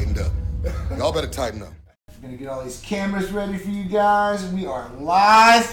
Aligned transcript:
tightened 0.00 0.18
up. 0.18 0.32
Y'all 0.98 1.12
better 1.12 1.26
tighten 1.26 1.62
up. 1.62 1.68
We're 2.08 2.28
gonna 2.28 2.36
get 2.36 2.48
all 2.48 2.62
these 2.64 2.80
cameras 2.80 3.30
ready 3.32 3.58
for 3.58 3.70
you 3.70 3.84
guys. 3.84 4.46
We 4.52 4.66
are 4.66 4.90
live. 4.98 5.66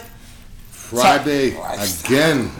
Friday 0.70 1.58
again. 2.06 2.52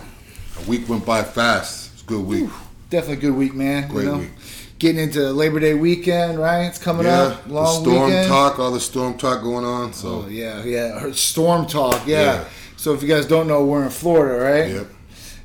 A 0.60 0.70
week 0.70 0.88
went 0.90 1.06
by 1.06 1.24
fast. 1.24 1.94
It's 1.94 2.04
a 2.04 2.06
good 2.06 2.26
week. 2.26 2.50
Definitely 2.90 3.18
a 3.28 3.30
good 3.32 3.38
week, 3.38 3.54
man. 3.54 3.90
Great 3.90 4.06
you 4.06 4.12
know? 4.12 4.18
week. 4.20 4.32
Getting 4.80 5.02
into 5.02 5.32
Labor 5.32 5.60
Day 5.60 5.74
weekend, 5.74 6.38
right? 6.40 6.64
It's 6.66 6.78
coming 6.78 7.06
Yeah, 7.06 7.22
up. 7.22 7.46
the 7.48 7.54
Long 7.54 7.82
storm 7.84 8.06
weekend. 8.06 8.28
talk, 8.28 8.60
all 8.60 8.72
the 8.72 8.80
storm 8.80 9.18
talk 9.18 9.42
going 9.42 9.66
on. 9.66 9.94
So 9.94 10.24
Oh, 10.26 10.28
yeah, 10.30 10.64
yeah. 10.64 11.12
Storm 11.12 11.66
talk, 11.66 12.06
yeah. 12.06 12.22
Yeah. 12.22 12.46
So 12.76 12.94
if 12.94 13.02
you 13.02 13.08
guys 13.08 13.26
don't 13.26 13.48
know, 13.48 13.66
we're 13.66 13.84
in 13.84 13.90
Florida, 13.90 14.44
right? 14.44 14.70
yep. 14.72 14.88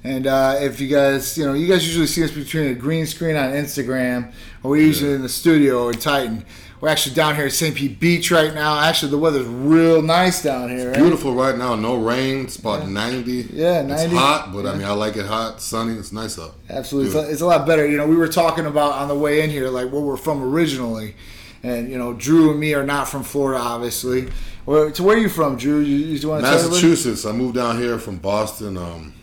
And 0.05 0.27
uh, 0.27 0.57
if 0.59 0.80
you 0.80 0.89
guys, 0.89 1.39
you 1.39 1.45
know, 1.45 1.55
you 1.55 1.69
guys 1.69 1.87
usually 1.87 2.09
see 2.09 2.25
us 2.25 2.32
between 2.32 2.69
a 2.69 2.75
green 2.75 3.07
screen 3.07 3.37
on 3.37 3.52
Instagram, 3.52 4.33
or 4.62 4.73
we're 4.73 4.83
usually 4.83 5.12
in 5.12 5.23
the 5.23 5.28
studio 5.28 5.88
in 5.88 5.98
Titan. 5.98 6.45
We're 6.80 6.88
actually 6.88 7.15
down 7.15 7.37
here 7.37 7.47
at 7.47 7.52
St. 7.52 7.77
Pete 7.77 8.01
Beach 8.01 8.33
right 8.33 8.52
now. 8.52 8.80
Actually, 8.80 9.12
the 9.12 9.19
weather's 9.19 9.47
real 9.47 10.02
nice 10.02 10.42
down 10.42 10.69
here. 10.69 10.91
Right? 10.91 10.98
Beautiful 10.98 11.33
right 11.33 11.56
now. 11.56 11.77
No 11.77 11.95
rain. 11.95 12.47
It's 12.47 12.56
about 12.56 12.88
90. 12.88 13.51
Yeah, 13.52 13.83
90. 13.83 14.05
It's 14.06 14.12
hot, 14.12 14.52
but 14.52 14.66
I 14.66 14.75
mean, 14.75 14.84
I 14.84 14.91
like 14.91 15.16
it 15.16 15.27
hot, 15.27 15.62
sunny. 15.62 15.95
It's 15.95 16.11
nice 16.11 16.37
out. 16.41 16.56
Absolutely, 16.69 17.11
it's 17.11 17.28
a, 17.28 17.30
it's 17.30 17.41
a 17.41 17.47
lot 17.47 17.69
better. 17.69 17.87
You 17.87 17.97
know, 17.97 18.09
we 18.09 18.16
were 18.16 18.27
talking 18.27 18.66
about 18.66 18.95
on 18.95 19.06
the 19.06 19.14
way 19.14 19.42
in 19.42 19.50
here, 19.50 19.69
like 19.69 19.92
where 19.92 20.03
we're 20.03 20.16
from 20.16 20.42
originally, 20.42 21.14
and 21.62 21.89
you 21.89 21.97
know, 21.97 22.14
Drew 22.14 22.50
and 22.50 22.59
me 22.59 22.75
are 22.75 22.84
not 22.84 23.09
from 23.09 23.23
Florida, 23.23 23.62
obviously. 23.62 24.28
Where, 24.64 24.92
so 24.92 25.05
where 25.05 25.16
are 25.16 25.20
you 25.20 25.28
from, 25.28 25.56
Drew? 25.56 25.78
You, 25.78 25.97
you 25.97 26.28
want 26.28 26.45
to 26.45 26.50
tell? 26.50 26.69
Massachusetts. 26.69 27.25
I 27.25 27.30
moved 27.30 27.55
down 27.55 27.78
here 27.78 28.00
from 28.00 28.16
Boston 28.16 28.77
um, 28.77 29.14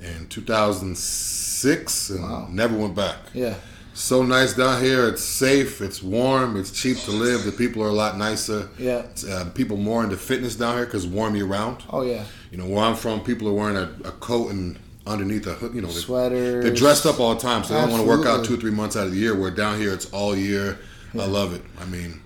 in 0.00 0.26
2006 0.28 2.10
and 2.10 2.22
Wow. 2.22 2.48
never 2.50 2.76
went 2.76 2.94
back. 2.94 3.16
Yeah, 3.34 3.54
So 3.94 4.22
nice 4.22 4.52
down 4.52 4.80
here. 4.82 5.08
It's 5.08 5.24
safe. 5.24 5.80
It's 5.80 6.00
warm. 6.02 6.56
It's 6.56 6.70
cheap 6.70 6.98
to 7.00 7.10
live. 7.10 7.44
The 7.44 7.50
people 7.50 7.82
are 7.82 7.88
a 7.88 7.92
lot 7.92 8.16
nicer. 8.16 8.68
Yeah. 8.78 9.02
Uh, 9.28 9.46
people 9.54 9.76
more 9.76 10.04
into 10.04 10.16
fitness 10.16 10.54
down 10.54 10.76
here 10.76 10.84
because 10.84 11.04
warm 11.06 11.34
year 11.34 11.46
round. 11.46 11.78
oh 11.90 12.02
yeah, 12.02 12.22
You 12.52 12.58
know 12.58 12.66
where 12.66 12.84
I'm 12.84 12.94
from, 12.94 13.20
people 13.20 13.48
are 13.48 13.52
wearing 13.52 13.76
a, 13.76 13.90
a 14.04 14.12
coat 14.12 14.50
and 14.52 14.78
underneath 15.06 15.46
a 15.48 15.54
hood. 15.54 15.74
You 15.74 15.80
know, 15.82 15.88
they- 15.88 15.94
Sweaters. 15.94 16.64
They're 16.64 16.74
dressed 16.74 17.06
up 17.06 17.18
all 17.18 17.34
the 17.34 17.40
time, 17.40 17.64
so 17.64 17.74
they 17.74 17.80
don't 17.80 17.90
want 17.90 18.02
to 18.02 18.08
work 18.08 18.24
out 18.26 18.44
two 18.44 18.54
or 18.54 18.58
three 18.58 18.70
months 18.70 18.94
out 18.96 19.06
of 19.06 19.12
the 19.12 19.18
year. 19.18 19.34
Where 19.34 19.50
down 19.50 19.78
here, 19.80 19.92
it's 19.92 20.06
all 20.12 20.36
year. 20.36 20.78
I 21.18 21.24
love 21.26 21.52
it. 21.54 21.62
I 21.80 21.86
mean, 21.86 22.20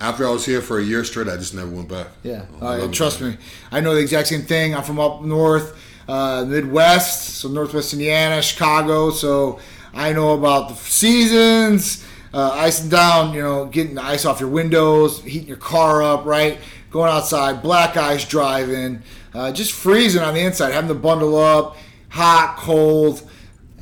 after 0.00 0.26
I 0.26 0.30
was 0.30 0.44
here 0.44 0.60
for 0.60 0.78
a 0.78 0.82
year 0.82 1.04
straight, 1.04 1.28
I 1.28 1.36
just 1.38 1.54
never 1.54 1.70
went 1.70 1.88
back. 1.88 2.08
yeah. 2.22 2.42
Uh, 2.60 2.86
trust 2.88 3.20
me, 3.22 3.36
I 3.72 3.80
know 3.80 3.94
the 3.94 4.00
exact 4.02 4.28
same 4.28 4.42
thing. 4.42 4.74
I'm 4.74 4.82
from 4.82 4.98
up 5.00 5.22
north, 5.22 5.74
uh, 6.08 6.44
Midwest, 6.48 7.36
so 7.36 7.48
Northwest 7.48 7.92
Indiana, 7.92 8.42
Chicago. 8.42 9.10
So 9.10 9.60
I 9.92 10.12
know 10.12 10.32
about 10.32 10.70
the 10.70 10.74
seasons, 10.74 12.04
uh, 12.32 12.50
icing 12.54 12.88
down. 12.88 13.34
You 13.34 13.42
know, 13.42 13.66
getting 13.66 13.94
the 13.94 14.02
ice 14.02 14.24
off 14.24 14.40
your 14.40 14.48
windows, 14.48 15.22
heating 15.22 15.48
your 15.48 15.58
car 15.58 16.02
up, 16.02 16.24
right? 16.24 16.58
Going 16.90 17.12
outside, 17.12 17.62
black 17.62 17.96
ice 17.98 18.26
driving, 18.26 19.02
uh, 19.34 19.52
just 19.52 19.72
freezing 19.72 20.22
on 20.22 20.34
the 20.34 20.40
inside, 20.40 20.72
having 20.72 20.88
to 20.88 20.94
bundle 20.94 21.36
up, 21.36 21.76
hot, 22.08 22.56
cold. 22.56 23.28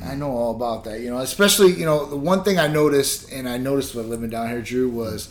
I 0.05 0.15
know 0.15 0.31
all 0.31 0.55
about 0.55 0.85
that, 0.85 1.01
you 1.01 1.11
know. 1.11 1.19
Especially, 1.19 1.73
you 1.73 1.85
know, 1.85 2.05
the 2.05 2.17
one 2.17 2.43
thing 2.43 2.59
I 2.59 2.67
noticed, 2.67 3.33
and 3.33 3.49
I 3.49 3.57
noticed 3.57 3.95
while 3.95 4.05
living 4.05 4.31
down 4.31 4.49
here, 4.49 4.61
Drew, 4.61 4.91
was 4.91 5.29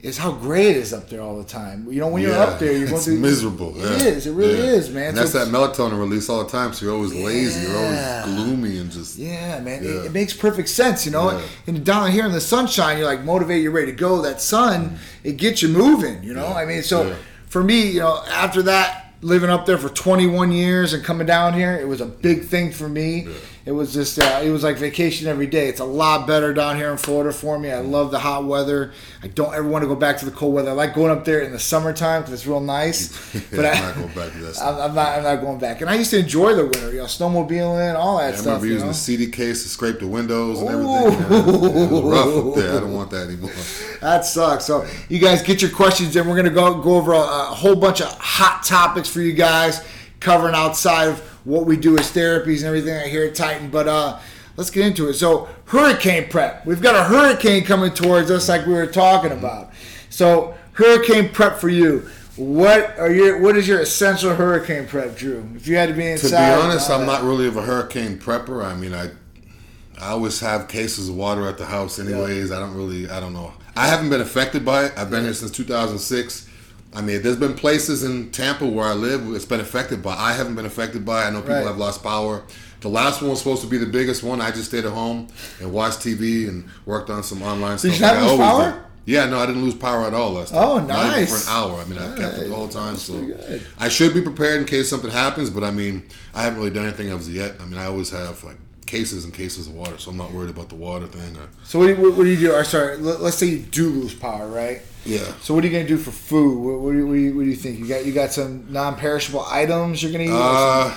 is 0.00 0.16
how 0.16 0.30
gray 0.30 0.68
it 0.68 0.76
is 0.76 0.92
up 0.92 1.08
there 1.10 1.20
all 1.20 1.36
the 1.36 1.44
time. 1.44 1.84
You 1.90 1.98
know, 2.00 2.06
when 2.08 2.22
you're 2.22 2.32
up 2.38 2.60
there, 2.60 2.70
you're 2.72 2.86
going 2.86 2.96
it's 2.96 3.06
through 3.06 3.18
miserable. 3.18 3.74
It 3.76 3.82
yeah. 4.00 4.06
is. 4.06 4.26
It 4.28 4.32
really 4.32 4.56
Yeah. 4.58 4.72
is, 4.74 4.90
man. 4.90 5.08
And 5.08 5.16
So 5.16 5.22
that's 5.24 5.32
that 5.32 5.48
melatonin 5.48 5.98
release 5.98 6.28
all 6.28 6.44
the 6.44 6.50
time. 6.50 6.72
So 6.72 6.86
you're 6.86 6.94
always 6.94 7.12
lazy. 7.12 7.66
You're 7.66 7.76
always 7.76 8.24
gloomy 8.36 8.78
and 8.78 8.92
just. 8.92 9.18
Yeah, 9.18 9.58
man, 9.60 9.82
It, 9.82 9.90
Yeah. 9.90 10.02
it 10.04 10.12
makes 10.12 10.32
perfect 10.32 10.68
sense, 10.68 11.04
you 11.04 11.10
know. 11.10 11.32
Yeah. 11.32 11.40
And 11.66 11.84
down 11.84 12.12
here 12.12 12.24
in 12.26 12.30
the 12.32 12.40
sunshine, 12.40 12.98
you're 12.98 13.08
like 13.08 13.24
motivated, 13.24 13.64
you're 13.64 13.72
ready 13.72 13.90
to 13.90 13.96
go. 13.98 14.22
That 14.22 14.40
sun, 14.40 14.98
it 15.24 15.36
gets 15.36 15.62
you 15.62 15.68
moving, 15.68 16.22
you 16.22 16.32
know. 16.32 16.46
Yeah. 16.48 16.54
I 16.54 16.64
mean, 16.64 16.82
so 16.84 17.02
Yeah. 17.08 17.14
for 17.48 17.64
me, 17.64 17.90
you 17.90 17.98
know, 18.00 18.22
after 18.30 18.62
that, 18.62 19.06
living 19.20 19.50
up 19.50 19.66
there 19.66 19.78
for 19.78 19.88
21 19.88 20.52
years 20.52 20.92
and 20.92 21.02
coming 21.02 21.26
down 21.26 21.54
here, 21.54 21.72
it 21.76 21.88
was 21.88 22.00
a 22.00 22.06
big 22.06 22.44
thing 22.46 22.70
for 22.70 22.88
me. 22.88 23.26
It 23.68 23.72
was 23.72 23.92
just, 23.92 24.18
uh, 24.18 24.40
it 24.42 24.48
was 24.48 24.64
like 24.64 24.78
vacation 24.78 25.26
every 25.26 25.46
day. 25.46 25.68
It's 25.68 25.78
a 25.78 25.84
lot 25.84 26.26
better 26.26 26.54
down 26.54 26.78
here 26.78 26.90
in 26.90 26.96
Florida 26.96 27.34
for 27.34 27.58
me. 27.58 27.70
I 27.70 27.80
love 27.80 28.10
the 28.10 28.18
hot 28.18 28.46
weather. 28.46 28.92
I 29.22 29.26
don't 29.26 29.52
ever 29.54 29.68
want 29.68 29.82
to 29.82 29.86
go 29.86 29.94
back 29.94 30.16
to 30.20 30.24
the 30.24 30.30
cold 30.30 30.54
weather. 30.54 30.70
I 30.70 30.72
like 30.72 30.94
going 30.94 31.10
up 31.10 31.26
there 31.26 31.40
in 31.40 31.52
the 31.52 31.58
summertime 31.58 32.22
because 32.22 32.32
it's 32.32 32.46
real 32.46 32.60
nice. 32.60 33.12
But 33.50 33.66
I'm 33.66 33.76
I, 33.76 33.80
not 33.80 33.94
going 33.94 34.14
back 34.14 34.32
to 34.32 34.38
that. 34.38 34.58
I'm, 34.62 34.80
I'm 34.80 34.94
not. 34.94 35.18
I'm 35.18 35.22
not 35.22 35.36
going 35.42 35.58
back. 35.58 35.82
And 35.82 35.90
I 35.90 35.96
used 35.96 36.10
to 36.12 36.18
enjoy 36.18 36.54
the 36.54 36.64
winter. 36.64 36.92
You 36.92 36.98
know, 36.98 37.04
snowmobiling, 37.04 37.94
all 37.94 38.16
that 38.16 38.32
I 38.32 38.36
stuff. 38.36 38.46
I 38.46 38.50
remember 38.52 38.66
using 38.68 38.86
know? 38.86 38.92
the 38.92 38.98
CD 38.98 39.26
case 39.30 39.64
to 39.64 39.68
scrape 39.68 39.98
the 39.98 40.06
windows 40.06 40.60
and 40.60 40.70
everything. 40.70 41.20
man. 41.28 41.32
It 41.32 41.90
was 41.92 42.02
rough 42.04 42.46
up 42.46 42.54
there. 42.54 42.76
I 42.78 42.80
don't 42.80 42.94
want 42.94 43.10
that 43.10 43.28
anymore. 43.28 43.50
That 44.00 44.24
sucks. 44.24 44.64
So 44.64 44.86
you 45.08 45.18
guys 45.18 45.42
get 45.42 45.60
your 45.60 45.72
questions 45.72 46.14
and 46.14 46.30
We're 46.30 46.36
gonna 46.36 46.50
go 46.50 46.80
go 46.80 46.94
over 46.96 47.12
a, 47.12 47.18
a 47.18 47.54
whole 47.54 47.74
bunch 47.74 48.00
of 48.00 48.06
hot 48.18 48.62
topics 48.64 49.08
for 49.08 49.20
you 49.20 49.32
guys, 49.32 49.84
covering 50.20 50.54
outside 50.54 51.08
of 51.08 51.37
what 51.48 51.64
we 51.64 51.76
do 51.76 51.98
as 51.98 52.12
therapies 52.12 52.58
and 52.58 52.66
everything 52.66 52.94
I 52.94 53.08
hear 53.08 53.24
at 53.24 53.34
Titan. 53.34 53.70
But 53.70 53.88
uh, 53.88 54.18
let's 54.56 54.70
get 54.70 54.86
into 54.86 55.08
it. 55.08 55.14
So 55.14 55.48
hurricane 55.64 56.28
prep. 56.28 56.66
We've 56.66 56.82
got 56.82 56.94
a 56.94 57.04
hurricane 57.04 57.64
coming 57.64 57.92
towards 57.92 58.30
us, 58.30 58.48
like 58.48 58.66
we 58.66 58.74
were 58.74 58.86
talking 58.86 59.32
about. 59.32 59.70
So 60.10 60.54
hurricane 60.74 61.30
prep 61.30 61.56
for 61.58 61.70
you. 61.70 62.08
What 62.36 62.96
are 62.98 63.10
your 63.10 63.40
What 63.40 63.56
is 63.56 63.66
your 63.66 63.80
essential 63.80 64.34
hurricane 64.34 64.86
prep, 64.86 65.16
Drew? 65.16 65.48
If 65.56 65.66
you 65.66 65.76
had 65.76 65.88
to 65.88 65.94
be 65.94 66.06
inside, 66.06 66.28
To 66.30 66.56
be 66.56 66.62
honest, 66.62 66.90
I'm 66.90 67.00
that. 67.00 67.06
not 67.06 67.22
really 67.24 67.48
of 67.48 67.56
a 67.56 67.62
hurricane 67.62 68.18
prepper. 68.18 68.64
I 68.64 68.76
mean, 68.76 68.94
I 68.94 69.10
I 70.00 70.10
always 70.10 70.38
have 70.40 70.68
cases 70.68 71.08
of 71.08 71.16
water 71.16 71.48
at 71.48 71.58
the 71.58 71.66
house, 71.66 71.98
anyways. 71.98 72.52
I 72.52 72.60
don't 72.60 72.74
really, 72.74 73.10
I 73.10 73.18
don't 73.18 73.32
know. 73.32 73.52
I 73.74 73.88
haven't 73.88 74.10
been 74.10 74.20
affected 74.20 74.64
by 74.64 74.84
it. 74.84 74.92
I've 74.96 75.10
been 75.10 75.24
here 75.24 75.34
since 75.34 75.50
2006. 75.50 76.47
I 76.94 77.02
mean, 77.02 77.22
there's 77.22 77.36
been 77.36 77.54
places 77.54 78.02
in 78.02 78.30
Tampa 78.30 78.66
where 78.66 78.86
I 78.86 78.94
live 78.94 79.34
it's 79.34 79.44
been 79.44 79.60
affected 79.60 80.02
by. 80.02 80.14
I 80.16 80.32
haven't 80.32 80.54
been 80.54 80.64
affected 80.66 81.04
by. 81.04 81.24
I 81.24 81.30
know 81.30 81.40
people 81.42 81.56
Right. 81.56 81.66
have 81.66 81.76
lost 81.78 82.02
power. 82.02 82.42
The 82.80 82.88
last 82.88 83.20
one 83.20 83.30
was 83.30 83.40
supposed 83.40 83.60
to 83.62 83.68
be 83.68 83.76
the 83.76 83.86
biggest 83.86 84.22
one. 84.22 84.40
I 84.40 84.50
just 84.50 84.66
stayed 84.66 84.84
at 84.86 84.92
home 84.92 85.28
and 85.60 85.72
watched 85.72 86.00
TV 86.00 86.48
and 86.48 86.64
worked 86.86 87.10
on 87.10 87.22
some 87.22 87.42
online 87.42 87.76
Did 87.76 87.94
stuff. 87.94 87.94
you 87.94 88.00
not 88.00 88.14
like 88.14 88.30
lose 88.30 88.38
power? 88.40 88.70
do. 88.72 89.12
Yeah, 89.12 89.24
no, 89.26 89.38
I 89.38 89.46
didn't 89.46 89.62
lose 89.62 89.74
power 89.74 90.06
at 90.06 90.12
all 90.14 90.32
last 90.32 90.52
oh, 90.54 90.78
time. 90.78 90.84
Oh, 90.84 90.86
Not 90.86 91.06
even 91.06 91.18
nice. 91.20 91.44
for 91.44 91.50
an 91.50 91.56
hour. 91.56 91.80
I 91.80 91.84
mean, 91.86 91.98
I 91.98 92.16
kept 92.16 92.38
it 92.38 92.48
the 92.48 92.54
whole 92.54 92.68
time. 92.68 92.96
So. 92.96 93.36
I 93.78 93.88
should 93.88 94.12
be 94.12 94.20
prepared 94.20 94.60
in 94.60 94.66
case 94.66 94.88
something 94.88 95.10
happens, 95.10 95.48
but 95.50 95.64
I 95.64 95.70
mean, 95.70 96.04
I 96.34 96.42
haven't 96.42 96.58
really 96.58 96.70
done 96.70 96.84
anything 96.84 97.10
of 97.10 97.26
yet. 97.28 97.54
I 97.60 97.64
mean, 97.64 97.78
I 97.78 97.86
always 97.86 98.10
have 98.10 98.44
like 98.44 98.58
cases 98.88 99.24
and 99.24 99.32
cases 99.32 99.68
of 99.68 99.74
water, 99.74 99.98
so 99.98 100.10
I'm 100.10 100.16
not 100.16 100.32
worried 100.32 100.50
about 100.50 100.68
the 100.70 100.74
water 100.74 101.06
thing. 101.06 101.36
Or, 101.36 101.48
So 101.64 101.78
what 101.78 101.86
do 101.86 101.92
you, 101.94 102.10
what, 102.12 102.24
do 102.24 102.30
you 102.30 102.36
do? 102.36 102.52
Or 102.52 102.64
sorry, 102.64 102.96
let, 102.96 103.20
us 103.20 103.36
say 103.38 103.46
you 103.46 103.58
do 103.58 103.88
lose 103.90 104.14
power, 104.14 104.48
right? 104.48 104.80
yeah. 105.04 105.32
So 105.42 105.54
what 105.54 105.62
are 105.62 105.66
you 105.66 105.72
gonna 105.72 105.86
do 105.86 105.98
for 105.98 106.10
food? 106.10 106.58
What, 106.58 106.80
what, 106.80 106.92
do, 106.92 106.98
you, 106.98 107.06
what, 107.06 107.14
do, 107.14 107.20
you, 107.20 107.36
what 107.36 107.42
do 107.44 107.48
you 107.50 107.56
think? 107.56 107.78
You 107.78 107.86
got 107.86 108.04
you 108.04 108.12
got 108.12 108.32
some 108.32 108.66
non-perishable 108.72 109.44
items 109.48 110.02
you're 110.02 110.12
gonna 110.12 110.24
eat? 110.24 110.30
Uh, 110.32 110.94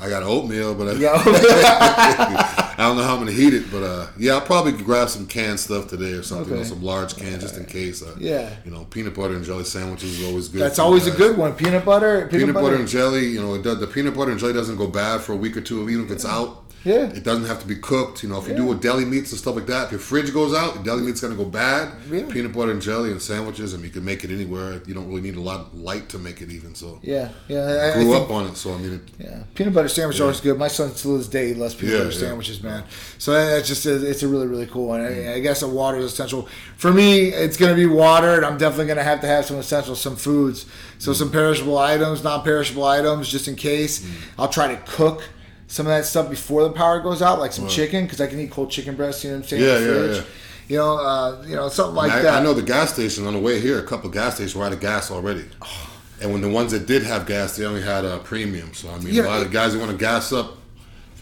I 0.00 0.08
got 0.08 0.22
oatmeal, 0.24 0.74
but 0.74 0.88
I. 0.88 2.64
I 2.76 2.88
don't 2.88 2.96
know 2.96 3.04
how 3.04 3.12
I'm 3.14 3.20
gonna 3.20 3.30
heat 3.32 3.54
it. 3.54 3.70
But 3.70 3.82
uh, 3.82 4.06
yeah, 4.18 4.32
I'll 4.32 4.40
probably 4.40 4.72
grab 4.72 5.08
some 5.08 5.26
canned 5.26 5.60
stuff 5.60 5.86
today 5.88 6.12
or 6.12 6.22
something, 6.22 6.48
you 6.48 6.54
know, 6.54 6.60
Okay. 6.60 6.68
some 6.68 6.82
large 6.82 7.16
cans 7.16 7.42
just 7.42 7.56
in 7.56 7.64
case. 7.66 8.02
Uh, 8.02 8.16
Yeah. 8.18 8.50
You 8.64 8.72
know, 8.72 8.84
peanut 8.90 9.14
butter 9.14 9.34
and 9.36 9.44
jelly 9.44 9.64
sandwiches 9.64 10.18
is 10.18 10.26
always 10.26 10.48
good. 10.48 10.60
That's 10.60 10.78
always 10.78 11.06
a 11.06 11.12
good 11.12 11.36
one. 11.36 11.52
Peanut 11.54 11.84
butter. 11.84 12.26
Peanut, 12.28 12.54
butter. 12.54 12.74
and 12.74 12.88
jelly, 12.88 13.26
you 13.26 13.40
know, 13.40 13.54
it 13.54 13.62
does, 13.62 13.78
the 13.78 13.86
peanut 13.86 14.14
butter 14.16 14.32
and 14.32 14.40
jelly 14.40 14.52
doesn't 14.52 14.76
go 14.76 14.88
bad 14.88 15.20
for 15.20 15.32
a 15.32 15.36
week 15.36 15.56
or 15.56 15.60
two, 15.60 15.88
even 15.88 16.04
if 16.06 16.10
it's 16.10 16.24
out. 16.24 16.63
Yeah. 16.84 17.06
It 17.08 17.24
doesn't 17.24 17.46
have 17.46 17.60
to 17.60 17.66
be 17.66 17.76
cooked. 17.76 18.22
You 18.22 18.28
know, 18.28 18.38
if 18.38 18.44
you 18.46 18.52
Yeah. 18.52 18.58
do 18.58 18.64
with 18.66 18.80
deli 18.82 19.04
meats 19.04 19.30
and 19.32 19.38
stuff 19.40 19.54
like 19.56 19.66
that, 19.66 19.86
if 19.86 19.90
your 19.92 20.00
fridge 20.00 20.32
goes 20.34 20.54
out, 20.54 20.74
your 20.74 20.84
deli 20.84 21.02
meat's 21.02 21.20
gonna 21.20 21.34
go 21.34 21.44
bad. 21.46 21.88
Yeah. 22.10 22.22
Peanut 22.28 22.52
butter 22.52 22.72
and 22.72 22.82
jelly 22.82 23.10
and 23.10 23.20
sandwiches, 23.22 23.72
and 23.72 23.82
you 23.82 23.90
can 23.90 24.04
make 24.04 24.22
it 24.24 24.30
anywhere. 24.30 24.80
You 24.86 24.92
don't 24.94 25.08
really 25.08 25.22
need 25.22 25.36
a 25.36 25.40
lot 25.40 25.60
of 25.60 25.74
light 25.80 26.08
to 26.10 26.18
make 26.18 26.42
it 26.42 26.50
even. 26.50 26.74
So 26.74 26.98
Yeah, 27.02 27.28
yeah. 27.48 27.60
I, 27.60 27.90
I 27.90 27.94
grew 27.94 28.12
think- 28.12 28.24
up 28.24 28.30
on 28.30 28.46
it, 28.48 28.56
so 28.56 28.74
I 28.74 28.78
mean, 28.78 28.94
it, 28.94 29.24
Yeah, 29.24 29.38
peanut 29.54 29.72
butter 29.72 29.88
sandwich 29.88 30.16
is 30.16 30.20
always 30.20 30.40
good. 30.40 30.58
My 30.58 30.68
son 30.68 30.92
to 30.92 31.18
this 31.18 31.28
day 31.28 31.54
loves 31.54 31.74
peanut 31.74 31.92
Yeah, 31.94 31.98
butter 32.04 32.12
yeah. 32.12 32.20
sandwiches, 32.20 32.62
man. 32.62 32.82
So 33.18 33.32
that's 33.32 33.66
just 33.66 33.86
it's 33.86 34.22
a 34.22 34.28
really 34.28 34.46
really 34.46 34.66
cool 34.66 34.88
one. 34.88 35.00
I, 35.00 35.34
I 35.34 35.38
guess 35.40 35.62
a 35.62 35.68
water 35.68 35.98
is 35.98 36.04
essential 36.12 36.48
for 36.76 36.92
me. 36.92 37.28
It's 37.28 37.56
gonna 37.56 37.74
be 37.74 37.86
water, 37.86 38.34
and 38.34 38.44
I'm 38.44 38.58
definitely 38.58 38.86
gonna 38.86 39.04
have 39.04 39.20
to 39.22 39.26
have 39.26 39.46
some 39.46 39.56
essentials, 39.58 40.00
some 40.00 40.16
foods. 40.16 40.66
So 40.98 41.12
some 41.12 41.30
perishable 41.30 41.76
items, 41.78 42.22
non-perishable 42.22 42.84
items, 42.84 43.28
just 43.28 43.48
in 43.48 43.56
case. 43.56 44.00
Mm. 44.00 44.08
I'll 44.38 44.48
try 44.48 44.68
to 44.74 44.80
cook 44.86 45.22
some 45.66 45.86
of 45.86 45.90
that 45.90 46.04
stuff 46.04 46.30
before 46.30 46.62
the 46.64 46.70
power 46.70 47.00
goes 47.00 47.22
out, 47.22 47.38
like 47.38 47.52
some 47.52 47.68
chicken, 47.68 48.04
because 48.04 48.20
I 48.20 48.26
can 48.26 48.38
eat 48.40 48.50
cold 48.50 48.70
chicken 48.70 48.94
breasts. 48.96 49.24
You 49.24 49.30
know 49.30 49.36
what 49.36 49.42
I'm 49.44 49.48
saying? 49.48 49.62
Yeah, 49.62 49.78
yeah, 49.78 49.86
fridge. 49.86 50.16
yeah. 50.16 50.22
You 50.66 50.76
know, 50.78 50.96
uh, 50.96 51.44
you 51.46 51.56
know, 51.56 51.68
something 51.68 51.94
like 51.94 52.12
I, 52.12 52.22
that. 52.22 52.34
I 52.40 52.42
know 52.42 52.54
the 52.54 52.62
gas 52.62 52.92
station 52.94 53.26
on 53.26 53.34
the 53.34 53.38
way 53.38 53.60
here. 53.60 53.78
A 53.78 53.82
couple 53.86 54.06
of 54.08 54.14
gas 54.14 54.34
stations 54.36 54.54
were 54.54 54.64
out 54.64 54.72
of 54.72 54.80
gas 54.80 55.10
already. 55.10 55.44
And 56.22 56.32
when 56.32 56.40
the 56.40 56.48
ones 56.48 56.70
that 56.70 56.86
did 56.86 57.02
have 57.02 57.26
gas, 57.26 57.56
they 57.56 57.66
only 57.66 57.82
had 57.82 58.04
a 58.04 58.18
premium. 58.18 58.72
So 58.72 58.88
I 58.88 58.98
mean, 59.00 59.12
Yeah, 59.12 59.24
a 59.24 59.26
lot 59.26 59.40
it- 59.40 59.46
of 59.46 59.52
guys 59.52 59.72
that 59.72 59.80
want 59.80 59.90
to 59.90 59.96
gas 59.98 60.32
up. 60.32 60.56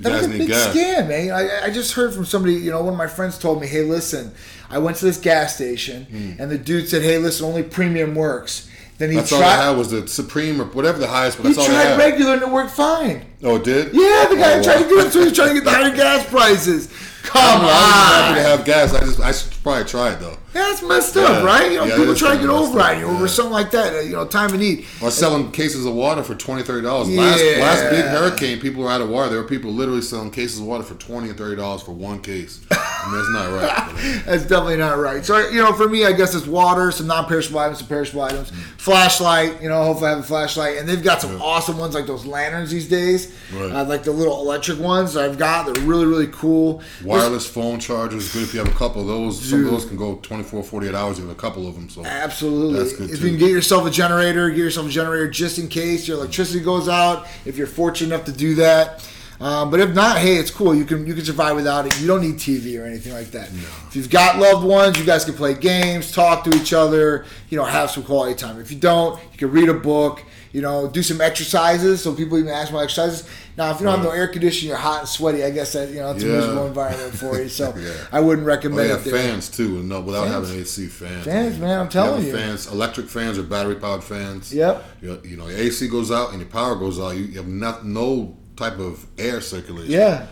That 0.00 0.12
was 0.12 0.27
a 0.27 0.29
big 0.29 0.49
gas, 0.49 0.75
scam, 0.77 1.09
man. 1.09 1.31
I, 1.33 1.65
I 1.67 1.71
just 1.71 1.93
heard 1.95 2.12
from 2.12 2.25
somebody, 2.25 2.55
you 2.55 2.71
know, 2.71 2.81
one 2.83 2.93
of 2.93 2.99
my 2.99 3.06
friends 3.06 3.38
told 3.38 3.61
me, 3.61 3.67
hey, 3.67 3.83
listen, 3.83 4.33
I 4.69 4.79
went 4.79 4.97
to 4.99 5.05
this 5.06 5.17
gas 5.19 5.55
station, 5.55 6.37
and 6.38 6.50
the 6.50 6.59
dude 6.59 6.88
said, 6.88 7.03
hey, 7.03 7.19
listen, 7.19 7.47
only 7.47 7.62
premium 7.62 8.15
works. 8.15 8.69
Then 8.99 9.11
he 9.11 9.17
that's 9.17 9.33
all 9.33 9.39
I 9.43 9.55
tried, 9.56 9.65
had 9.69 9.77
was 9.77 9.91
the 9.91 10.06
Supreme 10.06 10.61
or 10.61 10.65
whatever 10.67 10.99
the 10.99 11.09
highest, 11.09 11.39
but 11.39 11.47
he 11.49 11.55
that's 11.55 11.67
all 11.69 11.75
I 11.75 11.83
tried 11.83 11.89
had. 11.91 11.99
regular 11.99 12.35
and 12.35 12.43
it 12.43 12.49
worked 12.49 12.71
fine. 12.73 13.25
oh, 13.43 13.56
it 13.56 13.65
did? 13.65 13.87
Yeah, 13.94 14.27
the 14.29 14.37
guy 14.37 14.59
Oh, 14.59 14.62
tried 14.62 14.77
wow. 14.77 14.83
to 14.83 14.89
do 14.89 15.00
it, 15.00 15.12
so 15.12 15.21
he's 15.25 15.33
trying 15.33 15.49
to 15.49 15.55
get 15.55 15.65
the 15.65 15.71
higher 15.71 15.91
gas 15.97 16.25
prices. 16.29 16.89
Come 17.23 17.61
on, 17.63 17.69
I'm 17.71 18.35
happy 18.35 18.41
to 18.43 18.49
have 18.49 18.65
gas. 18.65 18.93
I 18.95 19.01
just 19.01 19.21
I 19.21 19.33
should 19.33 19.53
probably 19.63 19.85
try 19.85 20.13
it 20.13 20.21
though. 20.21 20.37
Yeah, 20.55 20.71
it's 20.71 20.83
messed 20.83 21.17
up, 21.17 21.43
right? 21.45 21.71
You 21.73 21.79
know, 21.79 21.85
Yeah, 21.85 21.97
people 21.97 22.15
try 22.15 22.35
to 22.35 22.41
get 22.41 22.51
over 22.51 22.79
on 22.79 22.99
you 23.01 23.07
yeah. 23.07 23.27
something 23.27 23.53
like 23.55 23.71
that. 23.71 23.95
uh, 23.95 24.01
You 24.01 24.13
know, 24.13 24.27
time 24.27 24.53
of 24.53 24.61
need. 24.61 24.85
Or 25.01 25.11
selling 25.11 25.51
cases 25.51 25.87
of 25.87 25.95
water 25.95 26.23
for 26.23 26.35
20 26.35 26.63
dollars. 26.83 27.09
Last 27.09 27.43
Yeah. 27.43 27.61
last 27.63 27.89
big 27.91 28.05
hurricane, 28.05 28.61
people 28.61 28.83
were 28.83 28.91
out 28.91 29.01
of 29.01 29.09
water. 29.09 29.31
There 29.31 29.41
were 29.41 29.49
people 29.49 29.73
literally 29.73 30.03
selling 30.03 30.31
cases 30.31 30.59
of 30.61 30.67
water 30.67 30.83
for 30.85 30.95
20 30.95 31.29
and 31.31 31.39
30 31.39 31.57
dollars 31.57 31.81
for 31.81 31.93
one 31.93 32.19
case. 32.21 32.61
I 32.71 33.09
mean, 33.11 33.17
that's 33.17 33.31
not 33.33 33.53
right. 33.53 34.23
That's 34.27 34.43
definitely 34.43 34.77
not 34.77 34.99
right. 34.99 35.25
So 35.25 35.49
you 35.49 35.61
know, 35.63 35.73
for 35.73 35.89
me, 35.89 36.05
I 36.05 36.13
guess 36.13 36.35
it's 36.35 36.47
water, 36.47 36.91
some 36.93 37.07
non-perishable 37.09 37.59
items, 37.59 37.79
some 37.79 37.89
perishable 37.89 38.23
items. 38.23 38.53
Flashlight, 38.77 39.63
you 39.63 39.69
know, 39.69 39.83
hopefully 39.85 40.09
I 40.09 40.11
have 40.11 40.19
a 40.21 40.23
flashlight, 40.25 40.77
and 40.79 40.89
they've 40.89 41.03
got 41.03 41.21
some 41.21 41.41
awesome 41.41 41.79
ones 41.79 41.95
like 41.95 42.07
those 42.07 42.27
lanterns 42.27 42.71
these 42.71 42.89
days, 42.89 43.33
Right. 43.53 43.73
uh, 43.73 43.85
like 43.85 44.03
the 44.05 44.13
little 44.13 44.41
electric 44.41 44.79
ones 44.79 45.17
I've 45.17 45.39
got. 45.39 45.67
They're 45.73 45.83
really 45.85 46.07
really 46.07 46.29
cool. 46.29 46.83
Wireless 47.12 47.47
phone 47.47 47.79
chargers, 47.81 48.32
good 48.32 48.43
if 48.43 48.55
you 48.55 48.61
have 48.61 48.69
a 48.69 48.76
couple 48.79 49.00
of 49.03 49.06
those. 49.06 49.41
Some 49.41 49.64
of 49.64 49.70
those 49.70 49.85
can 49.85 49.97
go 49.97 50.17
24, 50.17 50.62
48 50.62 50.94
hours. 50.94 51.19
You 51.19 51.26
have 51.26 51.37
a 51.37 51.41
couple 51.41 51.67
of 51.69 51.75
them. 51.75 51.88
So 51.88 52.05
Absolutely. 52.05 52.79
That's 52.79 52.97
good, 52.97 53.11
if 53.11 53.20
too. 53.20 53.25
you 53.25 53.31
can 53.31 53.38
get 53.38 53.50
yourself 53.50 53.87
a 53.87 53.91
generator, 53.91 54.49
get 54.50 54.59
yourself 54.59 54.87
a 54.87 54.91
generator 54.91 55.29
just 55.29 55.59
in 55.59 55.69
case 55.69 56.09
your 56.09 56.17
electricity 56.19 56.61
goes 56.64 56.88
out. 56.88 57.26
If 57.44 57.56
you're 57.56 57.67
fortunate 57.67 58.14
enough 58.14 58.26
to 58.26 58.32
do 58.32 58.55
that. 58.56 59.06
Um, 59.43 59.71
but 59.73 59.81
if 59.81 59.93
not, 59.93 60.19
hey, 60.19 60.37
it's 60.37 60.53
cool. 60.53 60.73
You 60.73 60.85
can 60.85 61.05
you 61.05 61.15
can 61.15 61.25
survive 61.25 61.56
without 61.56 61.85
it. 61.87 62.00
You 62.00 62.06
don't 62.06 62.21
need 62.23 62.37
TV 62.37 62.81
or 62.81 62.85
anything 62.87 63.12
like 63.12 63.33
that. 63.33 63.49
If 63.89 63.97
you've 63.97 64.09
got 64.11 64.39
loved 64.39 64.65
ones, 64.65 64.99
you 65.00 65.05
guys 65.05 65.25
can 65.25 65.35
play 65.35 65.55
games, 65.55 66.12
talk 66.12 66.44
to 66.44 66.50
each 66.56 66.73
other, 66.73 67.25
you 67.50 67.56
know, 67.59 67.65
have 67.65 67.91
some 67.91 68.05
quality 68.05 68.35
time. 68.37 68.61
If 68.61 68.71
you 68.71 68.79
don't, 68.79 69.21
you 69.33 69.39
can 69.39 69.50
read 69.50 69.69
a 69.69 69.75
book, 69.75 70.23
you 70.53 70.62
know, 70.62 70.87
do 70.89 71.03
some 71.03 71.21
exercises. 71.21 72.03
So 72.03 72.15
people 72.15 72.39
even 72.39 72.53
ask 72.53 72.71
about 72.71 72.85
exercises. 72.85 73.29
Now, 73.56 73.73
if 73.73 73.81
you 73.81 73.87
don't 73.87 73.97
have 73.97 74.05
no 74.05 74.12
air 74.12 74.29
conditioning, 74.29 74.69
you're 74.69 74.79
hot 74.79 75.00
and 75.00 75.09
sweaty. 75.09 75.43
I 75.43 75.50
guess 75.50 75.73
that 75.73 75.88
you 75.91 75.97
know 75.97 76.12
it's 76.12 76.23
a 76.23 76.27
miserable 76.27 76.67
environment 76.69 77.12
for 77.15 77.37
you. 77.37 77.49
So 77.49 77.75
Yeah. 77.83 77.93
I 78.12 78.21
wouldn't 78.21 78.45
Oh, 78.47 78.49
recommend 78.49 78.88
yeah, 78.91 78.95
it. 78.97 79.05
there. 79.05 79.15
fans 79.15 79.49
too. 79.49 79.83
No, 79.83 80.00
without 80.03 80.29
Fans? 80.29 80.49
having 80.49 80.61
AC 80.62 80.87
fans. 80.87 81.25
Fans, 81.25 81.59
man, 81.59 81.81
I'm 81.81 81.88
telling 81.88 82.25
you. 82.25 82.33
Fans, 82.33 82.69
electric 82.69 83.09
fans 83.09 83.38
or 83.38 83.43
battery 83.43 83.75
powered 83.75 84.05
fans. 84.05 84.55
Yep. 84.55 84.85
You, 85.03 85.21
you 85.25 85.37
know, 85.37 85.49
your 85.49 85.59
AC 85.59 85.88
goes 85.88 86.12
out 86.12 86.31
and 86.31 86.38
your 86.41 86.49
power 86.49 86.77
goes 86.77 87.00
out. 87.00 87.11
You, 87.17 87.25
you 87.25 87.38
have 87.38 87.49
not, 87.49 87.85
no 87.85 88.37
type 88.62 88.79
of 88.79 89.06
air 89.19 89.41
circulation. 89.41 89.93
Yeah. 89.93 90.26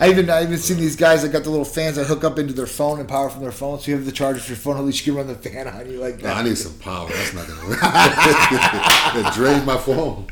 I 0.00 0.08
even 0.10 0.30
I 0.30 0.42
even 0.42 0.58
seen 0.58 0.78
these 0.78 0.96
guys 0.96 1.22
that 1.22 1.30
got 1.32 1.44
the 1.44 1.50
little 1.50 1.64
fans 1.66 1.96
that 1.96 2.06
hook 2.06 2.24
up 2.24 2.38
into 2.38 2.52
their 2.52 2.66
phone 2.66 2.98
and 2.98 3.08
power 3.08 3.28
from 3.28 3.42
their 3.42 3.52
phone. 3.52 3.78
So 3.78 3.90
you 3.90 3.96
have 3.96 4.06
the 4.06 4.10
charger 4.10 4.40
for 4.40 4.48
your 4.48 4.56
phone. 4.56 4.76
At 4.76 4.84
least 4.84 5.06
you 5.06 5.12
can 5.12 5.18
run 5.18 5.26
the 5.28 5.34
fan 5.34 5.68
on 5.68 5.88
you 5.90 5.98
like 6.00 6.16
No, 6.16 6.22
that. 6.22 6.38
I 6.38 6.42
need 6.42 6.56
some 6.58 6.76
power. 6.78 7.08
That's 7.08 7.34
not 7.34 7.46
gonna 7.46 7.68
work. 7.68 7.78
it 7.82 9.34
drains 9.34 9.64
my 9.64 9.76
phone. 9.76 10.26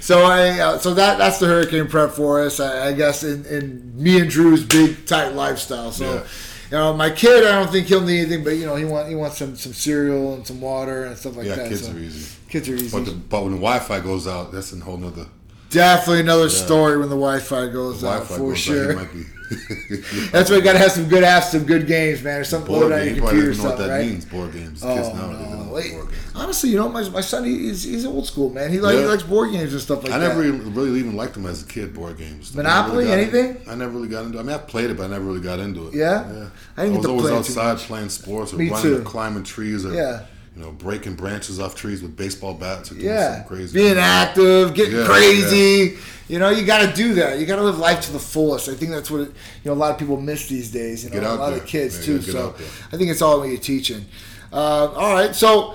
So 0.00 0.24
I 0.24 0.58
uh, 0.58 0.78
so 0.78 0.94
that 0.94 1.16
that's 1.16 1.38
the 1.38 1.46
hurricane 1.46 1.86
prep 1.86 2.10
for 2.10 2.42
us. 2.42 2.60
I, 2.60 2.88
I 2.88 2.92
guess 2.92 3.22
in, 3.22 3.46
in 3.46 3.92
me 4.02 4.20
and 4.20 4.28
Drew's 4.28 4.64
big 4.64 5.06
tight 5.06 5.30
lifestyle. 5.34 5.92
So. 5.92 6.14
Yeah. 6.14 6.24
You 6.70 6.76
know, 6.76 6.92
my 6.92 7.08
kid, 7.08 7.46
I 7.46 7.52
don't 7.62 7.72
think 7.72 7.86
he'll 7.86 8.02
need 8.02 8.20
anything, 8.20 8.44
but 8.44 8.50
you 8.50 8.66
know, 8.66 8.76
he 8.76 8.84
want 8.84 9.08
he 9.08 9.14
wants 9.14 9.38
some, 9.38 9.56
some 9.56 9.72
cereal 9.72 10.34
and 10.34 10.46
some 10.46 10.60
water 10.60 11.06
and 11.06 11.16
stuff 11.16 11.34
like 11.34 11.46
Yeah, 11.46 11.54
that. 11.54 11.70
kids 11.70 11.86
so 11.86 11.94
are 11.94 11.98
easy. 11.98 12.36
Kids 12.50 12.68
are 12.68 12.74
easy. 12.74 12.90
But, 12.94 13.06
the, 13.06 13.12
but 13.12 13.42
when 13.42 13.52
the 13.52 13.56
Wi-Fi 13.56 14.00
goes 14.00 14.26
out, 14.28 14.52
that's 14.52 14.70
a 14.74 14.76
whole 14.80 14.98
nother. 14.98 15.28
Definitely 15.70 16.20
another 16.20 16.48
story 16.48 16.96
when 16.98 17.08
the 17.10 17.16
Wi-Fi 17.16 17.66
goes 17.68 18.02
out 18.02 18.24
Wi-Fi 18.24 18.34
for 18.36 18.48
goes 18.50 18.58
sure. 18.58 18.84
out. 18.84 18.90
He 18.90 18.94
might 18.96 19.12
be. 19.12 19.24
That's 20.30 20.50
why 20.50 20.56
you 20.56 20.62
got 20.62 20.72
to 20.74 20.78
have 20.78 20.92
some 20.92 21.08
good 21.08 21.24
apps, 21.24 21.44
some 21.44 21.64
good 21.64 21.86
games, 21.86 22.22
man, 22.22 22.40
or 22.40 22.44
something 22.44 22.66
board 22.70 22.90
loaded 22.90 22.94
on 22.98 23.00
game. 23.00 23.06
your 23.06 23.14
You 23.16 23.20
probably 23.22 23.40
computer, 23.40 23.62
don't 23.62 23.64
know 23.64 23.70
what 23.70 23.78
that 23.88 23.94
right? 23.98 24.06
means. 24.06 24.24
Board 24.26 24.52
games. 24.52 24.82
Oh, 24.84 24.94
Kids 24.94 25.08
nowadays 25.14 25.38
don't 25.38 25.50
know 25.58 25.64
no. 25.64 25.72
Like, 25.72 25.90
board 25.92 26.08
games. 26.10 26.32
honestly, 26.34 26.70
you 26.70 26.76
know, 26.76 26.88
my, 26.90 27.08
my 27.08 27.20
son, 27.22 27.44
he's, 27.44 27.82
he's 27.82 28.04
old 28.04 28.26
school, 28.26 28.50
man. 28.50 28.70
He, 28.70 28.78
like, 28.80 28.98
he 28.98 29.04
likes 29.06 29.22
board 29.22 29.50
games 29.52 29.72
and 29.72 29.80
stuff 29.80 30.02
like 30.04 30.12
I 30.12 30.18
that. 30.18 30.24
I 30.24 30.28
never 30.28 30.40
really, 30.42 30.58
really 30.58 31.00
even 31.00 31.16
liked 31.16 31.32
them 31.34 31.46
as 31.46 31.62
a 31.62 31.66
kid. 31.66 31.94
Board 31.94 32.18
games. 32.18 32.52
I 32.54 32.56
Monopoly, 32.58 33.04
got 33.06 33.12
in- 33.14 33.20
anything? 33.20 33.62
I 33.66 33.74
never 33.74 33.92
really 33.92 34.08
got 34.08 34.24
into. 34.26 34.38
I 34.38 34.42
mean, 34.42 34.54
I 34.54 34.58
played 34.58 34.90
it, 34.90 34.98
but 34.98 35.04
I 35.04 35.08
never 35.08 35.24
really 35.24 35.40
got 35.40 35.60
into 35.60 35.88
it. 35.88 35.94
Yeah? 35.94 36.30
yeah. 36.30 36.48
I 36.76 36.82
didn't 36.84 36.92
get 36.94 36.96
was 36.98 37.06
to 37.06 37.10
always 37.10 37.22
play 37.22 37.30
it 37.30 37.44
too 37.44 37.60
outside 37.60 37.78
playing 37.86 38.08
sports 38.10 38.52
or 38.52 38.56
Me 38.56 38.68
running 38.68 38.82
too. 38.82 38.98
or 38.98 39.02
climbing 39.02 39.44
trees 39.44 39.86
or 39.86 39.94
Yeah. 39.94 40.24
You 40.58 40.64
know 40.64 40.72
breaking 40.72 41.14
branches 41.14 41.60
off 41.60 41.76
trees 41.76 42.02
with 42.02 42.16
baseball 42.16 42.52
bats 42.52 42.90
Yeah, 42.90 43.42
crazy. 43.46 43.78
being 43.78 43.96
active, 43.96 44.74
getting 44.74 44.96
Yeah, 44.96 45.06
crazy. 45.06 45.96
You 46.28 46.38
know, 46.38 46.50
you 46.50 46.66
got 46.66 46.84
to 46.86 46.92
do 46.92 47.14
that. 47.14 47.38
You 47.38 47.46
got 47.46 47.56
to 47.56 47.62
live 47.62 47.78
life 47.78 48.00
to 48.02 48.12
the 48.12 48.18
fullest. 48.18 48.68
I 48.68 48.74
think 48.74 48.90
that's 48.90 49.10
what 49.10 49.20
it, 49.22 49.28
you 49.28 49.70
know 49.70 49.72
a 49.72 49.74
lot 49.78 49.92
of 49.92 49.98
people 49.98 50.20
miss 50.20 50.48
these 50.48 50.70
days. 50.70 51.04
You 51.04 51.10
know, 51.20 51.34
a 51.34 51.36
lot 51.36 51.50
there. 51.50 51.60
of 51.60 51.66
kids 51.66 51.96
Yeah, 52.00 52.04
too. 52.04 52.16
yeah, 52.18 52.32
So. 52.32 52.54
I 52.92 52.96
think 52.96 53.10
it's 53.10 53.22
all 53.22 53.38
what 53.38 53.48
you're 53.48 53.56
teaching. 53.58 54.04
Uh, 54.52 54.88
all 54.96 55.12
right, 55.14 55.34
so 55.34 55.74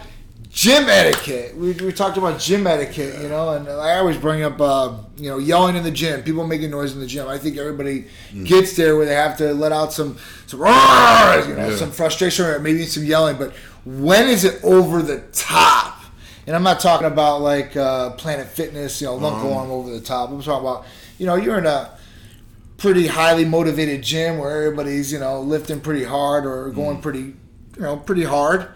gym 0.52 0.88
etiquette. 0.90 1.56
We, 1.58 1.72
we 1.72 1.92
talked 1.92 2.18
about 2.18 2.40
gym 2.40 2.68
etiquette. 2.68 3.20
You 3.22 3.30
know, 3.30 3.50
and 3.56 3.68
I 3.70 3.98
always 3.98 4.18
bring 4.18 4.44
up 4.44 4.60
uh, 4.62 4.98
you 5.18 5.30
know 5.30 5.38
yelling 5.40 5.76
in 5.76 5.84
the 5.84 5.92
gym, 5.92 6.22
people 6.24 6.46
making 6.46 6.70
noise 6.72 6.94
in 6.94 7.00
the 7.00 7.08
gym. 7.08 7.28
I 7.28 7.38
think 7.38 7.58
everybody 7.58 8.06
Mm. 8.34 8.46
gets 8.46 8.76
there 8.76 8.96
where 8.98 9.06
they 9.06 9.14
have 9.16 9.38
to 9.38 9.54
let 9.54 9.72
out 9.72 9.94
some 9.94 10.18
some 10.48 10.60
roars, 10.60 11.48
you 11.48 11.56
know, 11.56 11.70
Yeah. 11.70 11.76
some 11.78 11.92
frustration 11.92 12.46
or 12.46 12.60
maybe 12.60 12.86
some 12.86 13.06
yelling. 13.06 13.38
But 13.38 13.54
when 13.86 14.30
is 14.30 14.44
it 14.46 14.64
over 14.64 15.02
the 15.02 15.20
top? 15.34 16.00
And 16.46 16.56
I'm 16.56 16.64
not 16.64 16.80
talking 16.80 17.08
about 17.08 17.42
like 17.42 17.76
uh, 17.78 18.12
Planet 18.12 18.48
Fitness, 18.48 19.00
you 19.02 19.08
know, 19.08 19.18
Lunko 19.18 19.46
Uh-huh. 19.46 19.60
arm 19.60 19.72
over 19.72 19.90
the 19.90 20.02
top. 20.02 20.30
I'm 20.30 20.42
talking 20.42 20.68
about, 20.68 20.86
you 21.18 21.26
know, 21.26 21.36
you're 21.36 21.58
in 21.58 21.66
a 21.66 21.98
pretty 22.78 23.08
highly 23.08 23.46
motivated 23.46 24.02
gym 24.02 24.38
where 24.40 24.64
everybody's, 24.64 25.12
you 25.14 25.20
know, 25.20 25.40
lifting 25.42 25.80
pretty 25.80 26.04
hard 26.04 26.46
or 26.46 26.70
going 26.72 27.00
pretty, 27.02 27.20
you 27.76 27.80
know, 27.80 27.96
pretty 27.98 28.24
hard. 28.24 28.68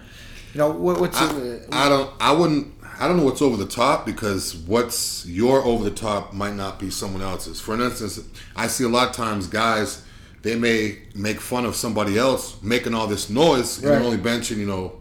You 0.53 0.59
know, 0.59 0.69
what, 0.71 0.99
what's 0.99 1.19
Mm. 1.19 1.41
I, 1.41 1.45
it? 1.45 1.67
I 1.71 1.89
don't. 1.89 2.11
I 2.19 2.31
wouldn't. 2.31 2.73
I 2.99 3.07
don't 3.07 3.17
know 3.17 3.25
what's 3.25 3.43
over 3.43 3.57
the 3.57 3.67
top 3.67 4.05
because 4.07 4.55
what's 4.55 5.23
your 5.27 5.61
over 5.63 5.83
the 5.83 5.91
top 5.95 6.33
might 6.33 6.55
not 6.55 6.79
be 6.79 6.89
someone 6.89 7.21
else's. 7.21 7.59
For 7.61 7.79
instance, 7.79 8.19
I 8.55 8.65
see 8.67 8.85
a 8.85 8.87
lot 8.89 9.09
of 9.09 9.15
times 9.15 9.45
guys 9.45 10.03
they 10.47 10.55
may 10.55 10.97
make 11.13 11.41
fun 11.41 11.65
of 11.65 11.75
somebody 11.75 12.17
else 12.17 12.61
making 12.63 12.93
all 12.93 13.05
this 13.05 13.29
noise 13.29 13.79
and 13.79 13.87
they're 13.87 13.99
only 13.99 14.17
benching, 14.17 14.55
you 14.57 14.65
know, 14.65 14.93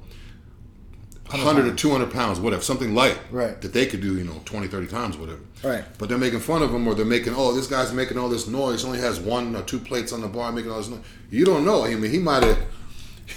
100 1.28 1.66
or 1.66 1.74
200 1.74 2.10
pounds, 2.12 2.40
whatever, 2.40 2.62
something 2.62 2.94
light 2.94 3.16
Right. 3.30 3.60
that 3.60 3.72
they 3.72 3.86
could 3.86 4.00
do, 4.00 4.16
you 4.16 4.24
know, 4.24 4.40
20, 4.44 4.66
30 4.66 4.86
times, 4.88 5.16
whatever. 5.16 5.40
Right. 5.62 5.84
But 5.98 6.08
they're 6.08 6.18
making 6.18 6.40
fun 6.40 6.62
of 6.62 6.72
him 6.74 6.86
or 6.88 6.94
they're 6.94 7.04
making, 7.04 7.34
oh, 7.36 7.52
this 7.52 7.68
guy's 7.68 7.92
making 7.92 8.18
all 8.18 8.28
this 8.28 8.48
noise. 8.48 8.84
Only 8.84 8.98
has 8.98 9.20
one 9.20 9.54
or 9.54 9.62
two 9.62 9.78
plates 9.78 10.12
on 10.12 10.20
the 10.20 10.26
bar 10.28 10.50
making 10.50 10.70
all 10.72 10.78
this 10.78 10.88
noise. 10.88 11.00
You 11.30 11.44
don't 11.44 11.64
know. 11.64 11.84
I 11.84 11.94
mean, 11.94 12.10
he 12.10 12.18
might 12.18 12.42
have, 12.42 12.58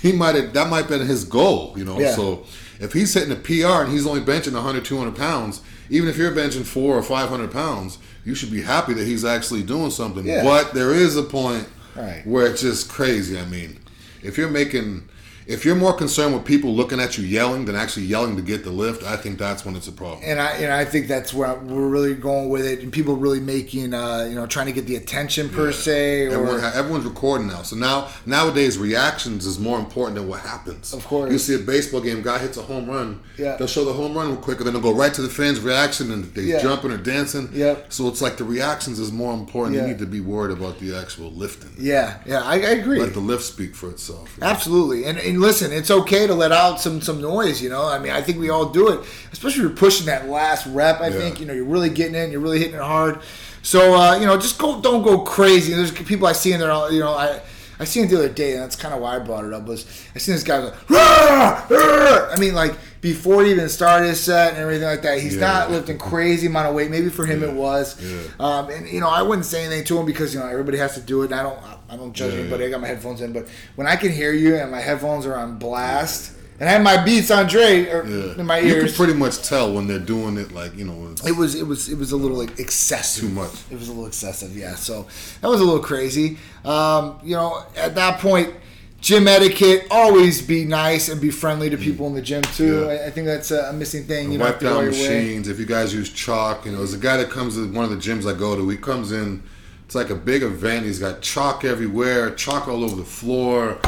he 0.02 0.12
might 0.12 0.34
have, 0.34 0.52
that 0.54 0.68
might 0.68 0.82
have 0.82 0.90
been 0.90 1.06
his 1.06 1.24
goal, 1.26 1.76
you 1.78 1.86
know. 1.86 2.00
Yeah. 2.00 2.16
So 2.16 2.46
if 2.80 2.94
he's 2.94 3.14
hitting 3.14 3.32
a 3.32 3.36
PR 3.36 3.84
and 3.84 3.92
he's 3.92 4.08
only 4.08 4.22
benching 4.22 4.54
100, 4.54 4.84
200 4.84 5.16
pounds, 5.16 5.62
even 5.92 6.10
if 6.10 6.18
you're 6.18 6.32
benching 6.32 6.66
four 6.66 6.96
or 6.96 7.04
500 7.04 7.52
pounds, 7.52 8.00
you 8.26 8.34
should 8.36 8.52
be 8.52 8.62
happy 8.62 8.94
that 8.94 9.06
he's 9.06 9.26
actually 9.26 9.64
doing 9.64 9.90
something. 9.92 10.26
Yeah. 10.26 10.44
But 10.44 10.74
there 10.74 10.94
is 10.94 11.16
a 11.18 11.24
point 11.24 11.68
Right. 11.95 12.25
where 12.25 12.47
it's 12.47 12.62
just 12.62 12.89
crazy. 12.89 13.38
I 13.39 13.45
mean, 13.45 13.80
if 14.21 14.38
you're 14.38 14.50
making, 14.50 15.08
if 15.50 15.65
you're 15.65 15.75
more 15.75 15.94
concerned 15.94 16.34
with 16.36 16.46
people 16.46 16.74
looking 16.74 17.00
at 17.00 17.18
you 17.18 17.24
yelling 17.25 17.65
than 17.65 17.75
actually 17.75 18.06
yelling 18.06 18.36
to 18.36 18.41
get 18.41 18.63
the 18.63 18.70
lift, 18.70 19.03
I 19.03 19.18
think 19.18 19.39
that's 19.39 19.65
when 19.65 19.75
it's 19.75 19.88
a 19.88 19.91
problem. 19.91 20.22
and 20.24 20.39
I 20.39 20.51
and 20.63 20.72
I 20.72 20.86
think 20.86 21.08
that's 21.08 21.34
where 21.34 21.56
we're 21.56 21.88
really 21.89 22.13
going 22.15 22.50
with 22.50 22.65
it, 22.65 22.82
and 22.84 22.94
people 22.94 23.15
really 23.18 23.39
making, 23.39 23.94
uh, 23.94 24.27
you 24.29 24.36
know, 24.36 24.46
trying 24.46 24.68
to 24.68 24.72
get 24.72 24.86
the 24.86 24.96
attention 24.96 25.50
per 25.50 25.72
se, 25.72 26.27
or 26.27 26.34
Everyone, 26.34 26.63
everyone's 26.74 27.06
recording 27.06 27.48
now. 27.48 27.63
So 27.63 27.75
now 27.75 28.10
nowadays 28.25 28.77
reactions 28.77 29.46
is 29.46 29.58
more 29.60 29.79
important 29.79 30.15
than 30.18 30.27
what 30.27 30.41
happens. 30.41 30.94
Of 30.94 31.03
course. 31.06 31.32
You 31.32 31.39
see 31.39 31.56
a 31.56 31.60
baseball 31.60 32.01
game, 32.01 32.22
guy 32.22 32.38
hits 32.38 32.58
a 32.58 32.62
home 32.62 32.88
run. 32.88 33.20
Yeah. 33.38 33.56
They'll 33.58 33.68
show 33.68 33.86
the 33.86 33.94
home 33.94 34.13
run 34.15 34.27
real 34.27 34.38
quick, 34.38 34.58
and 34.60 34.68
then 34.68 34.74
they'll 34.74 34.84
go 34.84 34.94
right 34.94 35.13
to 35.13 35.22
the 35.22 35.29
fans' 35.29 35.60
reaction 35.60 36.12
and 36.12 36.25
they 36.36 36.44
Yeah. 36.44 36.62
jumping 36.62 36.91
or 36.91 36.98
dancing. 36.98 37.50
Yep. 37.53 37.91
So 37.91 38.08
it's 38.08 38.22
like 38.22 38.38
the 38.38 38.44
reactions 38.44 39.00
is 39.00 39.12
more 39.12 39.34
important. 39.34 39.75
Yeah. 39.75 39.82
You 39.84 39.88
need 39.89 40.00
to 40.00 40.06
be 40.06 40.22
worried 40.22 40.56
about 40.56 40.79
the 40.79 40.96
actual 40.96 41.32
lifting. 41.32 41.72
yeah, 41.79 42.18
yeah, 42.25 42.41
I, 42.44 42.53
I 42.56 42.72
agree. 42.82 43.00
Let 43.00 43.13
the 43.13 43.20
lift 43.20 43.44
speak 43.44 43.75
for 43.75 43.89
itself. 43.89 44.38
Absolutely, 44.41 45.06
and, 45.06 45.18
and 45.18 45.38
listen, 45.39 45.72
it's 45.72 45.89
okay 45.91 46.27
to 46.27 46.34
let 46.34 46.51
out 46.51 46.79
some 46.79 47.01
some 47.01 47.22
noise. 47.22 47.62
You 47.62 47.69
know, 47.69 47.86
I 47.88 48.00
mean, 48.00 48.12
I 48.12 48.22
think 48.22 48.39
we 48.39 48.50
all 48.50 48.65
do 48.69 48.89
it, 48.89 49.00
especially 49.31 49.62
if 49.63 49.67
you're 49.69 49.77
pushing 49.77 50.05
that 50.08 50.27
last 50.29 50.67
rep. 50.67 51.01
I 51.01 51.08
Yeah. 51.08 51.17
think 51.19 51.39
you 51.39 51.46
know 51.46 51.53
you're 51.53 51.63
really 51.65 51.89
getting 51.89 52.15
in, 52.15 52.31
you're 52.31 52.41
really 52.41 52.60
hitting 52.60 52.75
it 52.75 52.81
hard. 52.81 53.19
So 53.62 53.96
uh, 53.96 54.17
you 54.19 54.25
know, 54.25 54.38
just 54.38 54.58
go, 54.58 54.79
don't 54.81 55.03
go 55.03 55.19
crazy. 55.19 55.74
There's 55.74 55.91
people 55.91 56.27
I 56.27 56.34
see 56.34 56.53
in 56.53 56.60
there. 56.60 56.72
You 56.91 57.00
know, 57.00 57.13
I 57.13 57.41
I 57.81 57.86
seen 57.86 58.05
it 58.05 58.08
the 58.10 58.17
other 58.17 58.29
day, 58.29 58.53
and 58.53 58.62
that's 58.62 58.75
kind 58.75 58.93
of 58.93 59.00
why 59.01 59.15
I 59.15 59.19
brought 59.19 59.46
it 59.46 59.53
up. 59.53 59.65
Was 59.65 59.86
I 60.15 60.19
seen 60.19 60.36
this 60.36 60.43
guy 60.43 60.58
like, 60.60 60.89
"Rah! 60.89 61.65
Rah!" 61.69 62.29
I 62.31 62.36
mean, 62.39 62.53
like 62.53 62.75
before 63.01 63.43
he 63.46 63.51
even 63.51 63.69
started 63.69 64.08
his 64.08 64.19
set 64.19 64.50
and 64.53 64.58
everything 64.58 64.84
like 64.86 65.01
that. 65.03 65.19
He's 65.22 65.36
Yeah. 65.36 65.41
not 65.48 65.72
lifting 65.72 65.98
crazy 65.98 66.48
amount 66.48 66.67
of 66.67 66.75
weight. 66.75 66.91
Maybe 66.91 67.10
for 67.10 67.25
him 67.25 67.41
it 67.43 67.53
was. 67.53 67.96
Yeah. 68.01 68.17
Um, 68.39 68.69
and 68.69 68.88
you 68.89 69.00
know, 69.00 69.08
I 69.08 69.22
wouldn't 69.22 69.46
say 69.46 69.63
anything 69.63 69.86
to 69.86 69.98
him 70.00 70.05
because 70.05 70.34
you 70.34 70.39
know 70.41 70.48
everybody 70.48 70.77
has 70.79 70.96
to 70.96 71.00
do 71.01 71.22
it. 71.22 71.31
And 71.31 71.36
I 71.36 71.43
don't, 71.43 71.58
I 71.89 71.96
don't 71.98 72.13
judge 72.13 72.34
Yeah, 72.34 72.41
anybody. 72.41 72.63
yeah. 72.63 72.69
I 72.69 72.72
got 72.72 72.81
my 72.81 72.88
headphones 72.88 73.22
in, 73.22 73.34
but 73.34 73.48
when 73.75 73.88
I 73.88 73.96
can 73.96 74.12
hear 74.12 74.31
you 74.34 74.55
and 74.55 74.72
my 74.72 74.79
headphones 74.79 75.25
are 75.25 75.36
on 75.36 75.58
blast, 75.58 76.34
and 76.60 76.67
I 76.67 76.74
have 76.74 76.81
my 76.81 77.03
Beats 77.03 77.31
on 77.31 77.48
Dre 77.48 77.88
or 77.89 78.05
Yeah. 78.05 78.39
in 78.39 78.46
my 78.46 78.60
ears. 78.60 78.75
You 78.75 78.81
can 78.88 78.93
pretty 78.93 79.13
much 79.13 79.43
tell 79.43 79.72
when 79.74 79.88
they're 79.88 79.98
doing 79.98 80.38
it 80.38 80.51
like, 80.51 80.75
you 80.75 80.84
know, 80.86 81.15
it 81.25 81.31
was, 81.36 81.55
it 81.55 81.65
was, 81.65 81.88
it 81.88 81.98
was 81.98 82.12
a 82.12 82.17
little 82.17 82.38
like, 82.38 82.60
excessive. 82.60 83.24
Too 83.24 83.29
much. 83.29 83.53
It 83.72 83.79
was 83.79 83.88
a 83.88 83.91
little 83.91 84.08
excessive, 84.08 84.55
yeah. 84.58 84.75
So 84.75 85.08
that 85.41 85.48
was 85.48 85.62
a 85.62 85.63
little 85.63 85.81
crazy. 85.81 86.38
Um, 86.65 87.19
you 87.24 87.36
know, 87.36 87.63
at 87.75 87.96
that 87.96 88.19
point. 88.19 88.53
Gym 89.01 89.29
etiquette, 89.29 89.88
always 89.89 90.41
be 90.41 90.65
nice 90.65 91.08
and 91.08 91.22
be 91.22 91.31
friendly 91.31 91.69
to 91.69 91.77
people 91.77 92.08
in 92.08 92.15
the 92.15 92.22
gym 92.22 92.41
too. 92.41 92.81
Yeah. 92.81 93.05
I, 93.05 93.10
think 93.12 93.27
that's 93.27 93.50
a, 93.50 93.72
missing 93.72 94.03
thing. 94.03 94.29
You 94.34 94.38
know, 94.38 94.43
wipe 94.43 94.60
down 94.60 94.88
machines. 94.88 95.48
If 95.48 95.58
you 95.58 95.65
guys 95.65 95.93
use 95.93 96.12
chalk, 96.12 96.65
you 96.65 96.74
know, 96.74 96.79
there's 96.79 96.93
a 96.93 96.98
guy 96.98 97.15
that 97.15 97.29
comes 97.29 97.55
to 97.55 97.72
one 97.72 97.86
of 97.86 97.91
the 97.91 97.96
gyms 97.96 98.29
I 98.29 98.38
go 98.38 98.58
to. 98.58 98.67
He 98.67 98.75
comes 98.75 99.13
in, 99.13 99.41
it's 99.89 99.96
like 99.96 100.12
a 100.12 100.15
big 100.15 100.43
event. 100.43 100.86
He's 100.86 101.00
got 101.00 101.19
chalk 101.19 101.65
everywhere, 101.65 102.29
chalk 102.36 102.67
all 102.67 102.84
over 102.84 102.96
the 102.96 103.03
floor. 103.03 103.79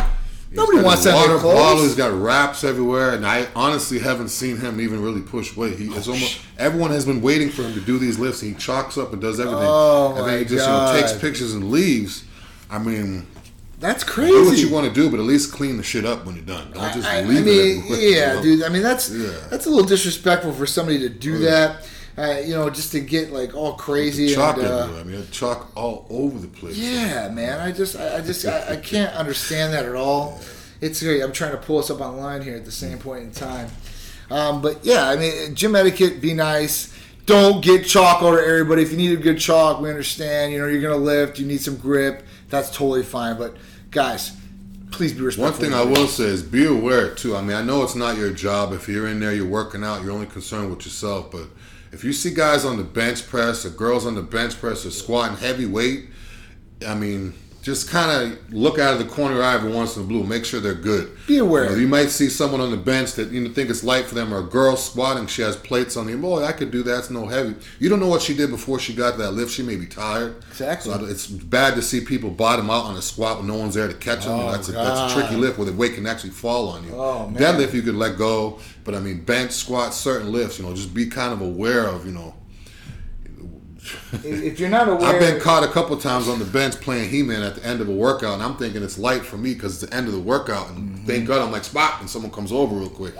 Nobody 0.52 0.82
wants 0.82 1.04
that 1.04 1.14
water 1.14 1.38
bottle. 1.38 1.84
He's 1.84 1.94
got 1.94 2.12
wraps 2.12 2.64
everywhere, 2.64 3.14
and 3.14 3.24
I 3.24 3.48
honestly 3.56 4.00
haven't 4.00 4.30
seen 4.30 4.58
him 4.58 4.82
even 4.82 5.00
really 5.04 5.22
push 5.22 5.56
weight. 5.56 5.78
He, 5.78 5.86
it's 5.94 6.08
oh, 6.08 6.14
almost 6.14 6.42
everyone 6.58 6.90
has 6.90 7.06
been 7.06 7.22
waiting 7.22 7.52
for 7.52 7.62
him 7.62 7.76
to 7.76 7.80
do 7.82 8.00
these 8.00 8.18
lifts. 8.18 8.42
He 8.42 8.56
chalks 8.56 8.98
up 8.98 9.14
and 9.14 9.22
does 9.22 9.40
everything, 9.40 9.62
Oh, 9.64 10.16
and 10.18 10.28
then 10.28 10.40
he 10.40 10.46
just 10.46 10.66
you 10.68 10.74
know, 10.74 11.00
takes 11.00 11.14
pictures 11.22 11.54
and 11.54 11.70
leaves. 11.70 12.24
I 12.72 12.80
mean, 12.80 13.28
That's 13.80 14.04
crazy. 14.04 14.32
do 14.32 14.46
what 14.46 14.58
you 14.58 14.72
want 14.72 14.88
to 14.88 14.94
do, 15.00 15.08
but 15.12 15.20
at 15.20 15.26
least 15.28 15.54
clean 15.54 15.78
the 15.78 15.84
shit 15.84 16.04
up 16.04 16.26
when 16.26 16.34
you're 16.36 16.46
done. 16.46 16.72
Don't 16.72 16.94
just 16.96 17.08
I, 17.08 17.20
I 17.20 17.22
leave 17.22 17.46
mean, 17.46 17.84
it. 17.88 18.16
yeah, 18.16 18.42
dude. 18.42 18.64
I 18.64 18.70
mean, 18.70 18.82
that's 18.82 19.12
Yeah. 19.12 19.30
that's 19.52 19.68
a 19.68 19.70
little 19.70 19.86
disrespectful 19.86 20.52
for 20.52 20.66
somebody 20.66 20.98
to 20.98 21.10
do 21.10 21.38
that. 21.42 21.88
Uh, 22.22 22.40
you 22.40 22.54
know, 22.54 22.70
just 22.70 22.92
to 22.92 23.00
get 23.00 23.32
like 23.32 23.56
all 23.56 23.74
crazy 23.74 24.34
Chalk 24.34 24.58
and. 24.58 24.68
Uh. 24.68 25.00
I 25.00 25.04
mean, 25.04 25.26
chalk 25.32 25.72
all 25.76 26.06
over 26.10 26.38
the 26.38 26.48
place. 26.48 26.78
yeah, 26.78 27.30
man. 27.30 27.60
I 27.60 27.72
just, 27.72 27.96
I, 27.96 28.18
I 28.18 28.22
just, 28.22 28.46
I, 28.46 28.74
I 28.74 28.76
can't 28.76 29.12
understand 29.16 29.74
that 29.74 29.86
at 29.86 29.96
all. 29.96 30.40
It's 30.82 31.02
great. 31.02 31.22
I'm 31.22 31.32
trying 31.32 31.52
to 31.52 31.58
pull 31.58 31.80
us 31.80 31.90
up 31.90 32.00
online 32.00 32.44
here 32.44 32.56
at 32.56 32.66
the 32.66 32.72
same 32.72 33.00
point 33.00 33.24
in 33.24 33.32
time. 33.32 33.70
Um, 34.30 34.62
but 34.62 34.86
yeah, 34.86 35.10
I 35.10 35.16
mean, 35.16 35.56
gym 35.56 35.76
etiquette. 35.76 36.22
Be 36.22 36.34
nice. 36.34 36.96
Don't 37.26 37.64
get 37.64 37.86
chalk 37.88 38.22
over 38.22 38.40
everybody. 38.40 38.84
If 38.84 38.92
you 38.92 38.98
need 38.98 39.18
a 39.18 39.22
good 39.22 39.40
chalk, 39.40 39.82
we 39.82 39.90
understand. 39.90 40.54
You 40.54 40.60
know, 40.60 40.68
you're 40.68 40.82
gonna 40.82 40.96
lift. 40.96 41.40
You 41.40 41.48
need 41.48 41.62
some 41.62 41.78
grip. 41.78 42.24
That's 42.50 42.70
totally 42.70 43.04
fine. 43.04 43.38
But 43.38 43.56
guys, 43.90 44.36
please 44.92 45.14
be 45.14 45.22
respectful. 45.22 45.70
One 45.70 45.72
thing 45.72 45.74
I 45.74 45.84
will 45.84 46.08
say 46.08 46.26
is 46.26 46.44
be 46.44 46.66
aware 46.66 47.14
too. 47.14 47.36
I 47.36 47.42
mean, 47.42 47.58
I 47.58 47.62
know 47.62 47.84
it's 47.84 47.96
not 47.96 48.18
your 48.18 48.32
job. 48.32 48.74
If 48.74 48.88
you're 48.88 49.08
in 49.08 49.20
there, 49.20 49.34
you're 49.34 49.48
working 49.48 49.84
out, 49.84 50.04
you're 50.04 50.12
only 50.12 50.28
concerned 50.28 50.70
with 50.70 50.86
yourself. 50.86 51.32
But 51.32 51.48
if 51.92 52.04
you 52.04 52.14
see 52.14 52.34
guys 52.34 52.64
on 52.66 52.78
the 52.78 52.84
bench 52.84 53.28
press 53.28 53.66
or 53.66 53.70
girls 53.70 54.06
on 54.06 54.16
the 54.16 54.22
bench 54.22 54.60
press 54.60 54.86
or 54.86 54.92
squatting 54.92 55.38
heavy 55.38 55.66
weight, 55.66 56.08
I 56.88 56.96
mean, 56.96 57.34
just 57.62 57.90
kind 57.90 58.34
of 58.34 58.54
look 58.54 58.80
out 58.80 58.94
of 58.94 59.00
the 59.00 59.06
corner 59.06 59.34
of 59.34 59.38
your 59.38 59.46
eye 59.46 59.54
every 59.54 59.72
once 59.72 59.96
in 59.96 60.04
a 60.04 60.06
blue. 60.06 60.24
Make 60.24 60.46
sure 60.46 60.60
they're 60.60 60.74
good. 60.74 61.16
Be 61.28 61.38
aware. 61.38 61.66
You, 61.66 61.70
know, 61.70 61.76
you 61.78 61.88
might 61.88 62.10
see 62.10 62.28
someone 62.28 62.60
on 62.60 62.72
the 62.72 62.78
bench 62.78 63.14
that 63.14 63.32
you 63.32 63.40
know, 63.40 63.54
think 63.54 63.70
it's 63.70 63.84
light 63.84 64.06
for 64.06 64.16
them, 64.16 64.34
or 64.34 64.40
a 64.40 64.44
girl 64.44 64.76
squatting. 64.76 65.28
She 65.28 65.44
has 65.44 65.56
plates 65.56 65.96
on 65.96 66.08
the. 66.08 66.16
Boy, 66.16 66.44
I 66.44 66.52
could 66.52 66.72
do 66.72 66.82
that. 66.84 67.00
It's 67.00 67.10
no 67.10 67.28
heavy. 67.28 67.56
You 67.80 67.90
don't 67.90 68.00
know 68.00 68.08
what 68.08 68.22
she 68.22 68.34
did 68.34 68.50
before 68.50 68.80
she 68.80 68.94
got 68.94 69.18
that 69.20 69.32
lift. 69.32 69.52
She 69.52 69.64
may 69.64 69.76
be 69.76 69.86
tired. 69.86 70.38
Exactly. 70.50 70.92
So 70.92 71.06
it's 71.06 71.28
bad 71.28 71.76
to 71.76 71.82
see 71.82 72.02
people 72.02 72.32
bottom 72.32 72.70
out 72.70 72.86
on 72.86 72.96
a 72.98 73.02
squat 73.02 73.38
when 73.38 73.48
no 73.48 73.58
one's 73.58 73.76
there 73.76 73.88
to 73.88 73.94
catch 73.94 74.26
them. 74.26 74.40
Oh, 74.40 74.52
that's, 74.52 74.70
a, 74.70 74.72
that's 74.72 75.14
a 75.14 75.16
tricky 75.16 75.36
lift 75.36 75.58
where 75.58 75.66
the 75.66 75.74
weight 75.74 75.96
can 75.96 76.08
actually 76.08 76.32
fall 76.32 76.70
on 76.70 76.84
you. 76.84 76.94
Oh, 76.94 77.28
man. 77.28 77.42
Deadlift 77.42 77.74
you 77.74 77.82
could 77.82 77.96
let 77.96 78.18
go, 78.18 78.60
but 78.84 78.96
I 78.96 79.00
mean 79.00 79.24
bench, 79.24 79.52
squat, 79.52 79.94
certain 79.94 80.32
lifts. 80.32 80.58
You 80.58 80.66
know, 80.66 80.74
just 80.74 80.94
be 80.94 81.06
kind 81.06 81.32
of 81.32 81.42
aware 81.42 81.88
of. 81.88 82.06
You 82.06 82.12
know, 82.12 82.34
If 84.24 84.60
you're 84.60 84.70
not 84.70 84.88
aware, 84.90 85.08
I've 85.16 85.20
been 85.20 85.40
caught 85.42 85.64
a 85.64 85.68
couple 85.68 85.98
times 85.98 86.28
on 86.30 86.40
the 86.40 86.46
bench 86.46 86.76
playing 86.82 87.10
He-Man 87.10 87.42
at 87.42 87.56
the 87.56 87.66
end 87.66 87.82
of 87.82 87.90
a 87.90 87.92
workout, 87.94 88.36
and 88.36 88.44
I'm 88.44 88.56
thinking 88.56 88.84
it's 88.84 88.98
light 89.00 89.24
for 89.24 89.38
me 89.38 89.54
because 89.54 89.82
it's 89.82 89.90
the 89.92 89.96
end 89.96 90.08
of 90.08 90.14
the 90.14 90.20
workout, 90.20 90.70
and 90.70 90.78
Mm-hmm. 90.92 91.06
thank 91.06 91.28
God 91.28 91.42
I'm 91.42 91.52
like 91.52 91.64
spot, 91.64 92.00
and 92.02 92.10
someone 92.10 92.32
comes 92.32 92.52
over 92.52 92.76
real 92.76 92.90
quick. 92.90 93.16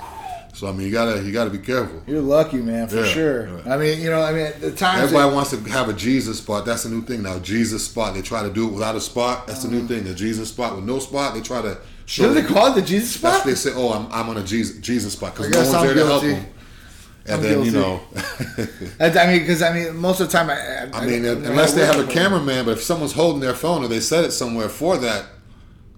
So 0.54 0.68
I 0.68 0.74
mean, 0.74 0.86
you 0.86 0.92
gotta 0.92 1.24
you 1.24 1.32
gotta 1.32 1.50
be 1.50 1.58
careful. 1.58 2.02
You're 2.06 2.22
lucky, 2.22 2.58
man, 2.58 2.88
for 2.90 2.98
Yeah, 2.98 3.06
sure. 3.06 3.48
yeah. 3.66 3.74
I 3.74 3.78
mean, 3.78 4.02
you 4.02 4.10
know, 4.12 4.22
I 4.22 4.34
mean, 4.34 4.52
the 4.60 4.72
times 4.72 5.04
Everybody 5.04 5.30
that- 5.30 5.36
wants 5.36 5.50
to 5.52 5.58
have 5.72 5.88
a 5.90 5.94
Jesus 5.94 6.38
spot. 6.40 6.66
That's 6.66 6.86
a 6.86 6.90
new 6.90 7.02
thing 7.02 7.24
now. 7.24 7.40
Jesus 7.40 7.86
spot. 7.86 8.14
They 8.14 8.22
try 8.22 8.44
to 8.44 8.50
do 8.54 8.68
it 8.68 8.74
without 8.74 8.96
a 8.96 9.02
spot. 9.02 9.48
That's 9.48 9.64
the 9.64 9.70
new 9.70 9.88
thing. 9.88 10.04
The 10.04 10.14
Jesus 10.14 10.50
spot 10.50 10.76
with 10.76 10.84
no 10.86 11.00
spot. 11.00 11.34
They 11.34 11.42
try 11.42 11.62
to 11.62 11.78
show. 12.06 12.28
what 12.28 12.36
do 12.36 12.42
they 12.42 12.48
call 12.54 12.68
it? 12.68 12.76
The 12.76 12.82
Jesus 12.82 13.20
That's 13.20 13.38
spot? 13.38 13.46
what 13.46 13.50
they 13.50 13.56
say. 13.56 13.72
Oh, 13.74 13.94
I'm, 13.94 14.08
I'm 14.12 14.30
on 14.30 14.38
a 14.38 14.44
Jesus 14.44 14.78
Jesus 14.80 15.14
spot 15.14 15.34
because 15.36 15.50
no 15.50 15.58
one's 15.60 15.74
I'm 15.74 15.86
there 15.86 15.94
to 15.96 16.06
help 16.06 16.22
guilty. 16.22 16.36
them. 16.42 16.46
And 17.26 17.36
I'm 17.36 17.42
then 17.44 17.64
you 17.64 17.72
know, 17.72 18.02
I 19.00 19.10
I 19.10 19.28
mean, 19.28 19.40
because 19.42 19.62
I 19.62 19.74
mean, 19.74 19.96
most 19.96 20.20
of 20.22 20.28
the 20.32 20.34
time, 20.38 20.50
I, 20.50 20.90
I 20.92 21.06
mean, 21.06 21.24
unless 21.26 21.74
they 21.74 21.86
have 21.86 22.00
a 22.00 22.12
cameraman, 22.12 22.66
but 22.66 22.72
if 22.72 22.84
someone's 22.84 23.14
holding 23.14 23.42
their 23.42 23.54
phone 23.54 23.84
or 23.84 23.88
they 23.88 24.00
set 24.00 24.24
it 24.26 24.32
somewhere 24.32 24.70
for 24.70 24.98
that, 24.98 25.26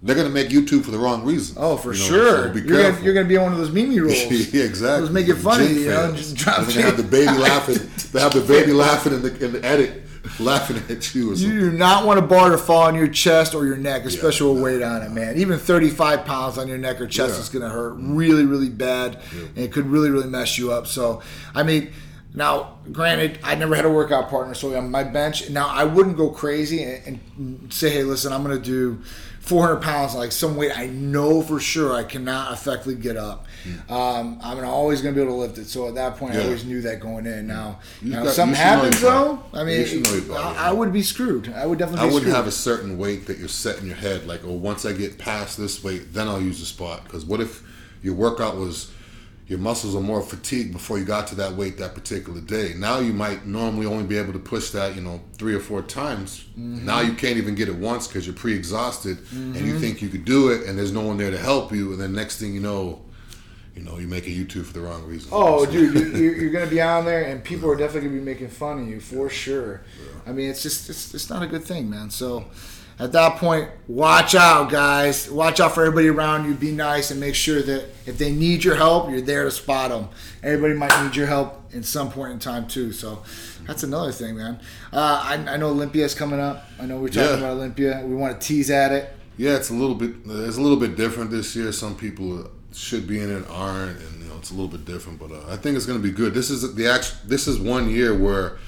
they're 0.02 0.14
gonna 0.14 0.28
make 0.28 0.50
YouTube 0.50 0.84
for 0.84 0.90
the 0.90 0.98
wrong 0.98 1.24
reason. 1.24 1.56
Oh, 1.58 1.78
for 1.78 1.94
You 1.94 2.00
know, 2.00 2.04
sure. 2.04 2.52
so 2.52 2.60
you're, 2.60 2.82
gonna, 2.92 3.02
you're 3.02 3.14
gonna 3.14 3.26
be 3.26 3.38
on 3.38 3.44
one 3.44 3.52
of 3.52 3.58
those 3.58 3.70
meme 3.72 3.96
rolls. 4.04 4.52
yeah, 4.52 4.64
exactly. 4.64 5.00
Let's 5.00 5.14
make 5.14 5.28
it 5.28 5.36
funny, 5.36 5.66
you 5.72 5.88
know, 5.88 6.14
just 6.14 6.36
drop 6.36 6.66
they 6.66 6.82
have 6.82 6.98
the 6.98 7.02
baby 7.18 7.32
laughing. 7.32 7.78
They 8.12 8.20
have 8.20 8.34
the 8.34 8.42
baby 8.42 8.72
laughing 8.74 9.14
in 9.14 9.22
the 9.22 9.44
in 9.44 9.52
the 9.54 9.64
edit, 9.64 10.03
laughing 10.40 10.76
at 10.88 11.14
you. 11.14 11.34
You 11.34 11.60
do 11.60 11.72
not 11.72 12.06
want 12.06 12.18
a 12.18 12.22
bar 12.22 12.50
to 12.50 12.58
fall 12.58 12.82
on 12.84 12.94
your 12.94 13.08
chest 13.08 13.54
or 13.54 13.66
your 13.66 13.76
neck, 13.76 14.04
especially 14.04 14.54
with 14.54 14.62
weight 14.62 14.82
on 14.82 15.02
it, 15.02 15.10
man. 15.10 15.36
Even 15.36 15.58
35 15.58 16.24
pounds 16.24 16.58
on 16.58 16.66
your 16.68 16.78
neck 16.78 17.00
or 17.00 17.06
chest 17.06 17.34
Yeah. 17.34 17.40
is 17.40 17.48
going 17.48 17.62
to 17.62 17.68
hurt 17.68 17.94
really, 17.98 18.44
really 18.44 18.70
bad, 18.70 19.20
and 19.32 19.58
it 19.58 19.72
could 19.72 19.86
really, 19.86 20.10
really 20.10 20.28
mess 20.28 20.56
you 20.58 20.72
up. 20.72 20.86
So, 20.86 21.22
I 21.54 21.62
mean, 21.62 21.92
now, 22.36 22.78
granted, 22.90 23.38
I 23.44 23.54
never 23.54 23.74
had 23.76 23.84
a 23.84 23.90
workout 23.90 24.28
partner, 24.28 24.54
so 24.54 24.76
on 24.76 24.90
my 24.90 25.04
bench, 25.04 25.50
now 25.50 25.68
I 25.68 25.84
wouldn't 25.84 26.16
go 26.16 26.30
crazy 26.30 26.82
and, 26.82 27.20
and 27.36 27.72
say, 27.72 27.90
hey, 27.90 28.02
listen, 28.02 28.32
I'm 28.32 28.42
going 28.42 28.56
to 28.60 28.64
do 28.64 29.00
400 29.44 29.82
pounds, 29.82 30.14
like 30.14 30.32
some 30.32 30.56
weight 30.56 30.72
I 30.76 30.86
know 30.86 31.42
for 31.42 31.60
sure 31.60 31.92
I 31.94 32.02
cannot 32.04 32.52
effectively 32.54 32.94
get 32.94 33.16
up. 33.18 33.44
Um, 33.90 34.38
I'm 34.42 34.64
always 34.64 35.02
going 35.02 35.14
to 35.14 35.18
be 35.18 35.22
able 35.22 35.34
to 35.36 35.40
lift 35.40 35.58
it. 35.58 35.66
So 35.66 35.86
at 35.86 35.94
that 35.96 36.16
point, 36.16 36.34
I 36.34 36.38
Hmm. 36.40 36.44
Always 36.46 36.64
knew 36.64 36.80
that 36.82 37.00
going 37.00 37.26
in. 37.26 37.46
Now, 37.46 37.78
You 38.02 38.10
now 38.12 38.20
got- 38.20 38.28
if 38.28 38.32
something 38.34 38.50
you 38.50 38.56
should 38.56 38.64
know 38.64 38.82
happens 38.82 39.00
though. 39.02 39.42
I 39.52 39.64
mean, 39.64 39.86
should 39.86 40.04
know 40.04 40.12
your 40.14 40.22
body, 40.22 40.58
I, 40.58 40.70
I 40.70 40.72
would 40.72 40.92
be 40.94 41.02
screwed. 41.02 41.52
I 41.54 41.66
would 41.66 41.78
definitely. 41.78 42.06
I 42.06 42.08
be 42.08 42.14
wouldn't 42.14 42.30
screwed. 42.32 42.36
have 42.36 42.46
a 42.46 42.50
certain 42.52 42.96
weight 42.98 43.26
that 43.26 43.38
you're 43.38 43.48
set 43.48 43.80
in 43.80 43.86
your 43.86 43.96
head, 43.96 44.26
like, 44.26 44.40
oh, 44.44 44.52
once 44.52 44.86
I 44.86 44.92
get 44.92 45.18
past 45.18 45.58
this 45.58 45.84
weight, 45.84 46.14
then 46.14 46.26
I'll 46.26 46.40
use 46.40 46.60
the 46.60 46.66
spot. 46.66 47.04
Because 47.04 47.24
what 47.26 47.40
if 47.40 47.62
your 48.02 48.14
workout 48.14 48.56
was 48.56 48.90
your 49.46 49.58
muscles 49.58 49.94
are 49.94 50.00
more 50.00 50.22
fatigued 50.22 50.72
before 50.72 50.98
you 50.98 51.04
got 51.04 51.26
to 51.28 51.34
that 51.34 51.52
weight 51.54 51.76
that 51.78 51.94
particular 51.94 52.40
day? 52.40 52.72
Now 52.76 52.98
you 53.00 53.12
might 53.12 53.46
normally 53.46 53.86
only 53.86 54.04
be 54.04 54.16
able 54.16 54.32
to 54.32 54.38
push 54.38 54.70
that, 54.70 54.94
you 54.96 55.02
know, 55.02 55.20
three 55.34 55.54
or 55.54 55.60
four 55.60 55.82
times. 55.82 56.44
Mm-hmm. 56.58 56.86
Now 56.86 57.00
you 57.00 57.12
can't 57.12 57.36
even 57.36 57.54
get 57.54 57.68
it 57.68 57.74
once 57.76 58.06
because 58.06 58.26
you're 58.26 58.34
pre-exhausted, 58.36 59.18
and 59.32 59.56
you 59.56 59.78
think 59.78 60.00
you 60.00 60.08
could 60.08 60.24
do 60.24 60.48
it, 60.48 60.66
and 60.66 60.78
there's 60.78 60.92
no 60.92 61.02
one 61.02 61.16
there 61.18 61.30
to 61.30 61.38
help 61.38 61.72
you, 61.72 61.92
and 61.92 62.00
then 62.00 62.12
next 62.14 62.38
thing 62.38 62.54
you 62.54 62.60
know. 62.60 63.00
You 63.76 63.82
know, 63.82 63.98
you 63.98 64.06
make 64.06 64.28
a 64.28 64.30
YouTube 64.30 64.66
for 64.66 64.72
the 64.72 64.80
wrong 64.80 65.02
reason. 65.04 65.30
Oh, 65.32 65.64
So- 65.64 65.72
dude, 65.72 65.94
you- 65.96 66.22
you're, 66.22 66.36
you're 66.36 66.52
gonna 66.52 66.68
be 66.70 66.80
on 66.80 67.04
there, 67.04 67.24
and 67.24 67.42
people 67.42 67.68
are 67.68 67.74
definitely 67.74 68.08
gonna 68.10 68.20
be 68.20 68.24
making 68.24 68.46
fun 68.48 68.82
of 68.82 68.88
you 68.88 69.00
for 69.00 69.28
sure. 69.28 69.80
I 70.24 70.30
mean, 70.30 70.48
it's 70.48 70.62
just 70.62 70.88
it's, 70.88 71.12
it's 71.12 71.28
not 71.28 71.42
a 71.42 71.48
good 71.48 71.64
thing, 71.64 71.90
man. 71.90 72.08
So, 72.08 72.44
at 72.98 73.12
that 73.12 73.36
point, 73.38 73.68
watch 73.88 74.34
out, 74.34 74.70
guys. 74.70 75.30
Watch 75.30 75.58
out 75.60 75.74
for 75.74 75.84
everybody 75.84 76.08
around 76.08 76.46
you. 76.46 76.54
Be 76.54 76.70
nice 76.70 77.10
and 77.10 77.18
make 77.20 77.34
sure 77.34 77.60
that 77.62 77.86
if 78.06 78.18
they 78.18 78.30
need 78.30 78.62
your 78.64 78.76
help, 78.76 79.10
you're 79.10 79.20
there 79.20 79.44
to 79.44 79.50
spot 79.50 79.90
them. 79.90 80.08
Everybody 80.42 80.74
might 80.74 81.04
need 81.04 81.16
your 81.16 81.26
help 81.26 81.72
in 81.72 81.82
some 81.82 82.10
point 82.10 82.32
in 82.32 82.38
time 82.38 82.66
too. 82.68 82.92
So, 82.92 83.22
that's 83.66 83.82
another 83.82 84.12
thing, 84.12 84.36
man. 84.36 84.60
Uh, 84.92 85.22
I, 85.24 85.54
I 85.54 85.56
know 85.56 85.68
Olympia's 85.70 86.14
coming 86.14 86.38
up. 86.38 86.64
I 86.78 86.84
know 86.86 86.98
we're 86.98 87.08
talking 87.08 87.22
Yeah. 87.22 87.36
about 87.38 87.52
Olympia. 87.56 88.02
We 88.04 88.14
want 88.14 88.38
to 88.40 88.46
tease 88.46 88.70
at 88.70 88.92
it. 88.92 89.10
Yeah, 89.38 89.56
it's 89.56 89.70
a 89.70 89.74
little 89.74 89.94
bit. 89.96 90.14
It's 90.26 90.56
a 90.58 90.60
little 90.60 90.76
bit 90.78 90.96
different 90.96 91.30
this 91.30 91.56
year. 91.56 91.72
Some 91.72 91.96
people 91.96 92.50
should 92.72 93.06
be 93.08 93.18
in 93.20 93.34
it, 93.34 93.44
aren't, 93.50 93.98
and 94.00 94.22
you 94.22 94.28
know 94.28 94.36
it's 94.36 94.50
a 94.50 94.54
little 94.54 94.68
bit 94.68 94.84
different. 94.84 95.18
But 95.18 95.32
uh, 95.32 95.40
I 95.48 95.56
think 95.56 95.76
it's 95.76 95.86
going 95.86 95.98
to 96.00 96.02
be 96.06 96.12
good. 96.12 96.34
This 96.34 96.50
is 96.50 96.74
the 96.74 96.86
actual. 96.88 97.16
This 97.24 97.48
is 97.48 97.58
one 97.58 97.88
year 97.90 98.16
where 98.16 98.58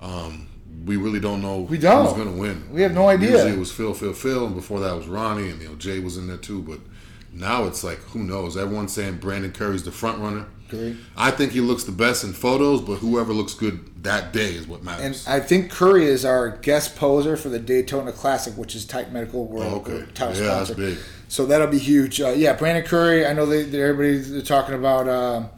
um, 0.00 0.48
we 0.86 0.96
really 0.96 1.20
don't 1.20 1.42
know 1.42 1.60
We 1.60 1.78
don't. 1.78 2.04
who's 2.06 2.14
going 2.14 2.32
to 2.32 2.40
win. 2.40 2.64
We 2.72 2.80
have 2.82 2.94
no 2.94 3.08
idea. 3.08 3.32
Usually 3.32 3.52
it 3.52 3.58
was 3.58 3.72
Phil, 3.72 3.92
Phil, 3.92 4.12
Phil, 4.14 4.46
and 4.46 4.54
before 4.54 4.80
that 4.80 4.94
was 4.96 5.06
Ronnie, 5.06 5.50
and 5.50 5.60
you 5.60 5.68
know 5.68 5.74
Jay 5.74 5.98
was 6.00 6.16
in 6.16 6.26
there 6.28 6.36
too. 6.38 6.62
But 6.62 6.78
now 7.32 7.64
it's 7.64 7.84
like 7.84 7.98
who 7.98 8.20
knows? 8.20 8.56
Everyone's 8.56 8.92
saying 8.92 9.18
Brandon 9.18 9.52
Curry's 9.52 9.82
the 9.82 9.92
front 9.92 10.18
runner. 10.20 10.46
Curry. 10.68 10.96
I 11.16 11.30
think 11.30 11.52
he 11.52 11.60
looks 11.60 11.84
the 11.84 11.92
best 11.92 12.24
in 12.24 12.32
photos, 12.32 12.80
but 12.80 12.96
whoever 12.96 13.32
looks 13.32 13.54
good 13.54 14.02
that 14.02 14.32
day 14.32 14.54
is 14.54 14.66
what 14.66 14.82
matters. 14.82 15.24
And. 15.26 15.36
I 15.36 15.44
think 15.44 15.70
Curry 15.70 16.06
is 16.06 16.24
our 16.24 16.50
guest 16.50 16.96
poser 16.96 17.36
for 17.36 17.48
the 17.48 17.58
Daytona 17.60 18.10
Classic, 18.10 18.52
which 18.56 18.74
is 18.74 18.84
Type 18.84 19.10
Medical 19.12 19.46
World 19.46 19.72
Oh, 19.86 19.92
okay. 19.92 20.06
Yeah, 20.18 20.32
that's 20.32 20.70
big. 20.72 20.98
So 21.28 21.46
that'll 21.46 21.66
be 21.68 21.78
huge. 21.78 22.20
Uh, 22.20 22.30
yeah, 22.30 22.52
Brandon 22.52 22.84
Curry. 22.84 23.26
I 23.26 23.32
know 23.32 23.46
they, 23.46 23.60
everybody 23.80 24.18
they're 24.18 24.42
talking 24.42 24.74
about. 24.74 25.08
Um, 25.08 25.48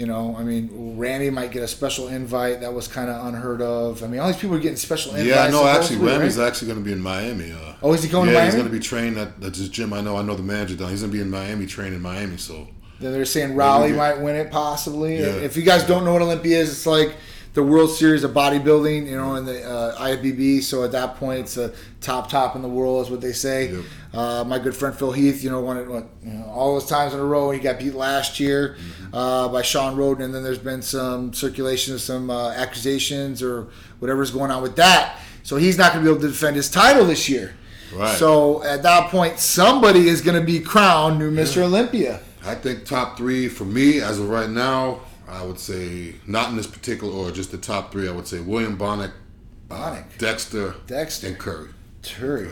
you 0.00 0.06
know, 0.06 0.34
I 0.38 0.42
mean, 0.44 0.96
Randy 0.96 1.28
might 1.28 1.50
get 1.52 1.62
a 1.62 1.68
special 1.68 2.08
invite. 2.08 2.60
That 2.62 2.72
was 2.72 2.88
kind 2.88 3.10
of 3.10 3.26
unheard 3.26 3.60
of. 3.60 4.02
I 4.02 4.06
mean, 4.06 4.18
all 4.20 4.28
these 4.28 4.40
people 4.40 4.56
are 4.56 4.60
getting 4.60 4.78
special 4.78 5.10
invites. 5.14 5.28
Yeah, 5.28 5.48
no, 5.50 5.66
actually, 5.66 5.98
Remy's 5.98 6.38
right? 6.38 6.46
actually 6.48 6.68
going 6.68 6.78
to 6.82 6.84
be 6.84 6.92
in 6.92 7.02
Miami. 7.02 7.52
Uh, 7.52 7.74
Oh, 7.82 7.92
is 7.92 8.02
he 8.02 8.08
going 8.08 8.28
to 8.28 8.32
yeah, 8.32 8.44
he's 8.46 8.54
going 8.54 8.66
to 8.66 8.72
be 8.72 8.80
trained 8.80 9.18
at, 9.18 9.28
at 9.28 9.52
this 9.54 9.68
gym. 9.68 9.92
I 9.92 10.00
know. 10.00 10.16
I 10.16 10.22
know 10.22 10.34
the 10.34 10.42
manager 10.42 10.74
down. 10.76 10.88
He's 10.88 11.00
going 11.02 11.12
to 11.12 11.16
be 11.16 11.20
in 11.22 11.30
Miami, 11.30 11.66
training 11.66 11.94
in 11.96 12.02
Miami. 12.02 12.38
So 12.38 12.66
Then 12.98 13.12
they're 13.12 13.24
saying 13.26 13.54
Raleigh 13.54 13.90
Yeah. 13.90 13.96
might 13.96 14.20
win 14.20 14.36
it 14.36 14.50
possibly. 14.50 15.18
Yeah. 15.18 15.26
If 15.48 15.54
you 15.58 15.62
guys 15.64 15.84
don't 15.84 16.04
know 16.06 16.14
what 16.14 16.22
Olympia 16.22 16.58
is, 16.60 16.70
it's 16.70 16.86
like 16.86 17.14
the 17.52 17.62
World 17.62 17.90
Series 17.90 18.22
of 18.22 18.30
bodybuilding, 18.32 19.06
you 19.06 19.16
know, 19.16 19.34
in 19.34 19.44
the 19.44 19.68
uh, 19.68 19.98
IFBB. 20.00 20.62
So 20.62 20.84
at 20.84 20.92
that 20.92 21.16
point, 21.16 21.40
it's 21.40 21.56
a 21.56 21.72
top 22.00 22.30
top 22.30 22.54
in 22.54 22.62
the 22.62 22.68
world, 22.68 23.04
is 23.04 23.10
what 23.10 23.20
they 23.20 23.32
say. 23.32 23.72
Yep. 23.72 23.84
Uh, 24.12 24.44
my 24.46 24.58
good 24.58 24.74
friend 24.76 24.94
Phil 24.94 25.12
Heath, 25.12 25.42
you 25.42 25.50
know, 25.50 25.60
won 25.60 25.76
it 25.76 25.88
you 25.88 26.32
know, 26.32 26.44
all 26.46 26.74
those 26.74 26.86
times 26.86 27.12
in 27.12 27.20
a 27.20 27.24
row. 27.24 27.50
He 27.50 27.58
got 27.58 27.78
beat 27.78 27.94
last 27.94 28.38
year 28.40 28.76
Mm-hmm. 28.78 29.14
uh, 29.14 29.48
by 29.48 29.62
Shawn 29.62 29.96
Rhoden, 29.96 30.24
and 30.24 30.34
then 30.34 30.42
there's 30.44 30.58
been 30.58 30.82
some 30.82 31.32
circulation 31.32 31.94
of 31.94 32.00
some 32.00 32.30
uh, 32.30 32.50
accusations 32.52 33.42
or 33.42 33.68
whatever's 33.98 34.30
going 34.30 34.50
on 34.52 34.62
with 34.62 34.76
that. 34.76 35.18
So 35.42 35.56
he's 35.56 35.76
not 35.78 35.92
going 35.92 36.04
to 36.04 36.10
be 36.10 36.14
able 36.14 36.22
to 36.22 36.28
defend 36.28 36.54
his 36.56 36.70
title 36.70 37.04
this 37.04 37.28
year. 37.28 37.54
Right. 37.92 38.16
So 38.16 38.62
at 38.62 38.84
that 38.84 39.10
point, 39.10 39.38
somebody 39.40 40.08
is 40.08 40.20
going 40.20 40.38
to 40.38 40.46
be 40.46 40.60
crowned 40.60 41.18
new 41.18 41.30
Mr. 41.32 41.62
Olympia. 41.62 42.20
I 42.44 42.54
think 42.54 42.84
top 42.84 43.16
three 43.16 43.48
for 43.48 43.64
me 43.64 44.00
as 44.00 44.18
of 44.20 44.28
right 44.28 44.48
now. 44.48 45.00
I 45.30 45.44
would 45.44 45.58
say 45.58 46.14
not 46.26 46.50
in 46.50 46.56
this 46.56 46.66
particular 46.66 47.12
order, 47.12 47.32
just 47.32 47.52
the 47.52 47.58
top 47.58 47.92
three. 47.92 48.08
I 48.08 48.12
would 48.12 48.26
say 48.26 48.40
William 48.40 48.76
Bonac, 48.76 49.12
Bonac. 49.68 50.18
Dexter, 50.18 50.74
Dexter. 50.86 51.28
and 51.28 51.38
Curry. 51.38 51.68
Curry. 52.02 52.50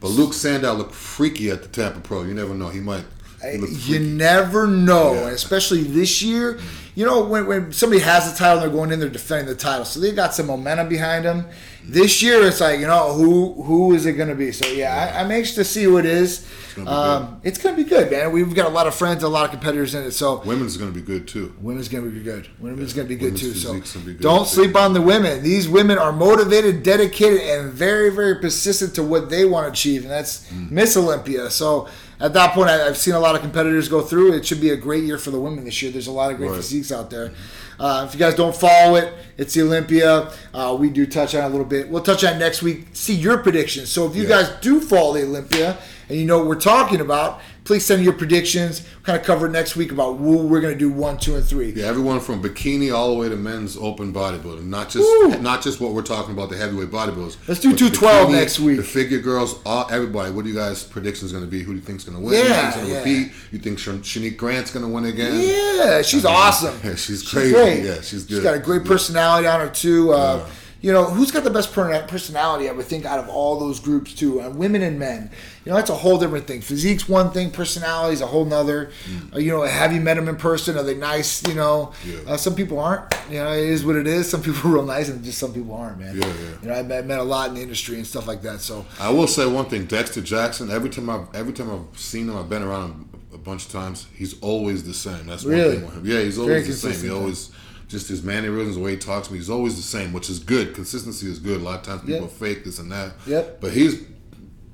But 0.00 0.08
Luke 0.08 0.32
Sandoe 0.32 0.76
looked 0.76 0.94
freaky 0.94 1.50
at 1.50 1.62
the 1.62 1.68
Tampa 1.68 2.00
Pro. 2.00 2.22
You 2.24 2.34
never 2.34 2.54
know. 2.54 2.68
He 2.68 2.80
might. 2.80 3.04
You 3.44 3.98
never 4.00 4.66
know, 4.66 5.14
Yeah. 5.14 5.28
especially 5.30 5.82
this 5.82 6.22
year. 6.22 6.58
You 6.94 7.06
know, 7.06 7.24
when, 7.24 7.46
when 7.46 7.72
somebody 7.72 8.02
has 8.02 8.30
the 8.30 8.36
title, 8.38 8.60
they're 8.60 8.68
going 8.68 8.92
in, 8.92 9.00
they're 9.00 9.08
defending 9.08 9.46
the 9.46 9.54
title, 9.54 9.86
so 9.86 9.98
they 9.98 10.12
got 10.12 10.34
some 10.34 10.46
momentum 10.48 10.90
behind 10.90 11.24
them. 11.24 11.46
This 11.82 12.22
year, 12.22 12.42
it's 12.46 12.60
like 12.60 12.80
you 12.80 12.86
know 12.86 13.14
who 13.14 13.54
who 13.62 13.94
is 13.94 14.04
it 14.04 14.12
going 14.12 14.28
to 14.28 14.34
be? 14.34 14.52
So 14.52 14.68
yeah, 14.68 14.94
I, 15.16 15.20
I'm 15.20 15.30
anxious 15.30 15.54
to 15.56 15.64
see 15.64 15.84
who 15.84 15.96
it 15.96 16.04
is. 16.04 16.46
um, 16.86 17.40
it's 17.44 17.58
going 17.58 17.74
to 17.76 17.82
be 17.82 17.88
good, 17.88 18.10
man. 18.10 18.30
We've 18.30 18.54
got 18.54 18.66
a 18.66 18.74
lot 18.74 18.86
of 18.86 18.94
friends, 18.94 19.22
a 19.22 19.28
lot 19.28 19.44
of 19.46 19.50
competitors 19.52 19.94
in 19.94 20.04
it, 20.04 20.12
so 20.12 20.42
Women's 20.44 20.76
going 20.76 20.92
to 20.92 20.94
be 20.98 21.04
good 21.04 21.26
too. 21.26 21.54
Women's 21.62 21.88
gonna 21.88 22.10
be 22.10 22.20
good. 22.20 22.48
Women's 22.60 22.92
gonna 22.92 23.08
be 23.08 23.16
good 23.16 23.32
Women's 23.34 23.40
too. 23.40 23.54
So 23.54 24.00
good, 24.00 24.20
don't 24.20 24.40
too. 24.40 24.54
sleep 24.54 24.76
on 24.76 24.92
the 24.92 25.00
women. 25.02 25.42
These 25.42 25.68
women 25.68 25.96
are 25.98 26.12
motivated, 26.12 26.82
dedicated, 26.82 27.40
and 27.40 27.72
very, 27.72 28.10
very 28.10 28.36
persistent 28.36 28.94
to 28.96 29.02
what 29.02 29.30
they 29.30 29.44
want 29.46 29.66
to 29.66 29.72
achieve, 29.72 30.02
and 30.02 30.10
that's 30.10 30.46
Mm. 30.52 30.70
Miss 30.70 30.96
Olympia. 30.96 31.50
So 31.50 31.88
at 32.22 32.32
that 32.34 32.54
point, 32.54 32.70
I, 32.70 32.86
I've 32.86 32.96
seen 32.96 33.14
a 33.14 33.20
lot 33.20 33.34
of 33.34 33.40
competitors 33.42 33.88
go 33.88 34.00
through. 34.00 34.32
It 34.34 34.46
should 34.46 34.60
be 34.60 34.70
a 34.70 34.76
great 34.76 35.04
year 35.04 35.18
for 35.18 35.30
the 35.30 35.40
women 35.40 35.64
this 35.64 35.82
year. 35.82 35.90
There's 35.92 36.06
a 36.06 36.12
lot 36.12 36.30
of 36.30 36.36
great 36.38 36.50
Right. 36.50 36.56
physiques 36.56 36.90
out 36.92 37.10
there. 37.10 37.32
Uh, 37.80 38.04
if 38.08 38.14
you 38.14 38.18
guys 38.20 38.34
don't 38.34 38.54
follow 38.54 38.94
it, 38.96 39.12
it's 39.36 39.54
the 39.54 39.62
Olympia. 39.62 40.30
Uh, 40.54 40.76
we 40.78 40.88
do 40.88 41.04
touch 41.04 41.34
on 41.34 41.42
it 41.42 41.46
a 41.46 41.48
little 41.48 41.64
bit. 41.66 41.88
We'll 41.88 42.02
touch 42.02 42.22
on 42.24 42.34
it 42.34 42.38
next 42.38 42.62
week. 42.62 42.86
See 42.92 43.14
your 43.14 43.38
predictions. 43.38 43.90
So 43.90 44.06
if 44.06 44.14
you 44.14 44.22
Yeah. 44.22 44.28
guys 44.42 44.50
do 44.60 44.80
follow 44.80 45.14
the 45.14 45.24
Olympia 45.24 45.78
and 46.08 46.16
you 46.18 46.24
know 46.24 46.38
what 46.38 46.46
we're 46.46 46.54
talking 46.60 47.00
about, 47.00 47.40
please 47.64 47.84
send 47.84 48.02
your 48.04 48.12
predictions. 48.12 48.86
Kind 49.02 49.18
of 49.18 49.24
cover 49.26 49.48
next 49.48 49.74
week 49.76 49.90
about 49.92 50.14
who 50.14 50.46
we're 50.46 50.60
going 50.60 50.72
to 50.74 50.78
do 50.78 50.90
one, 50.90 51.18
two, 51.18 51.34
and 51.36 51.44
three. 51.44 51.70
Yeah, 51.72 51.86
everyone 51.86 52.20
from 52.20 52.42
bikini 52.42 52.94
all 52.94 53.10
the 53.12 53.16
way 53.18 53.28
to 53.28 53.36
men's 53.36 53.76
open 53.76 54.12
bodybuilding. 54.12 54.64
Not 54.64 54.88
just 54.90 55.04
Woo! 55.08 55.38
not 55.40 55.62
just 55.62 55.80
what 55.80 55.92
we're 55.92 56.02
talking 56.02 56.32
about 56.32 56.50
the 56.50 56.56
heavyweight 56.56 56.90
bodybuilders. 56.90 57.36
Let's 57.48 57.60
do 57.60 57.70
but 57.70 57.78
212 57.78 58.30
next 58.30 58.60
week. 58.60 58.76
The 58.76 58.82
figure 58.82 59.18
girls, 59.20 59.60
all 59.66 59.86
everybody. 59.90 60.30
What 60.32 60.44
do 60.44 60.50
you 60.50 60.56
guys 60.56 60.84
predictions 60.84 61.32
going 61.32 61.44
to 61.44 61.50
be? 61.50 61.62
Who 61.62 61.72
do 61.72 61.78
you 61.78 61.84
think's 61.84 62.04
going 62.04 62.18
to 62.18 62.24
win? 62.24 62.34
Yeah, 62.34 62.40
Who 62.40 62.48
do 62.48 62.48
you 62.54 62.60
think's 62.62 62.76
going 62.76 62.86
to 62.86 62.92
yeah. 62.92 62.98
repeat? 63.22 63.32
You 63.52 63.58
think 63.58 63.78
Shan- 63.78 64.02
Shanique 64.02 64.36
Grant's 64.36 64.70
going 64.72 64.84
to 64.86 64.90
win 64.92 65.04
again? 65.06 65.40
Yeah, 65.40 66.02
she's 66.02 66.24
awesome. 66.24 66.78
Yeah, 66.84 66.94
she's 66.96 67.28
crazy. 67.28 67.52
great. 67.52 67.84
Yeah, 67.84 68.00
she's 68.00 68.24
good. 68.24 68.34
She's 68.36 68.42
got 68.42 68.54
a 68.54 68.58
great 68.58 68.84
personality 68.84 69.46
on 69.46 69.60
her 69.60 69.68
too. 69.68 70.12
Uh, 70.12 70.36
Yeah. 70.46 70.52
You 70.82 70.92
know, 70.92 71.04
who's 71.04 71.30
got 71.30 71.44
the 71.44 71.50
best 71.50 71.72
personality? 71.72 72.68
I 72.68 72.72
would 72.72 72.86
think 72.86 73.04
out 73.04 73.20
of 73.20 73.28
all 73.28 73.58
those 73.60 73.78
groups 73.78 74.12
too, 74.14 74.40
and 74.40 74.56
women 74.56 74.82
and 74.82 74.98
men. 74.98 75.30
You 75.64 75.70
know, 75.70 75.76
that's 75.76 75.90
a 75.90 75.94
whole 75.94 76.18
different 76.18 76.48
thing. 76.48 76.60
Physique's 76.60 77.08
one 77.08 77.30
thing, 77.30 77.52
personality 77.52 78.14
is 78.14 78.20
a 78.20 78.26
whole 78.26 78.44
nother. 78.44 78.90
Uh, 79.32 79.38
you 79.38 79.52
know, 79.52 79.62
have 79.62 79.92
you 79.92 80.00
met 80.00 80.14
them 80.14 80.28
in 80.28 80.34
person? 80.34 80.76
Are 80.76 80.82
they 80.82 80.94
nice? 80.96 81.46
You 81.46 81.54
know, 81.54 81.92
Mm. 82.04 82.26
Yeah. 82.26 82.32
uh, 82.32 82.36
some 82.36 82.56
people 82.56 82.80
aren't. 82.80 83.14
You 83.30 83.36
know, 83.38 83.52
it 83.52 83.68
is 83.68 83.84
what 83.84 83.94
it 83.94 84.08
is. 84.08 84.28
Some 84.28 84.42
people 84.42 84.70
are 84.70 84.74
real 84.74 84.84
nice, 84.84 85.08
and 85.08 85.22
just 85.22 85.38
some 85.38 85.52
people 85.54 85.72
aren't, 85.72 85.98
man. 86.00 86.16
Yeah, 86.16 86.26
yeah. 86.26 86.32
You 86.62 86.68
know, 86.68 86.74
I've 86.74 86.86
met, 86.88 87.06
met 87.06 87.20
a 87.20 87.22
lot 87.22 87.48
in 87.50 87.54
the 87.54 87.62
industry 87.62 87.94
and 87.96 88.06
stuff 88.06 88.26
like 88.26 88.42
that. 88.42 88.60
So 88.60 88.84
I 88.98 89.10
will 89.10 89.28
say 89.28 89.46
one 89.46 89.66
thing: 89.66 89.84
Dexter 89.84 90.20
Jackson. 90.20 90.68
Every 90.70 90.90
time 90.90 91.08
I've 91.08 91.32
every 91.32 91.52
time 91.52 91.70
I've 91.70 91.96
seen 91.98 92.28
him, 92.28 92.36
I've 92.36 92.48
been 92.48 92.62
around 92.64 92.90
him 92.90 93.08
a 93.32 93.38
bunch 93.38 93.66
of 93.66 93.70
times. 93.72 94.08
He's 94.16 94.34
always 94.40 94.82
the 94.82 94.94
same. 94.94 95.26
That's 95.28 95.44
one 95.44 95.54
Really? 95.54 95.76
thing 95.76 95.84
with 95.86 95.94
him. 95.94 96.06
Yeah, 96.06 96.20
he's 96.22 96.38
always 96.40 96.66
the 96.82 96.92
same. 96.92 97.04
He 97.04 97.10
always 97.10 97.50
just 97.92 98.08
his 98.08 98.22
mannerisms, 98.24 98.74
the 98.76 98.82
way 98.82 98.92
he 98.92 98.96
talks 98.96 99.28
to 99.28 99.32
me. 99.32 99.38
He's 99.38 99.48
always 99.50 99.76
the 99.76 99.82
same, 99.82 100.12
which 100.12 100.28
is 100.28 100.40
good. 100.40 100.74
Consistency 100.74 101.30
is 101.30 101.38
good. 101.38 101.60
A 101.60 101.64
lot 101.64 101.78
of 101.78 101.82
times 101.86 102.00
people 102.00 102.14
Yep. 102.14 102.24
are 102.24 102.28
fake 102.28 102.64
this 102.64 102.80
and 102.80 102.90
that. 102.90 103.12
Yep. 103.26 103.60
But 103.60 103.72
he's 103.72 104.02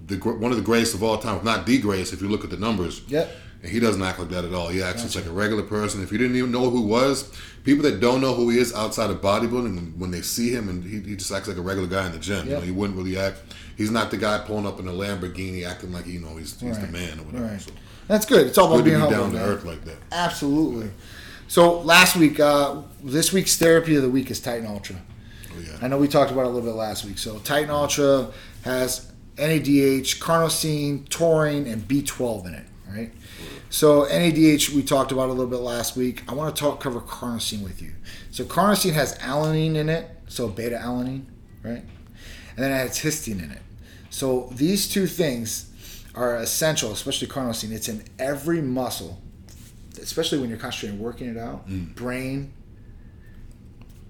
the 0.07 0.17
one 0.17 0.51
of 0.51 0.57
the 0.57 0.65
greatest 0.65 0.95
of 0.95 1.03
all 1.03 1.19
time, 1.19 1.37
if 1.37 1.45
not 1.45 1.67
the 1.67 1.77
greatest. 1.79 2.15
If 2.15 2.23
you 2.23 2.29
look 2.29 2.45
at 2.45 2.51
the 2.51 2.57
numbers. 2.57 3.03
Yep. 3.09 3.31
And 3.61 3.73
he 3.73 3.81
doesn't 3.81 4.01
act 4.01 4.21
like 4.21 4.29
that 4.29 4.45
at 4.45 4.55
all. 4.55 4.69
He 4.69 4.81
acts 4.83 5.03
just 5.03 5.17
like 5.17 5.27
a 5.27 5.31
regular 5.33 5.65
person. 5.65 6.01
If 6.01 6.13
you 6.13 6.19
didn't 6.19 6.37
even 6.37 6.53
know 6.53 6.71
who 6.71 6.79
he 6.79 6.85
was, 6.85 7.33
people 7.65 7.83
that 7.91 7.99
don't 7.99 8.21
know 8.21 8.33
who 8.33 8.51
he 8.51 8.59
is 8.59 8.73
outside 8.73 9.11
of 9.11 9.21
bodybuilding, 9.21 9.75
when, 9.75 9.95
when 9.99 10.11
they 10.13 10.23
see 10.23 10.51
him 10.51 10.69
and 10.69 10.85
he, 10.85 11.01
he 11.01 11.17
just 11.17 11.33
acts 11.33 11.49
like 11.49 11.57
a 11.57 11.61
regular 11.61 11.89
guy 11.89 12.07
in 12.07 12.13
the 12.13 12.21
gym. 12.21 12.47
You 12.47 12.53
know, 12.55 12.61
he 12.61 12.71
wouldn't 12.71 12.97
really 12.97 13.19
act. 13.19 13.43
He's 13.77 13.91
not 13.91 14.13
the 14.13 14.17
guy 14.17 14.39
pulling 14.47 14.65
up 14.65 14.79
in 14.79 14.87
a 14.87 14.93
Lamborghini 14.93 15.67
acting 15.67 15.93
like 15.93 16.07
you 16.07 16.21
know 16.21 16.37
he's, 16.37 16.59
he's 16.61 16.79
the 16.79 16.87
man 16.87 17.19
or 17.19 17.25
whatever. 17.25 17.47
Right. 17.47 17.61
So 17.61 17.73
that's 18.07 18.27
good. 18.27 18.47
It's 18.47 18.59
all 18.59 18.73
about 18.73 18.85
being 18.85 19.01
down 19.01 19.33
to 19.33 19.39
earth 19.41 19.65
like 19.65 19.85
that. 19.87 19.97
Absolutely. 20.13 20.91
So 21.49 21.81
last 21.81 22.15
week, 22.15 22.39
uh, 22.39 22.83
this 23.03 23.33
week's 23.33 23.57
therapy 23.57 23.97
of 23.97 24.03
the 24.03 24.11
week 24.11 24.31
is 24.31 24.39
Titan 24.39 24.67
Ultra. 24.67 24.97
Oh, 25.51 25.61
yeah. 25.61 25.79
I 25.81 25.89
know 25.89 25.97
we 25.97 26.07
talked 26.07 26.31
about 26.31 26.43
it 26.43 26.49
a 26.49 26.51
little 26.51 26.69
bit 26.69 26.77
last 26.77 27.07
week. 27.07 27.17
So 27.17 27.39
Titan 27.39 27.71
Ultra 27.71 28.31
has 28.65 29.11
NADH, 29.37 30.19
carnosine, 30.19 31.09
taurine, 31.09 31.67
and 31.67 31.89
B12 31.89 32.47
in 32.49 32.55
it. 32.55 32.67
Right. 32.87 33.13
So 33.71 34.05
NADH 34.05 34.75
we 34.75 34.83
talked 34.83 35.11
about 35.11 35.31
a 35.31 35.33
little 35.33 35.47
bit 35.47 35.61
last 35.61 35.97
week. 35.97 36.23
I 36.29 36.35
want 36.35 36.55
to 36.55 36.61
talk 36.61 36.81
cover 36.81 37.01
carnosine 37.01 37.63
with 37.63 37.81
you. 37.81 37.93
So 38.31 38.45
carnosine 38.45 38.93
has 38.93 39.17
alanine 39.19 39.75
in 39.75 39.89
it, 39.89 40.11
so 40.27 40.49
beta 40.49 40.77
alanine, 40.77 41.25
right? 41.63 41.83
And 41.83 42.59
then 42.59 42.73
it 42.73 42.77
has 42.77 42.99
histidine 42.99 43.43
in 43.43 43.51
it. 43.53 43.63
So 44.11 44.51
these 44.53 44.87
two 44.87 45.07
things 45.07 45.71
are 46.15 46.37
essential, 46.37 46.93
especially 46.93 47.29
carnosine. 47.29 47.73
It's 47.73 47.89
in 47.89 48.05
every 48.19 48.61
muscle, 48.61 49.21
especially 49.99 50.39
when 50.39 50.49
you're 50.49 50.59
concentrating 50.59 50.99
working 51.01 51.29
it 51.29 51.37
out. 51.39 51.69
Mm. 51.69 51.95
Brain, 51.95 52.53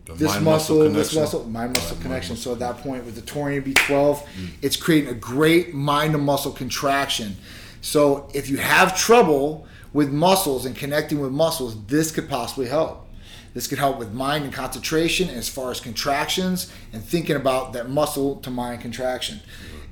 The 0.07 0.14
this 0.14 0.33
mind 0.33 0.44
muscle, 0.44 0.79
this 0.90 1.14
muscle, 1.14 1.44
mind 1.44 1.72
muscle 1.74 1.96
Mind 1.96 2.03
connection. 2.03 2.33
muscle. 2.35 2.53
So 2.53 2.53
at 2.53 2.59
that 2.61 2.83
point 2.83 3.05
with 3.05 3.14
the 3.14 3.22
taurine 3.22 3.62
and 3.62 3.74
B12, 3.74 4.27
it's 4.62 4.77
creating 4.77 5.11
a 5.11 5.14
great 5.14 5.74
mind 5.74 6.12
to 6.12 6.18
muscle 6.18 6.53
contraction. 6.53 7.37
So 7.81 8.29
if 8.35 8.48
you 8.48 8.57
have 8.59 8.96
trouble 8.98 9.66
with 9.92 10.11
muscles 10.12 10.66
and 10.66 10.77
connecting 10.77 11.20
with 11.20 11.31
muscles, 11.33 11.85
this 11.87 12.11
could 12.11 12.29
possibly 12.29 12.66
help. 12.68 13.07
This 13.55 13.66
could 13.66 13.79
help 13.79 13.98
with 13.98 14.12
mind 14.12 14.44
and 14.44 14.53
concentration 14.53 15.29
as 15.31 15.48
far 15.48 15.70
as 15.70 15.81
contractions 15.81 16.70
and 16.92 17.03
thinking 17.03 17.35
about 17.37 17.72
that 17.72 17.88
muscle 17.88 18.37
to 18.37 18.51
mind 18.51 18.83
contraction. 18.83 19.40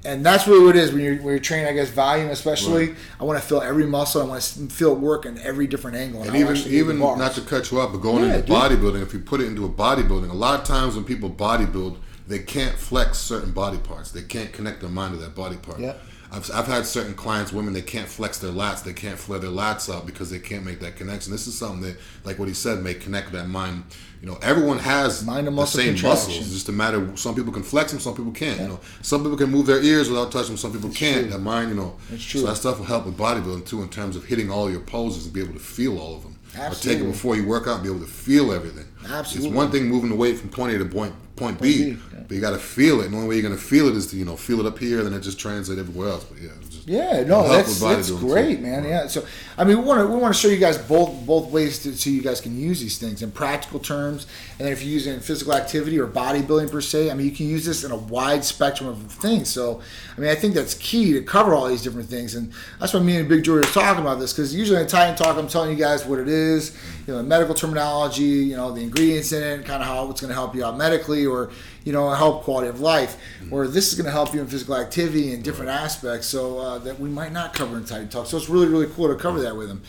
And 0.07 0.25
that's 0.25 0.47
really 0.47 0.65
what 0.65 0.77
it 0.77 0.83
is 0.83 0.93
when 0.93 1.03
you're, 1.03 1.17
when 1.17 1.27
you're 1.27 1.39
training, 1.41 1.67
I 1.67 1.73
guess, 1.73 1.91
volume 1.91 2.31
especially. 2.31 2.95
I 3.21 3.25
want 3.25 3.41
to 3.41 3.47
feel 3.47 3.61
every 3.61 3.87
muscle. 3.87 4.23
I 4.23 4.25
want 4.25 4.41
to 4.43 4.67
feel 4.69 4.93
it 4.93 4.99
work 5.01 5.27
in 5.27 5.37
every 5.39 5.67
different 5.67 5.97
angle. 5.97 6.23
And 6.23 6.31
I'll 6.31 6.37
even 6.37 6.57
even 6.73 6.99
not 6.99 7.33
to 7.35 7.41
cut 7.41 7.71
you 7.71 7.81
off, 7.81 7.93
but 7.93 7.99
going 7.99 8.23
Yeah, 8.25 8.37
into 8.37 8.47
dude. 8.47 8.57
bodybuilding, 8.57 9.03
if 9.03 9.13
you 9.13 9.19
put 9.19 9.41
it 9.41 9.47
into 9.47 9.65
a 9.65 9.69
bodybuilding, 9.69 10.31
a 10.31 10.35
lot 10.35 10.59
of 10.61 10.65
times 10.67 10.95
when 10.95 11.05
people 11.05 11.29
bodybuild, 11.29 11.97
they 12.29 12.39
can't 12.39 12.75
flex 12.77 13.19
certain 13.19 13.53
body 13.53 13.79
parts. 13.79 14.11
They 14.13 14.23
can't 14.23 14.53
connect 14.53 14.81
their 14.81 14.91
mind 14.91 15.15
to 15.15 15.21
that 15.21 15.35
body 15.35 15.57
part. 15.57 15.81
Yeah. 15.81 15.95
I've, 16.33 16.51
I've 16.53 16.67
had 16.67 16.87
certain 16.87 17.15
clients, 17.15 17.53
women, 17.53 17.73
they 17.73 17.83
can't 17.83 18.09
flex 18.09 18.39
their 18.39 18.51
lats, 18.53 18.83
they 18.83 18.93
can't 18.93 19.19
flare 19.19 19.39
their 19.39 19.51
lats 19.51 19.93
out 19.95 20.07
because 20.07 20.31
they 20.31 20.39
can't 20.39 20.65
make 20.65 20.81
that 20.81 20.97
connection. 20.97 21.31
This 21.33 21.47
is 21.47 21.57
something 21.57 21.83
that, 21.83 21.97
like 22.25 22.39
what 22.39 22.49
he 22.49 22.55
said, 22.55 22.83
may 22.83 22.95
connect 22.95 23.33
that 23.33 23.49
mind. 23.49 23.85
You 24.21 24.29
know, 24.29 24.39
everyone 24.43 24.79
has 24.79 25.25
Mind 25.25 25.47
to 25.47 25.51
the 25.53 25.67
same 25.67 25.95
muscles. 26.03 26.39
It's 26.39 26.53
just 26.53 26.69
a 26.69 26.73
matter. 26.73 26.99
of- 27.03 27.19
Some 27.19 27.35
people 27.35 27.53
can 27.53 27.63
flex 27.63 27.93
them, 27.93 28.01
some 28.01 28.15
people 28.17 28.33
can't. 28.33 28.59
You 28.61 28.69
know, 28.69 28.81
some 29.03 29.23
people 29.23 29.37
can 29.37 29.51
move 29.51 29.67
their 29.67 29.81
ears 29.83 30.09
without 30.09 30.33
touching 30.33 30.49
them. 30.51 30.57
Some 30.57 30.73
people 30.73 30.91
can't. 30.91 31.23
true. 31.23 31.31
That 31.33 31.39
mind, 31.41 31.69
you 31.71 31.77
know. 31.77 31.97
It's 32.13 32.25
true. 32.25 32.41
So 32.41 32.47
that 32.49 32.57
stuff 32.57 32.79
will 32.79 32.87
help 32.87 33.07
with 33.07 33.17
bodybuilding 33.17 33.67
too, 33.67 33.83
in 33.83 33.89
terms 33.89 34.17
of 34.17 34.25
hitting 34.25 34.51
all 34.51 34.71
your 34.71 34.81
poses 34.81 35.27
and 35.27 35.35
be 35.35 35.41
able 35.41 35.53
to 35.55 35.61
feel 35.61 35.99
all 35.99 36.17
of 36.17 36.23
them. 36.23 36.33
Or 36.59 36.75
take 36.75 36.99
it 37.01 37.05
before 37.05 37.37
you 37.37 37.47
work 37.47 37.67
out 37.69 37.75
and 37.75 37.83
be 37.83 37.91
able 37.91 38.01
to 38.01 38.07
feel 38.11 38.51
everything. 38.53 38.87
Absolutely. 39.09 39.49
It's 39.49 39.57
one 39.57 39.71
thing 39.71 39.87
moving 39.87 40.11
the 40.11 40.17
weight 40.17 40.39
from 40.39 40.49
point 40.51 40.75
A 40.75 40.79
to 40.79 40.85
point 40.85 41.15
point 41.37 41.61
B, 41.61 41.93
B, 41.93 42.01
yeah. 42.13 42.21
but 42.27 42.35
you 42.35 42.41
got 42.41 42.53
to 42.53 42.59
feel 42.59 43.01
it. 43.01 43.05
And 43.07 43.13
the 43.13 43.19
only 43.19 43.29
way 43.29 43.35
you're 43.37 43.43
going 43.43 43.55
to 43.57 43.63
feel 43.63 43.89
it 43.89 43.95
is 43.95 44.07
to 44.09 44.17
you 44.17 44.25
know 44.25 44.37
feel 44.37 44.59
it 44.61 44.67
up 44.67 44.79
here, 44.79 44.99
and 44.99 45.07
then 45.07 45.15
it 45.15 45.21
just 45.21 45.39
translates 45.39 45.79
everywhere 45.79 46.09
else. 46.09 46.25
But 46.25 46.41
yeah, 46.41 46.49
just, 46.69 46.89
Yeah, 46.89 47.23
no, 47.25 47.47
that's 47.47 47.79
that's 47.81 48.11
bodybuilding, 48.11 48.21
too. 48.21 48.27
great, 48.27 48.61
man. 48.61 48.85
Yeah. 48.85 49.07
So, 49.07 49.27
I 49.59 49.65
mean, 49.65 49.79
we 49.79 49.85
want 49.85 50.01
to 50.01 50.07
we 50.07 50.17
want 50.19 50.35
to 50.35 50.41
show 50.41 50.49
you 50.49 50.57
guys 50.57 50.79
both 50.79 51.27
both 51.27 51.51
ways 51.51 51.83
to, 51.83 51.95
so 51.95 52.09
you 52.09 52.23
guys 52.23 52.41
can 52.41 52.59
use 52.59 52.81
these 52.81 52.99
things 52.99 53.23
in 53.23 53.31
practical 53.33 53.79
terms, 53.79 54.27
and 54.59 54.67
then 54.67 54.73
if 54.73 54.83
you're 54.83 54.93
using 54.93 55.13
it 55.13 55.17
in 55.17 55.23
physical 55.23 55.53
activity 55.53 55.99
or 55.99 56.07
bodybuilding 56.07 56.71
per 56.71 56.81
se, 56.81 57.11
I 57.11 57.15
mean, 57.15 57.27
you 57.27 57.33
can 57.33 57.49
use 57.49 57.67
this 57.67 57.85
in 57.85 57.91
a 57.91 57.97
wide 57.97 58.43
spectrum 58.43 58.89
of 58.89 58.99
things. 59.13 59.51
So, 59.51 59.83
I 60.17 60.21
mean, 60.21 60.31
I 60.31 60.35
think 60.35 60.55
that's 60.55 60.75
key 60.75 61.13
to 61.13 61.23
cover 61.23 61.55
all 61.55 61.69
these 61.69 61.83
different 61.83 62.09
things, 62.09 62.35
and 62.35 62.51
that's 62.81 62.95
why 62.95 63.01
me 63.01 63.17
and 63.19 63.29
Big 63.29 63.45
George 63.45 63.67
are 63.67 63.73
talking 63.73 64.01
about 64.01 64.19
this 64.21 64.33
because 64.33 64.55
usually 64.55 64.81
in 64.81 64.87
Titan 64.87 65.17
Talk, 65.17 65.37
I'm 65.37 65.49
telling 65.49 65.71
you 65.71 65.77
guys 65.77 66.07
what 66.07 66.19
it 66.19 66.29
is, 66.29 66.75
you 67.07 67.13
know, 67.13 67.23
medical 67.23 67.55
terminology, 67.55 68.23
you 68.23 68.57
know, 68.57 68.73
the 68.73 68.81
ingredients 68.97 69.33
in 69.33 69.43
it, 69.43 69.65
kind 69.67 69.83
of 69.83 69.89
how 69.89 70.11
it's 70.11 70.21
going 70.21 70.29
to 70.31 70.35
help 70.35 70.55
you 70.55 70.65
out 70.65 70.77
medically 70.77 71.27
or 71.27 71.51
you 71.85 71.93
know 71.93 72.11
help 72.11 72.43
quality 72.45 72.69
of 72.69 72.81
life. 72.81 73.17
Or 73.51 73.69
this 73.69 73.89
is 73.89 73.95
going 73.95 74.07
to 74.07 74.11
help 74.11 74.35
you 74.35 74.41
in 74.41 74.47
physical 74.47 74.77
activity 74.77 75.33
and 75.35 75.43
different 75.43 75.71
aspects, 75.71 76.27
so 76.27 76.59
uh, 76.59 76.79
that 76.79 76.99
we 76.99 77.09
might 77.09 77.33
not 77.33 77.55
cover 77.55 77.77
in 77.77 77.85
Titan 77.85 78.09
Talk. 78.09 78.27
So 78.27 78.37
it's 78.37 78.49
really 78.49 78.69
really 78.69 78.87
cool 78.87 79.09
to 79.09 79.15
cover 79.17 79.41
that 79.43 79.57
with 79.57 79.69
him. 79.71 79.83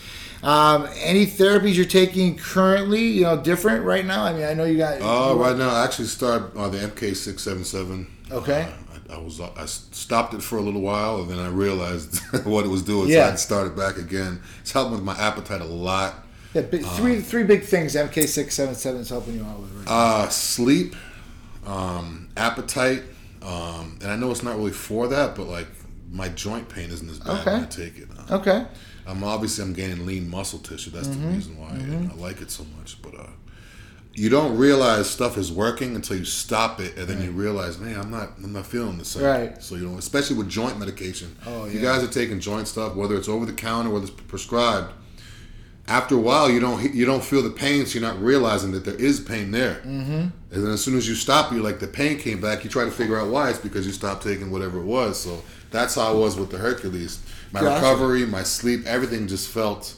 Um, 0.43 0.87
any 0.97 1.25
therapies 1.25 1.75
you're 1.75 1.85
taking 1.85 2.37
currently, 2.37 3.01
you 3.03 3.23
know, 3.23 3.41
different 3.41 3.83
right 3.83 4.05
now? 4.05 4.23
I 4.23 4.33
mean, 4.33 4.43
I 4.43 4.53
know 4.53 4.65
you 4.65 4.77
got. 4.77 5.01
Uh, 5.01 5.35
right 5.35 5.57
now, 5.57 5.69
I 5.69 5.83
actually 5.83 6.07
start 6.07 6.55
uh, 6.55 6.69
the 6.69 6.77
MK 6.79 7.15
six 7.15 7.41
seven 7.43 7.63
seven. 7.63 8.07
Okay. 8.31 8.67
I, 9.09 9.13
I 9.15 9.17
was 9.19 9.39
I 9.39 9.65
stopped 9.65 10.33
it 10.33 10.43
for 10.43 10.57
a 10.57 10.61
little 10.61 10.81
while, 10.81 11.21
and 11.21 11.29
then 11.29 11.39
I 11.39 11.47
realized 11.47 12.19
what 12.45 12.65
it 12.65 12.67
was 12.67 12.83
doing, 12.83 13.07
so 13.07 13.13
Yeah. 13.13 13.21
I 13.23 13.25
had 13.27 13.31
to 13.31 13.37
start 13.37 13.67
it 13.67 13.75
back 13.75 13.97
again. 13.97 14.41
It's 14.61 14.73
helping 14.73 14.93
with 14.93 15.03
my 15.03 15.17
appetite 15.17 15.61
a 15.61 15.65
lot. 15.65 16.26
Yeah, 16.53 16.61
big, 16.61 16.83
three 16.85 17.19
three 17.21 17.43
big 17.43 17.63
things 17.63 17.95
MK 17.95 18.27
six 18.27 18.55
seven 18.55 18.73
seven 18.75 19.01
is 19.01 19.09
helping 19.09 19.35
you 19.35 19.43
out 19.43 19.59
with. 19.59 19.71
Right 19.75 19.85
now. 19.85 19.91
Uh, 19.91 20.29
sleep, 20.29 20.95
um, 21.65 22.29
appetite, 22.37 23.03
um, 23.41 23.97
and 24.01 24.11
I 24.11 24.15
know 24.15 24.31
it's 24.31 24.43
not 24.43 24.55
really 24.57 24.71
for 24.71 25.07
that, 25.09 25.35
but 25.35 25.47
like 25.47 25.67
my 26.11 26.29
joint 26.29 26.69
pain 26.69 26.89
isn't 26.89 27.09
as 27.09 27.19
bad 27.19 27.45
when 27.45 27.63
I 27.63 27.65
take 27.65 27.97
it. 27.97 28.07
Uh, 28.29 28.35
okay. 28.37 28.65
I'm 29.05 29.23
obviously 29.23 29.63
I'm 29.63 29.73
gaining 29.73 30.05
lean 30.05 30.29
muscle 30.29 30.59
tissue. 30.59 30.91
That's 30.91 31.07
Mm-hmm. 31.07 31.21
the 31.29 31.35
reason 31.35 31.57
why 31.57 31.69
I 31.69 32.15
like 32.19 32.41
it 32.41 32.51
so 32.51 32.65
much. 32.77 33.01
But 33.01 33.15
uh, 33.15 33.27
you 34.13 34.29
don't 34.29 34.57
realize 34.57 35.09
stuff 35.09 35.37
is 35.37 35.51
working 35.51 35.95
until 35.95 36.17
you 36.17 36.25
stop 36.25 36.79
it, 36.81 36.97
and 36.97 37.07
then 37.07 37.21
you 37.21 37.31
realize, 37.31 37.77
man, 37.77 37.99
I'm 37.99 38.09
not, 38.11 38.31
I'm 38.43 38.51
not 38.53 38.65
feeling 38.65 38.97
the 38.97 39.05
same. 39.05 39.23
Right. 39.23 39.61
So 39.63 39.75
you 39.75 39.87
know, 39.87 39.97
especially 39.97 40.37
with 40.37 40.49
joint 40.49 40.79
medication. 40.79 41.35
Oh, 41.45 41.65
If 41.65 41.73
you 41.73 41.81
guys 41.81 42.03
are 42.03 42.07
taking 42.11 42.39
joint 42.39 42.67
stuff, 42.67 42.95
whether 42.95 43.15
it's 43.15 43.29
over 43.29 43.45
the 43.45 43.53
counter, 43.53 43.89
whether 43.91 44.05
it's 44.05 44.13
prescribed. 44.13 44.93
After 45.89 46.15
a 46.15 46.19
while, 46.19 46.49
you 46.49 46.59
don't 46.59 46.93
you 46.93 47.05
don't 47.05 47.23
feel 47.23 47.41
the 47.41 47.49
pain, 47.49 47.85
so 47.85 47.99
you're 47.99 48.07
not 48.07 48.21
realizing 48.21 48.71
that 48.73 48.83
there 48.83 48.95
is 48.95 49.21
pain 49.21 49.51
there. 49.51 49.75
Mm-hmm. 49.75 50.11
And 50.11 50.33
then 50.51 50.71
as 50.71 50.83
soon 50.83 50.97
as 50.97 51.07
you 51.07 51.15
stop, 51.15 51.51
you're 51.51 51.63
like 51.63 51.79
the 51.79 51.87
pain 51.87 52.17
came 52.17 52.41
back. 52.41 52.63
You 52.63 52.69
try 52.69 52.83
to 52.83 52.91
figure 52.91 53.17
out 53.17 53.29
why. 53.29 53.49
It's 53.49 53.59
because 53.59 53.85
you 53.85 53.93
stopped 53.93 54.23
taking 54.23 54.51
whatever 54.51 54.79
it 54.79 54.85
was. 54.85 55.19
So 55.19 55.41
that's 55.71 55.95
how 55.95 56.09
I 56.09 56.11
was 56.11 56.37
with 56.37 56.51
the 56.51 56.57
Hercules. 56.57 57.19
My 57.53 57.61
Gotcha. 57.61 57.75
recovery, 57.75 58.25
my 58.25 58.43
sleep, 58.43 58.85
everything 58.85 59.27
just 59.27 59.49
felt. 59.49 59.95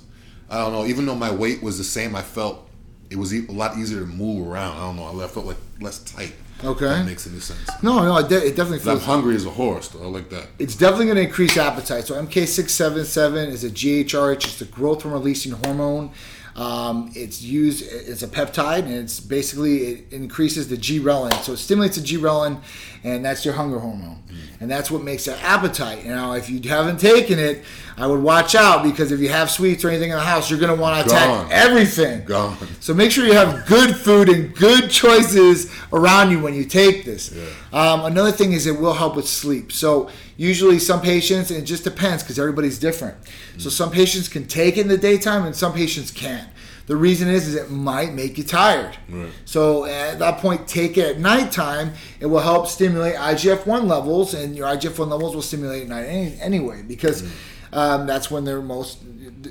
I 0.49 0.57
don't 0.59 0.73
know. 0.73 0.85
Even 0.85 1.05
though 1.05 1.15
my 1.15 1.31
weight 1.31 1.63
was 1.63 1.77
the 1.77 1.83
same, 1.83 2.15
I 2.15 2.21
felt 2.21 2.69
it 3.09 3.17
was 3.17 3.33
a 3.33 3.41
lot 3.51 3.77
easier 3.77 3.99
to 3.99 4.05
move 4.05 4.47
around. 4.47 4.77
I 4.77 4.81
don't 4.81 4.95
know. 4.95 5.23
I 5.23 5.27
felt 5.27 5.45
like 5.47 5.57
less 5.79 5.99
tight. 5.99 6.33
Okay. 6.63 6.85
That 6.85 7.05
makes 7.05 7.25
any 7.27 7.39
sense. 7.39 7.59
No, 7.81 7.99
no, 8.03 8.17
it, 8.17 8.27
de- 8.29 8.47
it 8.47 8.55
definitely 8.55 8.79
'Cause 8.79 8.87
I'm 8.87 8.99
hungry 8.99 9.35
as 9.35 9.45
a 9.45 9.49
horse. 9.49 9.87
Though. 9.87 10.03
I 10.03 10.07
like 10.07 10.29
that. 10.29 10.47
It's 10.59 10.75
definitely 10.75 11.05
going 11.05 11.15
to 11.17 11.23
increase 11.23 11.55
appetite. 11.57 12.05
So 12.05 12.15
MK677 12.15 13.47
is 13.47 13.63
a 13.63 13.69
GHRH. 13.69 14.43
It's 14.45 14.59
the 14.59 14.65
growth 14.65 15.05
hormone 15.05 15.13
releasing 15.13 15.53
hormone. 15.53 16.11
Um, 16.55 17.11
it's 17.15 17.41
used. 17.41 17.85
It's 17.87 18.23
a 18.23 18.27
peptide, 18.27 18.83
and 18.83 18.93
it's 18.93 19.19
basically 19.19 19.77
it 19.85 20.13
increases 20.13 20.67
the 20.67 20.77
ghrelin. 20.77 21.33
So 21.43 21.53
it 21.53 21.57
stimulates 21.57 21.97
the 21.97 22.01
ghrelin, 22.03 22.61
and 23.03 23.23
that's 23.23 23.45
your 23.45 23.53
hunger 23.53 23.79
hormone, 23.79 24.23
and 24.59 24.69
that's 24.69 24.91
what 24.91 25.03
makes 25.03 25.25
that 25.25 25.41
appetite. 25.43 26.05
Now, 26.05 26.33
if 26.33 26.49
you 26.49 26.59
haven't 26.69 26.99
taken 26.99 27.39
it, 27.39 27.63
I 27.97 28.07
would 28.07 28.21
watch 28.21 28.55
out 28.55 28.83
because 28.83 29.11
if 29.11 29.19
you 29.19 29.29
have 29.29 29.49
sweets 29.51 29.83
or 29.83 29.89
anything 29.89 30.11
in 30.11 30.17
the 30.17 30.23
house, 30.23 30.49
you're 30.49 30.59
going 30.59 30.75
to 30.75 30.81
want 30.81 31.05
to 31.07 31.13
attack 31.13 31.51
everything. 31.51 32.25
Gone. 32.25 32.57
So 32.79 32.93
make 32.93 33.11
sure 33.11 33.25
you 33.25 33.33
have 33.33 33.65
good 33.65 33.95
food 33.95 34.29
and 34.29 34.55
good 34.55 34.89
choices 34.89 35.71
around 35.91 36.31
you 36.31 36.39
when 36.39 36.53
you 36.53 36.65
take 36.65 37.05
this. 37.05 37.33
Um, 37.73 38.05
another 38.05 38.31
thing 38.31 38.53
is 38.53 38.67
it 38.67 38.79
will 38.79 38.93
help 38.93 39.15
with 39.15 39.27
sleep. 39.27 39.71
So 39.71 40.09
usually 40.39 40.79
some 40.79 41.01
patients, 41.01 41.51
and 41.51 41.59
it 41.59 41.65
just 41.65 41.83
depends 41.83 42.23
because 42.23 42.39
everybody's 42.39 42.79
different. 42.79 43.17
So 43.57 43.67
mm. 43.67 43.71
some 43.73 43.91
patients 43.91 44.29
can 44.29 44.45
take 44.45 44.77
it 44.77 44.81
in 44.81 44.87
the 44.87 44.97
daytime 44.97 45.45
and 45.45 45.53
some 45.53 45.73
patients 45.73 46.11
can't. 46.11 46.47
The 46.87 46.95
reason 46.95 47.27
is, 47.27 47.49
is 47.49 47.55
it 47.55 47.69
might 47.69 48.13
make 48.13 48.37
you 48.37 48.45
tired. 48.45 48.97
Right. 49.09 49.29
So 49.43 49.83
at 49.83 50.17
that 50.19 50.37
point, 50.37 50.65
take 50.65 50.97
it 50.97 51.17
at 51.17 51.19
nighttime. 51.19 51.91
It 52.21 52.27
will 52.27 52.39
help 52.39 52.67
stimulate 52.67 53.15
IGF-1 53.15 53.85
levels, 53.85 54.33
and 54.33 54.55
your 54.55 54.67
IGF-1 54.67 55.09
levels 55.09 55.35
will 55.35 55.41
stimulate 55.41 55.83
at 55.83 55.89
night 55.89 56.05
any, 56.05 56.39
anyway 56.39 56.83
because 56.83 57.21
mm. 57.21 57.31
Um, 57.71 58.07
that's 58.07 58.29
when 58.31 58.43
they're 58.45 58.61
most. 58.61 58.99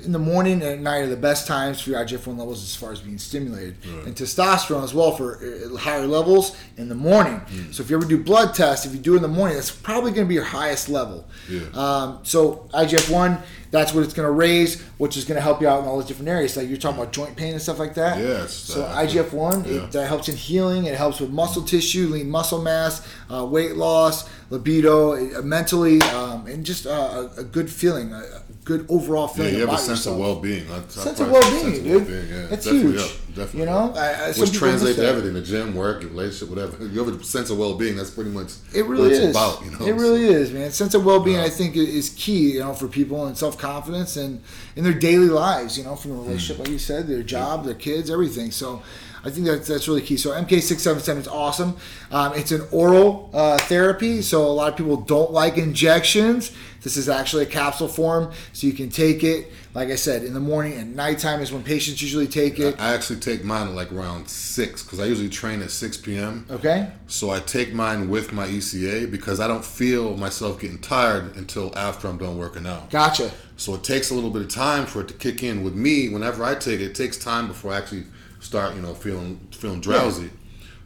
In 0.03 0.11
the 0.11 0.19
morning 0.19 0.53
and 0.61 0.63
at 0.63 0.79
night 0.79 0.99
are 0.99 1.07
the 1.07 1.15
best 1.17 1.47
times 1.47 1.81
for 1.81 1.89
your 1.89 1.99
IGF-1 2.05 2.37
levels 2.37 2.61
as 2.61 2.75
far 2.75 2.91
as 2.91 2.99
being 3.01 3.17
stimulated, 3.17 3.75
and 4.05 4.15
testosterone 4.15 4.83
as 4.83 4.93
well 4.93 5.11
for 5.15 5.37
uh, 5.37 5.75
higher 5.77 6.05
levels 6.05 6.55
in 6.77 6.89
the 6.89 6.95
morning. 6.95 7.41
So 7.71 7.81
if 7.81 7.89
you 7.89 7.97
ever 7.97 8.05
do 8.05 8.21
blood 8.23 8.53
tests, 8.53 8.85
if 8.85 8.93
you 8.93 8.99
do 8.99 9.13
it 9.13 9.17
in 9.17 9.21
the 9.23 9.27
morning, 9.27 9.55
that's 9.55 9.71
probably 9.71 10.11
going 10.11 10.25
to 10.25 10.29
be 10.29 10.35
your 10.35 10.43
highest 10.43 10.89
level. 10.89 11.27
Yeah. 11.49 11.61
Um, 11.73 12.19
so 12.23 12.69
IGF-1, 12.73 13.41
that's 13.71 13.93
what 13.93 14.03
it's 14.03 14.13
going 14.13 14.25
to 14.25 14.31
raise, 14.31 14.81
which 14.97 15.15
is 15.15 15.25
going 15.25 15.35
to 15.35 15.41
help 15.41 15.61
you 15.61 15.67
out 15.67 15.81
in 15.81 15.85
all 15.87 15.97
those 15.97 16.07
different 16.07 16.29
areas. 16.29 16.57
Like 16.57 16.67
you're 16.67 16.77
talking 16.77 16.99
about 16.99 17.13
joint 17.13 17.35
pain 17.35 17.53
and 17.53 17.61
stuff 17.61 17.77
like 17.79 17.93
that. 17.95 18.17
Yes, 18.17 18.53
So 18.53 18.83
uh, 18.83 19.03
IGF-1 19.05 19.65
yeah. 19.67 19.83
it 19.87 19.95
uh, 19.95 20.05
helps 20.07 20.27
in 20.29 20.35
healing. 20.35 20.85
It 20.85 20.95
helps 20.95 21.19
with 21.19 21.29
muscle 21.29 21.61
tissue, 21.63 22.07
lean 22.07 22.29
muscle 22.29 22.61
mass, 22.61 23.07
uh, 23.31 23.45
weight 23.45 23.75
loss, 23.75 24.27
libido, 24.49 25.13
uh, 25.37 25.41
mentally, 25.43 26.01
um, 26.01 26.47
and 26.47 26.65
just 26.65 26.87
uh, 26.87 27.29
a, 27.37 27.41
a 27.41 27.43
good 27.43 27.69
feeling, 27.69 28.11
a, 28.13 28.23
good 28.65 28.85
overall 28.89 29.27
feeling. 29.27 29.53
Yeah, 29.53 29.59
you 29.61 29.65
have 29.67 29.75
a 29.75 29.77
sense 29.79 29.99
yourself. 30.05 30.15
of 30.15 30.19
well-being. 30.21 30.67
That's- 30.67 30.93
that's 30.95 31.03
Sense 31.03 31.19
of 31.21 31.31
well-being, 31.31 31.61
sense 31.63 31.77
of 31.79 31.83
dude. 31.83 31.95
well-being, 32.07 32.27
Yeah, 32.29 32.45
That's 32.47 32.65
huge. 32.65 32.95
help, 32.99 33.11
Definitely. 33.29 33.59
You 33.61 33.65
know, 33.67 33.93
I, 33.95 34.13
I, 34.29 34.31
Which 34.33 34.51
translates 34.53 34.97
to 34.97 35.05
everything: 35.05 35.33
the 35.33 35.41
gym, 35.41 35.73
work, 35.75 36.01
your 36.01 36.11
relationship, 36.11 36.49
whatever. 36.49 36.83
You 36.89 37.03
have 37.05 37.19
a 37.21 37.23
sense 37.23 37.49
of 37.51 37.57
well-being. 37.57 37.95
That's 37.95 38.09
pretty 38.11 38.31
much 38.31 38.53
It 38.73 38.85
really 38.85 39.03
what 39.03 39.11
it's 39.11 39.19
is. 39.21 39.29
about. 39.31 39.63
You 39.63 39.71
know, 39.71 39.85
it 39.85 39.93
really 39.93 40.27
So, 40.27 40.33
is, 40.33 40.51
man. 40.51 40.71
Sense 40.71 40.93
of 40.93 41.05
well-being, 41.05 41.37
Yeah. 41.37 41.45
I 41.45 41.49
think, 41.49 41.75
is 41.77 42.09
key. 42.09 42.53
You 42.53 42.59
know, 42.61 42.73
for 42.73 42.87
people 42.87 43.25
and 43.27 43.37
self-confidence 43.59 44.17
and 44.17 44.41
in 44.75 44.83
their 44.83 44.93
daily 44.93 45.27
lives. 45.27 45.77
You 45.77 45.83
know, 45.83 45.95
from 45.95 46.11
the 46.11 46.17
relationship, 46.17 46.57
Hmm. 46.57 46.63
like 46.63 46.71
you 46.71 46.79
said, 46.79 47.07
their 47.07 47.23
job, 47.23 47.65
their 47.65 47.73
kids, 47.75 48.09
everything. 48.09 48.51
So. 48.51 48.81
I 49.23 49.29
think 49.29 49.45
that's 49.45 49.67
that's 49.67 49.87
really 49.87 50.01
key. 50.01 50.17
So 50.17 50.31
MK677 50.31 51.17
is 51.17 51.27
awesome. 51.27 51.77
Um, 52.11 52.33
it's 52.33 52.51
an 52.51 52.61
oral 52.71 53.29
uh, 53.33 53.57
therapy, 53.57 54.21
so 54.21 54.45
a 54.45 54.47
lot 54.47 54.71
of 54.71 54.77
people 54.77 54.97
don't 54.97 55.31
like 55.31 55.57
injections. 55.57 56.51
This 56.81 56.95
is 56.95 57.09
actually 57.09 57.43
a 57.43 57.47
capsule 57.47 57.89
form, 57.89 58.31
so 58.53 58.65
you 58.65 58.73
can 58.73 58.89
take 58.89 59.23
it. 59.23 59.51
Like 59.73 59.89
I 59.89 59.95
said, 59.95 60.23
in 60.23 60.33
the 60.33 60.39
morning 60.39 60.73
and 60.73 60.95
nighttime 60.95 61.41
is 61.41 61.51
when 61.51 61.61
patients 61.61 62.01
usually 62.01 62.27
take 62.27 62.57
it. 62.59 62.79
I 62.79 62.93
actually 62.93 63.19
take 63.19 63.43
mine 63.43 63.67
at 63.67 63.73
like 63.75 63.91
around 63.91 64.27
six 64.29 64.81
because 64.81 64.99
I 64.99 65.05
usually 65.05 65.29
train 65.29 65.61
at 65.61 65.71
six 65.71 65.97
p.m. 65.97 66.45
Okay. 66.49 66.89
So 67.07 67.29
I 67.31 67.39
take 67.39 67.73
mine 67.73 68.09
with 68.09 68.31
my 68.31 68.47
ECA 68.47 69.11
because 69.11 69.39
I 69.39 69.47
don't 69.47 69.65
feel 69.65 70.15
myself 70.15 70.59
getting 70.61 70.79
tired 70.79 71.35
until 71.35 71.77
after 71.77 72.07
I'm 72.07 72.17
done 72.17 72.37
working 72.37 72.65
out. 72.65 72.89
Gotcha. 72.89 73.29
So 73.57 73.75
it 73.75 73.83
takes 73.83 74.09
a 74.09 74.15
little 74.15 74.29
bit 74.29 74.41
of 74.41 74.47
time 74.47 74.85
for 74.85 75.01
it 75.01 75.09
to 75.09 75.13
kick 75.13 75.43
in. 75.43 75.63
With 75.63 75.75
me, 75.75 76.07
whenever 76.07 76.43
I 76.45 76.55
take 76.55 76.79
it, 76.79 76.85
it 76.85 76.95
takes 76.95 77.17
time 77.17 77.47
before 77.47 77.73
I 77.73 77.77
actually 77.77 78.05
start, 78.39 78.75
you 78.75 78.81
know, 78.81 78.93
feeling 78.93 79.39
feeling 79.51 79.81
drowsy. 79.81 80.29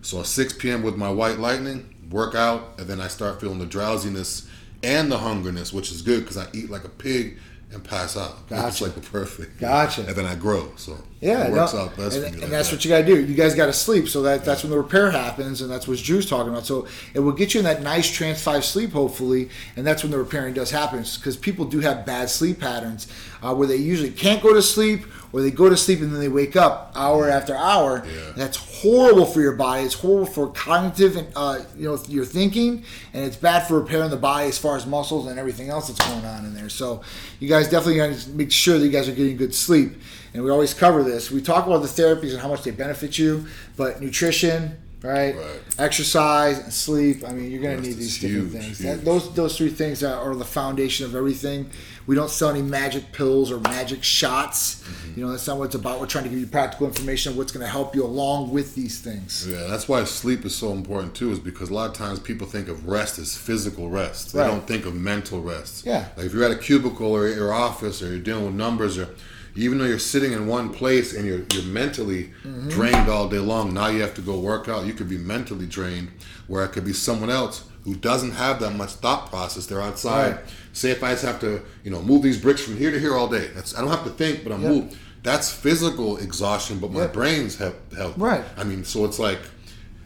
So 0.01 0.19
at 0.19 0.25
6 0.25 0.53
p.m. 0.53 0.83
with 0.83 0.97
my 0.97 1.09
white 1.09 1.39
lightning, 1.39 1.95
work 2.09 2.35
out, 2.35 2.77
and 2.77 2.87
then 2.87 2.99
I 2.99 3.07
start 3.07 3.39
feeling 3.39 3.59
the 3.59 3.65
drowsiness 3.65 4.47
and 4.83 5.11
the 5.11 5.17
hungerness, 5.17 5.71
which 5.71 5.91
is 5.91 6.01
good 6.01 6.21
because 6.21 6.37
I 6.37 6.47
eat 6.53 6.69
like 6.69 6.83
a 6.83 6.89
pig 6.89 7.37
and 7.71 7.83
pass 7.83 8.17
out. 8.17 8.37
It's 8.49 8.81
like 8.81 8.95
the 8.95 9.01
perfect. 9.01 9.59
Gotcha. 9.59 10.01
And 10.07 10.15
then 10.15 10.25
I 10.25 10.35
grow. 10.35 10.73
So 10.75 10.97
Yeah, 11.23 11.47
it 11.47 11.53
works 11.53 11.73
no, 11.73 11.79
out 11.79 11.95
best 11.95 12.17
and, 12.17 12.25
and 12.25 12.41
like 12.41 12.49
that's 12.49 12.69
that. 12.69 12.75
what 12.75 12.85
you 12.85 12.89
got 12.89 12.99
to 12.99 13.05
do. 13.05 13.23
You 13.23 13.33
guys 13.33 13.55
got 13.55 13.67
to 13.67 13.73
sleep, 13.73 14.09
so 14.09 14.21
that 14.23 14.43
that's 14.43 14.63
when 14.63 14.71
the 14.71 14.77
repair 14.77 15.09
happens, 15.09 15.61
and 15.61 15.71
that's 15.71 15.87
what 15.87 15.97
Drew's 15.99 16.29
talking 16.29 16.51
about. 16.51 16.65
So 16.65 16.87
it 17.13 17.19
will 17.19 17.31
get 17.31 17.53
you 17.53 17.61
in 17.61 17.63
that 17.63 17.81
nice 17.81 18.11
trans 18.11 18.43
five 18.43 18.65
sleep, 18.65 18.91
hopefully, 18.91 19.49
and 19.77 19.87
that's 19.87 20.03
when 20.03 20.11
the 20.11 20.17
repairing 20.17 20.53
does 20.53 20.69
happen. 20.69 20.99
Because 20.99 21.37
people 21.37 21.63
do 21.63 21.79
have 21.79 22.05
bad 22.05 22.29
sleep 22.29 22.59
patterns 22.59 23.07
uh, 23.41 23.55
where 23.55 23.67
they 23.67 23.77
usually 23.77 24.11
can't 24.11 24.43
go 24.43 24.53
to 24.53 24.61
sleep, 24.61 25.05
or 25.31 25.41
they 25.41 25.49
go 25.49 25.69
to 25.69 25.77
sleep 25.77 26.01
and 26.01 26.11
then 26.13 26.19
they 26.19 26.27
wake 26.27 26.55
up 26.55 26.91
hour 26.95 27.29
after 27.29 27.55
hour. 27.55 28.03
Yeah. 28.05 28.33
That's 28.35 28.57
horrible 28.81 29.25
for 29.25 29.39
your 29.39 29.53
body. 29.53 29.83
It's 29.83 29.95
horrible 29.95 30.25
for 30.25 30.49
cognitive 30.49 31.15
and 31.15 31.27
uh, 31.35 31.61
you 31.77 31.85
know 31.89 31.97
your 32.07 32.25
thinking, 32.25 32.83
and 33.13 33.25
it's 33.25 33.37
bad 33.37 33.67
for 33.67 33.79
repairing 33.79 34.11
the 34.11 34.17
body 34.17 34.47
as 34.47 34.57
far 34.57 34.75
as 34.75 34.85
muscles 34.85 35.27
and 35.27 35.39
everything 35.39 35.69
else 35.69 35.87
that's 35.87 36.05
going 36.05 36.25
on 36.25 36.45
in 36.45 36.53
there. 36.53 36.69
So 36.69 37.01
you 37.39 37.47
guys 37.47 37.69
definitely 37.69 37.95
got 37.95 38.13
to 38.13 38.29
make 38.31 38.51
sure 38.51 38.77
that 38.77 38.85
you 38.85 38.91
guys 38.91 39.07
are 39.07 39.15
getting 39.15 39.37
good 39.37 39.55
sleep. 39.55 39.93
And 40.33 40.43
we 40.43 40.49
always 40.49 40.73
cover 40.73 41.03
this. 41.03 41.29
We 41.29 41.41
talk 41.41 41.67
about 41.67 41.81
the 41.83 41.87
therapies 41.87 42.31
and 42.31 42.39
how 42.39 42.47
much 42.47 42.63
they 42.63 42.71
benefit 42.71 43.17
you, 43.19 43.45
but 43.77 44.01
nutrition, 44.01 44.75
right? 45.03 45.35
Right. 45.35 45.59
Exercise 45.77 46.57
and 46.59 46.73
sleep. 46.73 47.23
I 47.27 47.33
mean, 47.33 47.51
you're 47.51 47.61
going 47.61 47.77
to 47.77 47.83
need 47.83 47.97
these 47.97 48.15
it's 48.15 48.19
different 48.19 48.51
things. 48.51 48.79
That, 48.79 49.05
those 49.05 49.33
those 49.35 49.55
three 49.57 49.69
things 49.69 50.03
are, 50.03 50.33
the 50.35 50.43
foundation 50.45 51.05
of 51.05 51.13
everything. 51.15 51.69
We 52.05 52.15
don't 52.15 52.29
sell 52.29 52.49
any 52.49 52.61
magic 52.61 53.13
pills 53.13 53.49
or 53.49 53.59
magic 53.61 54.03
shots. 54.03 54.81
Mm-hmm. 54.83 55.19
You 55.19 55.25
know, 55.25 55.31
that's 55.31 55.47
not 55.47 55.57
what 55.57 55.65
it's 55.65 55.75
about. 55.75 56.01
We're 56.01 56.07
trying 56.07 56.25
to 56.25 56.29
give 56.29 56.39
you 56.39 56.47
practical 56.47 56.85
information 56.87 57.31
of 57.31 57.37
what's 57.37 57.51
going 57.53 57.65
to 57.65 57.71
help 57.71 57.95
you 57.95 58.03
along 58.03 58.51
with 58.51 58.75
these 58.75 58.99
things. 58.99 59.47
Yeah, 59.47 59.67
that's 59.67 59.87
why 59.87 60.03
sleep 60.03 60.43
is 60.43 60.53
so 60.55 60.71
important 60.73 61.15
too. 61.15 61.31
Is 61.31 61.39
because 61.39 61.69
a 61.69 61.73
lot 61.73 61.89
of 61.89 61.95
times 61.95 62.19
people 62.19 62.45
think 62.47 62.67
of 62.67 62.87
rest 62.87 63.19
as 63.19 63.37
physical 63.37 63.89
rest. 63.89 64.33
They 64.33 64.39
Right. 64.39 64.47
don't 64.47 64.67
think 64.67 64.85
of 64.85 64.95
mental 64.95 65.41
rest. 65.41 65.85
Yeah. 65.85 66.07
Like 66.17 66.25
if 66.25 66.33
you're 66.33 66.43
at 66.43 66.51
a 66.51 66.57
cubicle 66.57 67.11
or 67.11 67.27
at 67.27 67.35
your 67.35 67.53
office 67.53 68.01
or 68.01 68.09
you're 68.09 68.19
dealing 68.19 68.45
with 68.45 68.55
numbers 68.55 68.97
or 68.97 69.09
even 69.55 69.77
though 69.77 69.85
you're 69.85 69.99
sitting 69.99 70.31
in 70.31 70.47
one 70.47 70.69
place 70.73 71.13
and 71.13 71.25
you're 71.25 71.43
you're 71.53 71.63
mentally 71.63 72.31
Mm-hmm. 72.43 72.69
drained 72.69 73.09
all 73.09 73.27
day 73.29 73.39
long, 73.39 73.73
now 73.73 73.87
you 73.87 74.01
have 74.01 74.13
to 74.15 74.21
go 74.21 74.39
work 74.39 74.67
out. 74.69 74.85
You 74.85 74.93
could 74.93 75.09
be 75.09 75.17
mentally 75.17 75.65
drained, 75.65 76.09
where 76.47 76.63
it 76.65 76.69
could 76.71 76.85
be 76.85 76.93
someone 76.93 77.29
else 77.29 77.63
who 77.83 77.93
doesn't 77.95 78.31
have 78.31 78.59
that 78.61 78.71
much 78.75 78.91
thought 78.91 79.29
process. 79.29 79.65
They're 79.65 79.81
outside. 79.81 80.35
Right. 80.37 80.45
Say 80.73 80.91
if 80.91 81.03
I 81.03 81.11
just 81.11 81.25
have 81.25 81.39
to, 81.41 81.61
you 81.83 81.91
know, 81.91 82.01
move 82.01 82.21
these 82.23 82.39
bricks 82.39 82.61
from 82.61 82.77
here 82.77 82.91
to 82.91 82.99
here 82.99 83.15
all 83.15 83.27
day. 83.27 83.47
That's 83.53 83.75
I 83.77 83.81
don't 83.81 83.89
have 83.91 84.03
to 84.05 84.09
think, 84.09 84.43
but 84.43 84.51
I'm 84.53 84.61
Yep. 84.63 84.71
moved. 84.71 84.95
That's 85.23 85.51
physical 85.51 86.17
exhaustion, 86.17 86.79
but 86.79 86.91
my 86.91 87.01
Yep. 87.01 87.13
brain's 87.13 87.55
help 87.57 87.93
help. 87.93 88.13
Right. 88.17 88.43
I 88.57 88.63
mean, 88.63 88.83
so 88.85 89.03
it's 89.05 89.19
like 89.19 89.39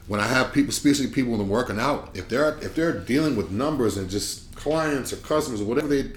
when 0.08 0.20
I 0.20 0.28
have 0.28 0.54
people, 0.54 0.70
especially 0.70 1.08
people 1.08 1.32
when 1.32 1.40
they're 1.40 1.48
working 1.48 1.80
out, 1.80 2.10
if 2.16 2.28
they're 2.30 2.58
if 2.62 2.76
they're 2.76 2.94
dealing 3.00 3.36
with 3.36 3.52
numbers 3.52 3.98
and 3.98 4.10
just 4.10 4.56
clients 4.56 5.12
or 5.14 5.18
customers 5.18 5.62
or 5.62 5.66
whatever 5.66 5.88
they 5.88 6.12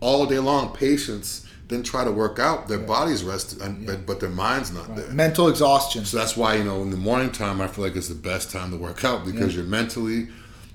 all 0.00 0.26
day 0.26 0.38
long, 0.38 0.72
patients, 0.74 1.43
then 1.68 1.82
try 1.82 2.04
to 2.04 2.10
work 2.12 2.38
out, 2.38 2.68
their 2.68 2.78
body's 2.78 3.22
rested, 3.24 3.60
and, 3.62 3.86
but, 3.86 4.04
but 4.06 4.20
their 4.20 4.28
mind's 4.28 4.70
not 4.72 4.94
there. 4.94 5.08
Mental 5.10 5.48
exhaustion. 5.48 6.04
So 6.04 6.18
that's 6.18 6.36
why 6.36 6.56
you 6.56 6.64
know 6.64 6.82
in 6.82 6.90
the 6.90 6.96
morning 6.96 7.32
time, 7.32 7.60
I 7.60 7.66
feel 7.68 7.84
like 7.84 7.96
it's 7.96 8.08
the 8.08 8.14
best 8.14 8.50
time 8.50 8.70
to 8.70 8.76
work 8.76 9.04
out 9.04 9.24
because 9.24 9.54
you're 9.56 9.64
mentally 9.64 10.28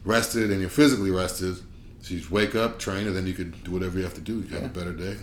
rested 0.06 0.52
and 0.52 0.60
you're 0.62 0.70
physically 0.70 1.12
rested. 1.12 1.58
So 2.02 2.14
you 2.14 2.20
just 2.22 2.32
wake 2.32 2.56
up, 2.56 2.80
train, 2.80 3.08
and 3.08 3.16
then 3.16 3.28
you 3.28 3.34
could 3.34 3.62
do 3.66 3.72
whatever 3.72 3.98
you 3.98 4.06
have 4.06 4.14
to 4.14 4.22
do. 4.22 4.40
You 4.40 4.56
have 4.56 4.64
a 4.64 4.70
better 4.70 4.94
day. 4.94 5.18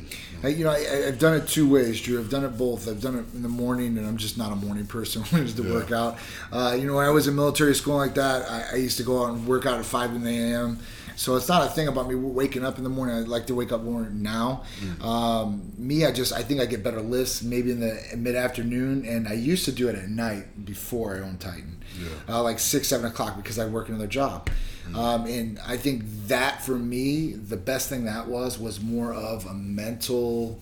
I, 0.44 0.48
you 0.48 0.62
know, 0.64 0.70
I, 0.70 1.06
I've 1.08 1.18
done 1.18 1.34
it 1.34 1.48
two 1.48 1.66
ways, 1.66 1.98
Drew. 2.02 2.20
I've 2.20 2.28
done 2.28 2.44
it 2.44 2.58
both. 2.58 2.86
I've 2.86 3.00
done 3.00 3.16
it 3.18 3.24
in 3.34 3.42
the 3.42 3.48
morning, 3.48 3.96
and 3.96 4.06
I'm 4.06 4.18
just 4.18 4.36
not 4.36 4.52
a 4.52 4.56
morning 4.56 4.86
person 4.86 5.22
when 5.30 5.40
it 5.40 5.44
comes 5.46 5.54
to 5.54 5.62
Yeah. 5.64 5.72
work 5.72 5.90
out. 5.90 6.18
Uh, 6.52 6.76
you 6.78 6.86
know, 6.86 6.96
when 6.96 7.06
I 7.06 7.10
was 7.10 7.28
in 7.28 7.34
military 7.34 7.74
school 7.74 7.96
like 7.96 8.14
that, 8.16 8.42
I, 8.48 8.74
I 8.74 8.76
used 8.76 8.98
to 8.98 9.04
go 9.04 9.24
out 9.24 9.30
and 9.32 9.46
work 9.48 9.64
out 9.64 9.78
at 9.78 9.86
5 9.86 10.10
in 10.16 10.22
the 10.22 10.30
a.m. 10.38 10.78
So 11.16 11.34
it's 11.36 11.48
not 11.48 11.66
a 11.66 11.70
thing 11.70 11.88
about 11.88 12.08
me 12.08 12.14
waking 12.14 12.64
up 12.64 12.78
in 12.78 12.84
the 12.84 12.90
morning. 12.90 13.16
I 13.16 13.20
like 13.20 13.46
to 13.46 13.54
wake 13.54 13.72
up 13.72 13.82
more 13.82 14.02
now. 14.10 14.64
Um, 15.02 15.72
me, 15.78 16.04
I 16.04 16.12
just 16.12 16.32
I 16.32 16.42
think 16.42 16.60
I 16.60 16.66
get 16.66 16.82
better 16.84 17.00
lifts 17.00 17.42
maybe 17.42 17.70
in 17.70 17.80
the 17.80 17.98
mid 18.16 18.36
afternoon, 18.36 19.04
and 19.06 19.26
I 19.26 19.32
used 19.32 19.64
to 19.64 19.72
do 19.72 19.88
it 19.88 19.96
at 19.96 20.08
night 20.08 20.64
before 20.64 21.16
I 21.16 21.20
owned 21.20 21.40
Titan, 21.40 21.82
uh, 22.28 22.42
like 22.42 22.58
six 22.58 22.88
seven 22.88 23.06
o'clock 23.06 23.36
because 23.36 23.58
I 23.58 23.66
work 23.66 23.88
another 23.88 24.06
job. 24.06 24.48
Um, 24.94 25.26
and 25.26 25.58
I 25.66 25.76
think 25.76 26.04
that 26.28 26.62
for 26.64 26.76
me, 26.76 27.32
the 27.32 27.56
best 27.56 27.88
thing 27.88 28.04
that 28.04 28.28
was 28.28 28.58
was 28.58 28.80
more 28.80 29.12
of 29.12 29.44
a 29.46 29.52
mental 29.54 30.60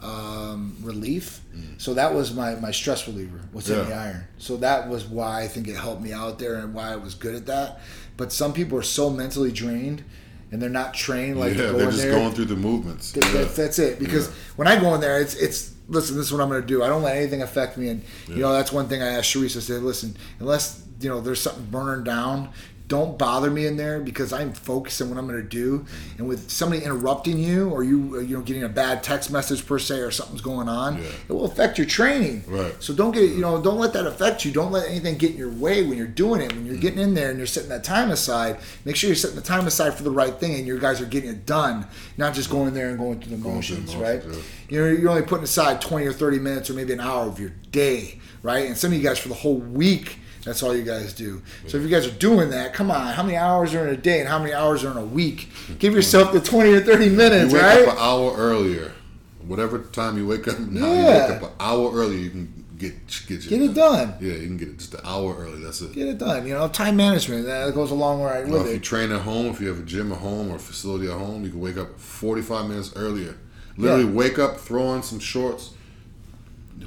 um, 0.00 0.76
relief. 0.82 1.40
So 1.78 1.94
that 1.94 2.14
was 2.14 2.32
my, 2.34 2.54
my 2.56 2.70
stress 2.70 3.06
reliever 3.06 3.40
was 3.52 3.66
hitting 3.66 3.88
the 3.88 3.94
iron. 3.94 4.24
So 4.38 4.56
that 4.58 4.88
was 4.88 5.04
why 5.04 5.42
I 5.42 5.48
think 5.48 5.68
it 5.68 5.76
helped 5.76 6.02
me 6.02 6.12
out 6.12 6.38
there 6.38 6.56
and 6.56 6.72
why 6.74 6.92
I 6.92 6.96
was 6.96 7.14
good 7.14 7.34
at 7.34 7.46
that. 7.46 7.80
But 8.16 8.32
some 8.32 8.52
people 8.52 8.78
are 8.78 8.82
so 8.82 9.10
mentally 9.10 9.52
drained 9.52 10.04
and 10.52 10.60
they're 10.60 10.68
not 10.70 10.94
trained 10.94 11.38
like 11.38 11.56
yeah, 11.56 11.72
they're 11.72 11.90
just 11.90 11.98
there. 12.02 12.12
going 12.12 12.32
through 12.32 12.46
the 12.46 12.56
movements. 12.56 13.12
Th- 13.12 13.24
yeah. 13.26 13.32
that's, 13.32 13.56
that's 13.56 13.78
it. 13.78 13.98
Because 13.98 14.28
Yeah. 14.28 14.34
when 14.56 14.68
I 14.68 14.80
go 14.80 14.94
in 14.94 15.00
there, 15.00 15.20
it's 15.20 15.34
it's 15.34 15.72
listen. 15.88 16.16
This 16.16 16.26
is 16.26 16.32
what 16.32 16.40
I'm 16.40 16.48
going 16.48 16.60
to 16.60 16.66
do. 16.66 16.82
I 16.82 16.88
don't 16.88 17.02
let 17.02 17.16
anything 17.16 17.42
affect 17.42 17.76
me. 17.76 17.88
And 17.88 18.02
you 18.28 18.36
know 18.36 18.52
that's 18.52 18.72
one 18.72 18.88
thing 18.88 19.02
I 19.02 19.08
asked 19.08 19.34
Sharice. 19.34 19.56
I 19.56 19.60
said, 19.60 19.82
listen, 19.82 20.16
unless 20.38 20.84
you 21.00 21.08
know 21.08 21.20
there's 21.20 21.40
something 21.40 21.66
burning 21.66 22.04
down. 22.04 22.50
Don't 22.90 23.16
bother 23.16 23.52
me 23.52 23.66
in 23.66 23.76
there 23.76 24.00
because 24.00 24.32
I'm 24.32 24.52
focused 24.52 25.00
on 25.00 25.10
what 25.10 25.16
I'm 25.16 25.28
going 25.28 25.40
to 25.40 25.48
do. 25.48 25.86
And 26.18 26.26
with 26.26 26.50
somebody 26.50 26.82
interrupting 26.82 27.38
you, 27.38 27.70
or 27.70 27.84
you, 27.84 28.16
uh, 28.16 28.18
you 28.18 28.36
know, 28.36 28.42
getting 28.42 28.64
a 28.64 28.68
bad 28.68 29.04
text 29.04 29.30
message 29.30 29.64
per 29.64 29.78
se, 29.78 30.00
or 30.00 30.10
something's 30.10 30.40
going 30.40 30.68
on, 30.68 30.96
Yeah. 30.98 31.04
it 31.28 31.32
will 31.32 31.44
affect 31.44 31.78
your 31.78 31.86
training. 31.86 32.42
Right. 32.48 32.74
So 32.80 32.92
don't 32.92 33.12
get, 33.12 33.30
you 33.30 33.38
know, 33.40 33.62
don't 33.62 33.78
let 33.78 33.92
that 33.92 34.06
affect 34.08 34.44
you. 34.44 34.50
Don't 34.50 34.72
let 34.72 34.88
anything 34.88 35.16
get 35.18 35.30
in 35.30 35.36
your 35.36 35.52
way 35.52 35.84
when 35.86 35.98
you're 35.98 36.08
doing 36.08 36.40
it. 36.40 36.52
When 36.52 36.66
you're 36.66 36.78
getting 36.78 36.98
in 36.98 37.14
there 37.14 37.30
and 37.30 37.38
you're 37.38 37.46
setting 37.46 37.68
that 37.70 37.84
time 37.84 38.10
aside, 38.10 38.58
make 38.84 38.96
sure 38.96 39.06
you're 39.06 39.14
setting 39.14 39.36
the 39.36 39.42
time 39.42 39.68
aside 39.68 39.94
for 39.94 40.02
the 40.02 40.10
right 40.10 40.34
thing, 40.34 40.56
and 40.56 40.66
your 40.66 40.80
guys 40.80 41.00
are 41.00 41.06
getting 41.06 41.30
it 41.30 41.46
done, 41.46 41.86
not 42.16 42.34
just 42.34 42.50
going 42.50 42.74
there 42.74 42.88
and 42.88 42.98
going 42.98 43.20
through 43.20 43.36
the 43.36 43.40
Going 43.40 43.62
through 43.62 43.76
the 43.76 43.82
motions, 43.82 43.94
right? 43.96 44.26
motions, 44.26 44.44
You're, 44.68 44.92
you're 44.98 45.10
only 45.10 45.22
putting 45.22 45.44
aside 45.44 45.80
20 45.80 46.06
or 46.06 46.12
30 46.12 46.40
minutes 46.40 46.68
or 46.68 46.74
maybe 46.74 46.92
an 46.92 46.98
hour 47.00 47.28
of 47.28 47.38
your 47.38 47.52
day, 47.70 48.18
right? 48.42 48.66
And 48.66 48.76
some 48.76 48.90
of 48.90 48.96
you 48.98 49.02
guys 49.04 49.20
for 49.20 49.28
the 49.28 49.34
whole 49.34 49.58
week, 49.58 50.18
that's 50.44 50.62
all 50.62 50.74
you 50.74 50.82
guys 50.82 51.12
do. 51.12 51.42
So 51.68 51.76
if 51.78 51.82
you 51.82 51.88
guys 51.88 52.06
are 52.06 52.10
doing 52.18 52.50
that, 52.50 52.72
come 52.72 52.90
on, 52.90 53.12
how 53.14 53.22
many 53.22 53.36
hours 53.36 53.74
are 53.74 53.86
in 53.86 53.94
a 53.94 53.96
day 53.96 54.20
and 54.20 54.28
how 54.28 54.38
many 54.38 54.52
hours 54.52 54.84
are 54.84 54.90
in 54.90 54.96
a 54.96 55.04
week? 55.04 55.48
Give 55.78 55.92
yourself 55.94 56.32
the 56.32 56.40
20 56.40 56.72
or 56.72 56.80
30 56.80 57.04
You 57.06 57.10
minutes, 57.12 57.52
wake 57.52 57.62
right? 57.62 57.86
up 57.88 57.94
an 57.94 57.98
hour 58.00 58.34
earlier. 58.36 58.92
Whatever 59.46 59.78
time 59.80 60.16
you 60.18 60.26
wake 60.26 60.46
up 60.48 60.58
now, 60.58 60.86
Yeah. 60.86 60.96
you 61.26 61.32
wake 61.32 61.42
up 61.42 61.50
an 61.50 61.56
hour 61.60 61.92
earlier. 61.92 62.18
You 62.18 62.30
can 62.30 62.64
get 62.78 62.94
get, 63.26 63.46
Get 63.48 63.60
it 63.60 63.74
done. 63.74 64.14
Yeah, 64.20 64.32
you 64.34 64.46
can 64.46 64.56
get 64.56 64.68
it 64.68 64.78
just 64.78 64.94
an 64.94 65.00
hour 65.04 65.34
early. 65.38 65.62
That's 65.62 65.80
it. 65.82 65.92
Get 65.92 66.08
it 66.08 66.18
done. 66.18 66.46
You 66.46 66.54
know, 66.54 66.68
time 66.68 66.96
management, 66.96 67.44
that 67.46 67.74
goes 67.74 67.90
a 67.90 67.94
long 67.94 68.20
way 68.20 68.44
with 68.44 68.66
if 68.66 68.72
you 68.72 68.78
train 68.80 69.12
at 69.12 69.20
home, 69.22 69.46
if 69.46 69.60
you 69.60 69.68
have 69.68 69.78
a 69.80 69.82
gym 69.82 70.12
at 70.12 70.18
home 70.18 70.50
or 70.50 70.56
a 70.56 70.58
facility 70.58 71.06
at 71.06 71.18
home, 71.18 71.44
you 71.44 71.50
can 71.50 71.60
wake 71.60 71.76
up 71.76 71.98
45 72.00 72.68
minutes 72.68 72.92
earlier. 72.96 73.36
Literally 73.76 74.04
Yeah. 74.04 74.10
wake 74.10 74.38
up, 74.38 74.58
throw 74.58 74.84
on 74.86 75.02
some 75.02 75.18
shorts, 75.18 75.70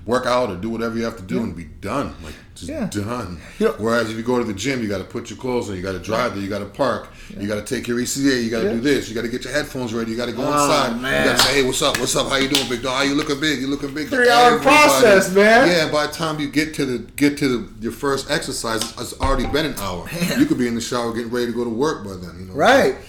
work 0.06 0.26
out 0.26 0.50
or 0.50 0.56
do 0.58 0.70
whatever 0.70 0.98
you 0.98 1.04
have 1.06 1.16
to 1.18 1.24
do 1.24 1.36
Yeah. 1.36 1.42
and 1.44 1.56
be 1.56 1.64
done. 1.64 2.14
Like 2.24 2.34
just 2.56 2.70
Yeah. 2.70 2.88
done. 2.92 3.40
You 3.58 3.68
know- 3.68 3.76
Whereas 3.78 4.10
if 4.10 4.18
you 4.18 4.24
go 4.24 4.38
to 4.38 4.44
the 4.44 4.54
gym, 4.54 4.82
you 4.84 4.90
got 4.90 4.98
to 4.98 5.04
put 5.06 5.30
your 5.30 5.38
clothes 5.38 5.70
on, 5.70 5.76
you 5.78 5.82
got 5.82 5.94
to 5.94 6.00
drive 6.00 6.34
there, 6.34 6.44
you 6.44 6.50
got 6.50 6.60
to 6.60 6.66
park, 6.66 7.08
you 7.40 7.48
got 7.48 7.56
to 7.56 7.62
take 7.76 7.88
your 7.88 8.00
ECA, 8.00 8.44
you 8.44 8.50
got 8.50 8.60
to 8.60 8.66
Yeah. 8.68 8.74
do 8.74 8.82
this, 8.82 9.08
you 9.08 9.16
got 9.16 9.22
to 9.22 9.28
get 9.30 9.46
your 9.46 9.54
headphones 9.54 9.94
ready, 9.94 10.12
you 10.12 10.18
got 10.18 10.26
to 10.26 10.34
go 10.34 10.44
Oh, 10.44 10.52
inside, 10.52 11.02
man. 11.02 11.24
you 11.26 11.32
got 11.32 11.38
to 11.40 11.44
say, 11.46 11.54
hey, 11.56 11.64
what's 11.64 11.82
up, 11.82 11.98
what's 12.00 12.16
up, 12.18 12.28
how 12.30 12.36
you 12.36 12.50
doing, 12.50 12.68
big 12.68 12.84
dog? 12.84 12.98
How 12.98 13.04
you 13.04 13.16
looking 13.16 13.40
big? 13.40 13.62
You 13.62 13.68
looking 13.68 13.94
big? 13.94 14.10
Three-hour 14.10 14.60
process, 14.60 15.32
man. 15.32 15.68
Yeah, 15.70 15.90
by 15.90 16.08
the 16.08 16.14
time 16.14 16.40
you 16.40 16.50
get 16.50 16.74
to 16.76 16.86
the 16.86 16.98
get 17.16 17.38
to 17.38 17.48
the, 17.48 17.68
your 17.82 17.92
first 17.94 18.30
exercise, 18.30 18.82
it's- 18.82 19.12
it's 19.14 19.22
already 19.22 19.46
been 19.48 19.66
an 19.66 19.76
hour. 19.80 20.06
Man. 20.12 20.40
You 20.40 20.46
could 20.46 20.58
be 20.58 20.68
in 20.68 20.76
the 20.76 20.82
shower 20.82 21.14
getting 21.14 21.32
ready 21.32 21.46
to 21.48 21.54
go 21.54 21.64
to 21.64 21.70
work 21.70 22.04
by 22.04 22.12
then. 22.12 22.36
You 22.40 22.46
know? 22.48 22.54
Right. 22.54 22.96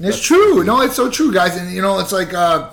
It's 0.00 0.18
true. 0.18 0.64
No, 0.64 0.80
it's 0.80 0.96
so 0.96 1.08
true, 1.10 1.32
guys. 1.32 1.56
And 1.56 1.72
you 1.72 1.82
know, 1.82 1.98
it's 2.00 2.10
like 2.12 2.32
uh 2.34 2.70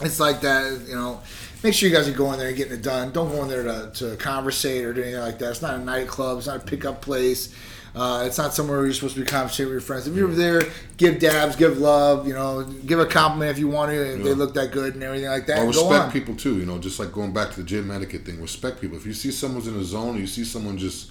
it's 0.00 0.18
like 0.20 0.40
that, 0.42 0.80
you 0.88 0.94
know. 0.94 1.20
Make 1.62 1.74
sure 1.74 1.88
you 1.88 1.94
guys 1.94 2.08
are 2.08 2.12
going 2.12 2.38
there 2.38 2.48
and 2.48 2.56
getting 2.56 2.72
it 2.72 2.82
done. 2.82 3.12
Don't 3.12 3.30
go 3.30 3.42
in 3.42 3.48
there 3.48 3.62
to, 3.62 3.90
to 3.94 4.16
conversate 4.16 4.84
or 4.84 4.92
do 4.92 5.02
anything 5.02 5.20
like 5.20 5.38
that. 5.38 5.50
It's 5.50 5.62
not 5.62 5.74
a 5.74 5.78
nightclub. 5.78 6.38
It's 6.38 6.48
not 6.48 6.56
a 6.56 6.60
pickup 6.60 7.00
place. 7.02 7.54
Uh, 7.94 8.24
it's 8.26 8.38
not 8.38 8.54
somewhere 8.54 8.78
where 8.78 8.86
you're 8.86 8.94
supposed 8.94 9.14
to 9.14 9.20
be 9.20 9.26
conversating 9.26 9.66
with 9.66 9.74
your 9.74 9.80
friends. 9.82 10.06
If 10.06 10.16
you're 10.16 10.26
there, 10.28 10.62
give 10.96 11.20
dabs, 11.20 11.56
give 11.56 11.78
love. 11.78 12.26
You 12.26 12.32
know, 12.32 12.64
give 12.64 12.98
a 12.98 13.06
compliment 13.06 13.50
if 13.50 13.58
you 13.58 13.68
want 13.68 13.92
to. 13.92 14.14
If 14.14 14.22
they 14.24 14.32
look 14.32 14.54
that 14.54 14.72
good 14.72 14.94
and 14.94 15.02
everything 15.04 15.28
like 15.28 15.46
that. 15.46 15.58
Go 15.58 15.66
respect 15.66 16.12
people 16.12 16.34
too, 16.34 16.58
you 16.58 16.64
know, 16.64 16.78
just 16.78 16.98
like 16.98 17.12
going 17.12 17.32
back 17.32 17.50
to 17.50 17.56
the 17.60 17.66
gym 17.66 17.90
etiquette 17.90 18.24
thing. 18.24 18.40
Respect 18.40 18.80
people. 18.80 18.96
If 18.96 19.04
you 19.06 19.12
see 19.12 19.30
someone's 19.30 19.68
in 19.68 19.76
a 19.76 19.84
zone, 19.84 20.16
or 20.16 20.20
you 20.20 20.26
see 20.26 20.44
someone 20.44 20.78
just, 20.78 21.10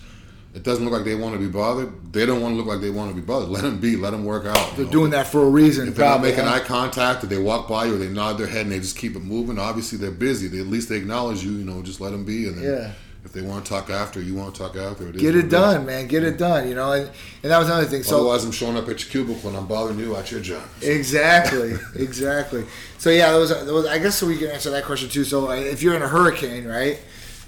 it 0.54 0.64
doesn't 0.64 0.84
look 0.84 0.94
like 0.94 1.06
they 1.06 1.16
want 1.16 1.34
to 1.34 1.40
be 1.40 1.48
bothered. 1.48 2.12
They 2.12 2.26
don't 2.26 2.42
want 2.42 2.54
to 2.54 2.58
look 2.58 2.66
like 2.66 2.82
they 2.82 2.90
want 2.90 3.10
to 3.10 3.16
be 3.16 3.22
bothered. 3.26 3.48
Let 3.48 3.64
them 3.64 3.80
be. 3.80 3.96
Let 3.96 4.12
them 4.12 4.26
work 4.26 4.46
out. 4.46 4.76
They're 4.76 4.86
know. 4.86 4.92
doing 4.92 5.12
that 5.12 5.28
for 5.28 5.44
a 5.44 5.50
reason. 5.50 5.88
If 5.88 5.96
they're 5.96 6.10
not 6.10 6.22
making 6.22 6.42
eye 6.42 6.60
contact, 6.60 7.24
or 7.24 7.28
they 7.28 7.38
walk 7.38 7.70
by 7.70 7.86
you, 7.86 7.96
or 7.96 7.98
they 7.98 8.10
nod 8.10 8.38
their 8.38 8.48
head 8.48 8.64
and 8.64 8.72
they 8.72 8.80
just 8.80 8.98
keep 8.98 9.16
it 9.16 9.22
moving. 9.22 9.58
Obviously, 9.58 9.98
they're 9.98 10.12
busy. 10.12 10.50
They, 10.50 10.60
at 10.60 10.68
least 10.68 10.90
they 10.90 10.98
acknowledge 10.98 11.42
you. 11.42 11.52
You 11.52 11.64
know, 11.64 11.82
just 11.82 12.02
let 12.02 12.12
them 12.12 12.26
be. 12.26 12.48
And 12.48 12.58
then 12.58 12.64
Yeah. 12.66 12.92
if 13.24 13.32
they 13.32 13.40
want 13.42 13.64
to 13.64 13.70
talk 13.70 13.90
after, 13.90 14.22
you 14.22 14.36
want 14.36 14.54
to 14.54 14.62
talk 14.62 14.76
after. 14.76 15.08
It 15.08 15.18
Get 15.18 15.38
it 15.38 15.48
done, 15.50 15.86
man. 15.86 16.08
Get 16.08 16.26
it 16.26 16.38
done. 16.38 16.68
You 16.68 16.76
know, 16.76 16.92
and, 16.92 17.10
and 17.44 17.52
that 17.52 17.58
was 17.58 17.68
another 17.68 17.88
thing. 17.88 18.04
So 18.04 18.18
Otherwise, 18.18 18.44
I'm 18.44 18.52
showing 18.52 18.76
up 18.76 18.90
at 18.90 19.00
your 19.02 19.10
cubicle 19.10 19.48
and 19.48 19.58
I'm 19.58 19.68
bothering 19.68 20.00
you 20.00 20.18
at 20.18 20.32
your 20.32 20.42
job. 20.42 20.64
Exactly, 20.82 21.76
exactly. 21.96 22.66
So 22.98 23.10
yeah, 23.10 23.34
was, 23.38 23.52
that. 23.52 23.88
I 23.90 24.00
guess 24.00 24.16
so 24.16 24.28
we 24.28 24.38
can 24.38 24.50
answer 24.50 24.70
that 24.72 24.84
question 24.84 25.08
too. 25.08 25.24
So 25.24 25.50
uh, 25.50 25.56
if 25.56 25.82
you're 25.82 25.96
in 25.96 26.02
a 26.02 26.10
hurricane, 26.10 26.66
right? 26.66 27.00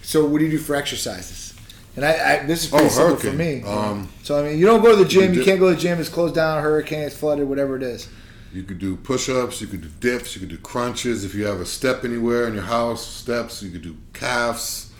So 0.03 0.25
what 0.25 0.39
do 0.39 0.45
you 0.45 0.51
do 0.51 0.57
for 0.57 0.75
exercises? 0.75 1.52
And 1.95 2.03
I, 2.05 2.11
I 2.41 2.45
this 2.45 2.63
is 2.63 2.69
pretty 2.71 2.85
Oh, 2.85 2.89
simple 2.89 3.15
for 3.17 3.31
me. 3.33 3.61
Um, 3.63 4.09
so 4.23 4.39
I 4.43 4.49
mean, 4.49 4.57
you 4.59 4.65
don't 4.65 4.81
go 4.81 4.91
to 4.91 5.03
the 5.03 5.07
gym. 5.09 5.33
you 5.33 5.39
You 5.39 5.45
can't 5.45 5.59
go 5.59 5.69
to 5.69 5.75
the 5.75 5.81
gym. 5.81 5.99
It's 5.99 6.09
closed 6.09 6.33
down. 6.35 6.61
Hurricane. 6.63 7.03
It's 7.03 7.15
flooded. 7.15 7.47
Whatever 7.47 7.75
it 7.75 7.83
is. 7.83 8.07
You 8.51 8.63
could 8.63 8.77
do 8.79 8.95
push-ups. 8.95 9.61
You 9.61 9.67
could 9.67 9.81
do 9.81 9.89
dips. 9.99 10.35
You 10.35 10.39
could 10.39 10.49
do 10.49 10.57
crunches. 10.57 11.23
If 11.25 11.33
you 11.35 11.45
have 11.45 11.59
a 11.59 11.65
step 11.65 12.03
anywhere 12.05 12.47
in 12.47 12.53
your 12.53 12.63
house, 12.63 13.05
steps. 13.05 13.61
You 13.63 13.71
could 13.71 13.81
do 13.81 13.95
calves. 14.13 14.91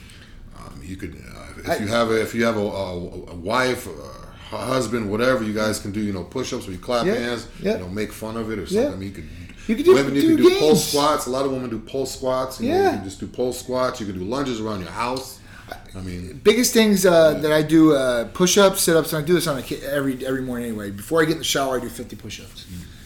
Um, 0.58 0.82
you 0.84 0.96
could, 0.96 1.16
uh, 1.16 1.72
if 1.72 1.82
you 1.82 1.88
have 1.88 2.10
a, 2.10 2.22
if 2.22 2.34
you 2.36 2.46
have 2.46 2.58
a, 2.58 2.60
a, 2.62 2.96
a 3.32 3.36
wife, 3.36 3.88
a 3.88 4.58
husband, 4.58 5.10
whatever, 5.10 5.44
you 5.44 5.54
guys 5.54 5.80
can 5.80 5.92
do. 5.92 6.00
You 6.00 6.14
know, 6.14 6.24
push-ups 6.24 6.66
where 6.66 6.74
you 6.74 6.80
clap 6.82 7.06
Yeah, 7.06 7.16
hands. 7.16 7.48
yeah. 7.62 7.74
You 7.74 7.80
know, 7.80 7.90
make 7.90 8.12
fun 8.12 8.38
of 8.38 8.52
it 8.52 8.60
or 8.60 8.66
something. 8.68 8.84
Yeah. 8.86 8.92
I 8.92 8.96
mean, 8.96 9.10
you 9.10 9.16
could. 9.16 9.30
You 9.68 9.76
could 9.78 9.86
do- 9.86 9.94
women, 9.96 10.14
you 10.16 10.22
do 10.22 10.36
can 10.36 10.46
do 10.46 10.60
pole 10.60 10.76
squats. 10.76 11.26
A 11.28 11.30
lot 11.30 11.46
of 11.46 11.52
women 11.52 11.70
do 11.70 11.80
pole 11.80 12.06
squats. 12.06 12.60
You 12.60 12.70
know, 12.70 12.76
Yeah. 12.76 12.90
you 12.92 12.96
can 12.98 13.04
just 13.06 13.20
do 13.20 13.28
pole 13.28 13.54
squats. 13.54 14.00
You 14.00 14.06
can 14.08 14.18
do 14.20 14.26
lunges 14.26 14.60
around 14.60 14.82
your 14.82 14.90
house. 14.92 15.40
I 15.96 16.02
mean, 16.02 16.40
Biggest 16.44 16.74
things 16.74 17.06
uh, 17.06 17.34
that 17.36 17.52
I 17.52 17.62
do: 17.62 17.94
uh, 17.94 18.26
push-ups, 18.34 18.82
sit-ups, 18.82 19.14
and 19.14 19.24
I 19.24 19.26
do 19.26 19.34
this 19.34 19.48
on 19.48 19.58
a, 19.58 19.84
every 19.86 20.26
every 20.26 20.42
morning 20.42 20.70
anyway. 20.70 20.92
Before 20.92 21.22
I 21.22 21.26
get 21.26 21.34
in 21.34 21.38
the 21.40 21.44
shower, 21.44 21.78
I 21.78 21.82
do 21.82 21.90
50 21.90 22.16
push-ups. 22.16 22.66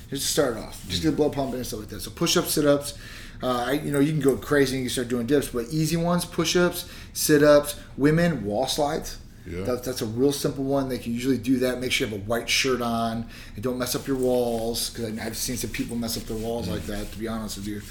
Just 0.10 0.24
to 0.24 0.32
start 0.32 0.58
off, 0.58 0.82
just 0.88 1.04
get 1.04 1.10
the 1.10 1.16
blood 1.16 1.34
pump 1.34 1.54
and 1.54 1.66
stuff 1.66 1.82
like 1.82 1.90
that. 1.90 2.02
So 2.02 2.12
push-ups, 2.12 2.52
sit-ups. 2.52 2.98
Uh, 3.44 3.66
I, 3.68 3.72
you 3.74 3.92
know, 3.92 4.00
you 4.00 4.12
can 4.12 4.22
go 4.22 4.36
crazy 4.38 4.78
and 4.78 4.84
you 4.84 4.90
start 4.90 5.10
doing 5.10 5.28
dips, 5.28 5.50
but 5.50 5.66
easy 5.70 5.98
ones: 5.98 6.26
push-ups, 6.26 6.90
sit-ups. 7.14 7.80
Women 7.98 8.46
wall 8.46 8.68
slides. 8.68 9.18
Yeah. 9.46 9.64
That, 9.64 9.84
that's 9.84 10.02
a 10.02 10.06
real 10.06 10.34
simple 10.34 10.66
one. 10.66 10.90
They 10.90 10.98
can 10.98 11.14
usually 11.14 11.38
do 11.38 11.60
that. 11.60 11.80
Make 11.80 11.92
sure 11.92 12.08
you 12.08 12.14
have 12.14 12.22
a 12.22 12.26
white 12.26 12.50
shirt 12.50 12.82
on 12.82 13.28
and 13.56 13.64
don't 13.64 13.78
mess 13.78 13.96
up 13.96 14.06
your 14.06 14.18
walls 14.18 14.90
because 14.90 15.18
I've 15.20 15.38
seen 15.38 15.56
some 15.56 15.70
people 15.70 15.96
mess 15.96 16.18
up 16.18 16.24
their 16.24 16.38
walls 16.38 16.68
like 16.68 16.84
that. 16.88 17.12
To 17.12 17.18
be 17.18 17.28
honest 17.30 17.58
with 17.58 17.68
you, 17.68 17.82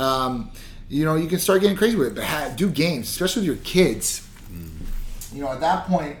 um, 0.00 0.50
you 0.88 1.04
know, 1.04 1.16
you 1.16 1.28
can 1.28 1.38
start 1.38 1.60
getting 1.60 1.76
crazy 1.76 1.96
with 1.96 2.08
it. 2.08 2.14
But 2.14 2.24
ha- 2.24 2.52
do 2.56 2.70
games, 2.70 3.08
especially 3.08 3.40
with 3.42 3.46
your 3.46 3.64
kids 3.64 4.26
mm-hmm. 4.52 5.36
you 5.36 5.42
know 5.42 5.52
at 5.52 5.60
that 5.60 5.86
point 5.86 6.16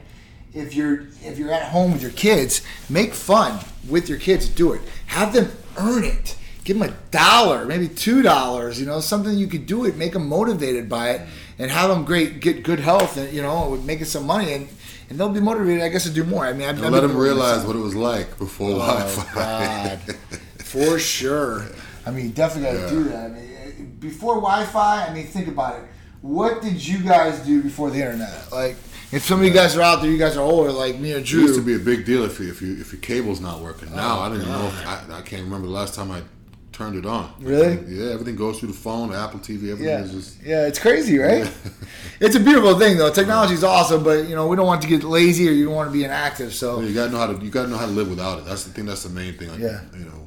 if 0.54 0.74
you're 0.74 1.02
if 1.22 1.38
you're 1.38 1.52
at 1.52 1.70
home 1.70 1.92
with 1.92 2.02
your 2.02 2.10
kids 2.12 2.62
make 2.88 3.12
fun 3.12 3.58
with 3.88 4.08
your 4.08 4.18
kids 4.18 4.48
do 4.48 4.72
it 4.72 4.80
have 5.06 5.32
them 5.32 5.50
earn 5.76 6.04
it 6.04 6.36
give 6.64 6.78
them 6.78 6.88
a 6.88 6.94
dollar 7.10 7.64
maybe 7.64 7.86
two 7.88 8.22
dollars 8.22 8.80
you 8.80 8.86
know 8.86 9.00
something 9.00 9.38
you 9.38 9.46
could 9.46 9.66
do 9.66 9.84
it 9.84 9.96
make 9.96 10.12
them 10.12 10.26
motivated 10.28 10.88
by 10.88 11.10
it 11.10 11.20
mm-hmm. 11.20 11.62
and 11.62 11.70
have 11.70 11.90
them 11.90 12.04
great 12.04 12.40
get 12.40 12.62
good 12.62 12.80
health 12.80 13.16
and 13.16 13.32
you 13.32 13.42
know 13.42 13.76
making 13.84 14.06
some 14.06 14.26
money 14.26 14.52
and 14.52 14.68
and 15.10 15.18
they'll 15.18 15.28
be 15.28 15.40
motivated 15.40 15.82
i 15.82 15.88
guess 15.88 16.04
to 16.04 16.10
do 16.10 16.24
more 16.24 16.44
i 16.46 16.52
mean 16.52 16.68
I've, 16.68 16.82
I've 16.82 16.92
let 16.92 17.00
them 17.00 17.16
realize 17.16 17.64
what 17.64 17.76
it 17.76 17.80
was 17.80 17.94
like 17.94 18.38
before 18.38 18.70
Oh, 18.72 18.78
Wi-Fi. 18.78 19.96
For 20.68 20.98
sure. 20.98 21.66
I 22.04 22.10
mean, 22.10 22.32
definitely 22.32 22.78
got 22.78 22.88
to 22.88 22.94
Yeah. 22.94 23.02
do 23.02 23.04
that. 23.10 23.30
I 23.30 23.34
mean, 23.34 23.47
before 23.78 24.34
Wi-Fi, 24.36 25.06
I 25.06 25.14
mean, 25.14 25.26
think 25.26 25.48
about 25.48 25.78
it. 25.78 25.84
What 26.20 26.62
did 26.62 26.84
you 26.84 26.98
guys 26.98 27.38
do 27.40 27.62
before 27.62 27.90
the 27.90 27.98
internet? 28.00 28.50
Like, 28.50 28.76
if 29.12 29.24
some 29.24 29.38
of 29.40 29.46
you 29.46 29.52
guys 29.52 29.76
are 29.76 29.82
out 29.82 30.02
there, 30.02 30.10
you 30.10 30.18
guys 30.18 30.36
are 30.36 30.42
older, 30.42 30.72
like 30.72 30.98
me 30.98 31.14
or 31.14 31.18
It 31.18 31.26
Drew. 31.26 31.42
used 31.42 31.54
to 31.54 31.62
be 31.62 31.74
a 31.76 31.78
big 31.78 32.04
deal 32.04 32.24
if 32.24 32.40
you, 32.40 32.48
if 32.50 32.60
you 32.60 32.76
if 32.80 32.92
your 32.92 33.00
cable's 33.00 33.40
not 33.40 33.60
working. 33.60 33.94
Now 33.94 34.18
Oh, 34.18 34.20
I 34.22 34.28
don't 34.28 34.38
even 34.38 34.48
know. 34.52 34.66
If, 34.66 34.86
I, 34.86 35.18
I 35.18 35.22
can't 35.22 35.42
remember 35.44 35.66
the 35.68 35.72
last 35.72 35.94
time 35.94 36.10
I 36.10 36.22
turned 36.72 36.96
it 36.96 37.06
on. 37.06 37.32
Really? 37.40 37.74
Yeah, 37.88 38.12
everything 38.12 38.36
goes 38.36 38.60
through 38.60 38.68
the 38.68 38.74
phone, 38.74 39.12
Apple 39.12 39.40
TV. 39.40 39.70
Everything 39.72 39.86
yeah, 39.86 40.00
is 40.00 40.12
just. 40.12 40.42
yeah, 40.42 40.66
it's 40.66 40.78
crazy, 40.78 41.18
right? 41.18 41.50
it's 42.20 42.36
a 42.36 42.40
beautiful 42.40 42.78
thing, 42.78 42.96
though. 42.96 43.10
Technology 43.10 43.54
is 43.54 43.64
uh-huh. 43.64 43.72
awesome, 43.74 44.04
but 44.04 44.28
you 44.28 44.34
know 44.36 44.46
we 44.46 44.56
don't 44.56 44.66
want 44.66 44.82
to 44.82 44.88
get 44.88 45.02
lazy 45.02 45.48
or 45.48 45.52
you 45.52 45.64
don't 45.66 45.74
want 45.74 45.88
to 45.88 45.92
be 45.92 46.04
inactive. 46.04 46.52
So 46.54 46.80
You 46.80 46.94
gotta 46.94 47.10
know 47.10 47.18
how 47.18 47.26
to. 47.26 47.44
You 47.44 47.50
gotta 47.50 47.68
know 47.68 47.78
how 47.78 47.86
to 47.86 47.92
live 47.92 48.10
without 48.10 48.38
it. 48.40 48.44
That's 48.44 48.64
the 48.64 48.70
thing. 48.72 48.86
That's 48.86 49.02
the 49.04 49.08
main 49.10 49.34
thing. 49.34 49.50
Like, 49.50 49.60
Yeah. 49.60 49.80
You 49.96 50.04
know, 50.04 50.26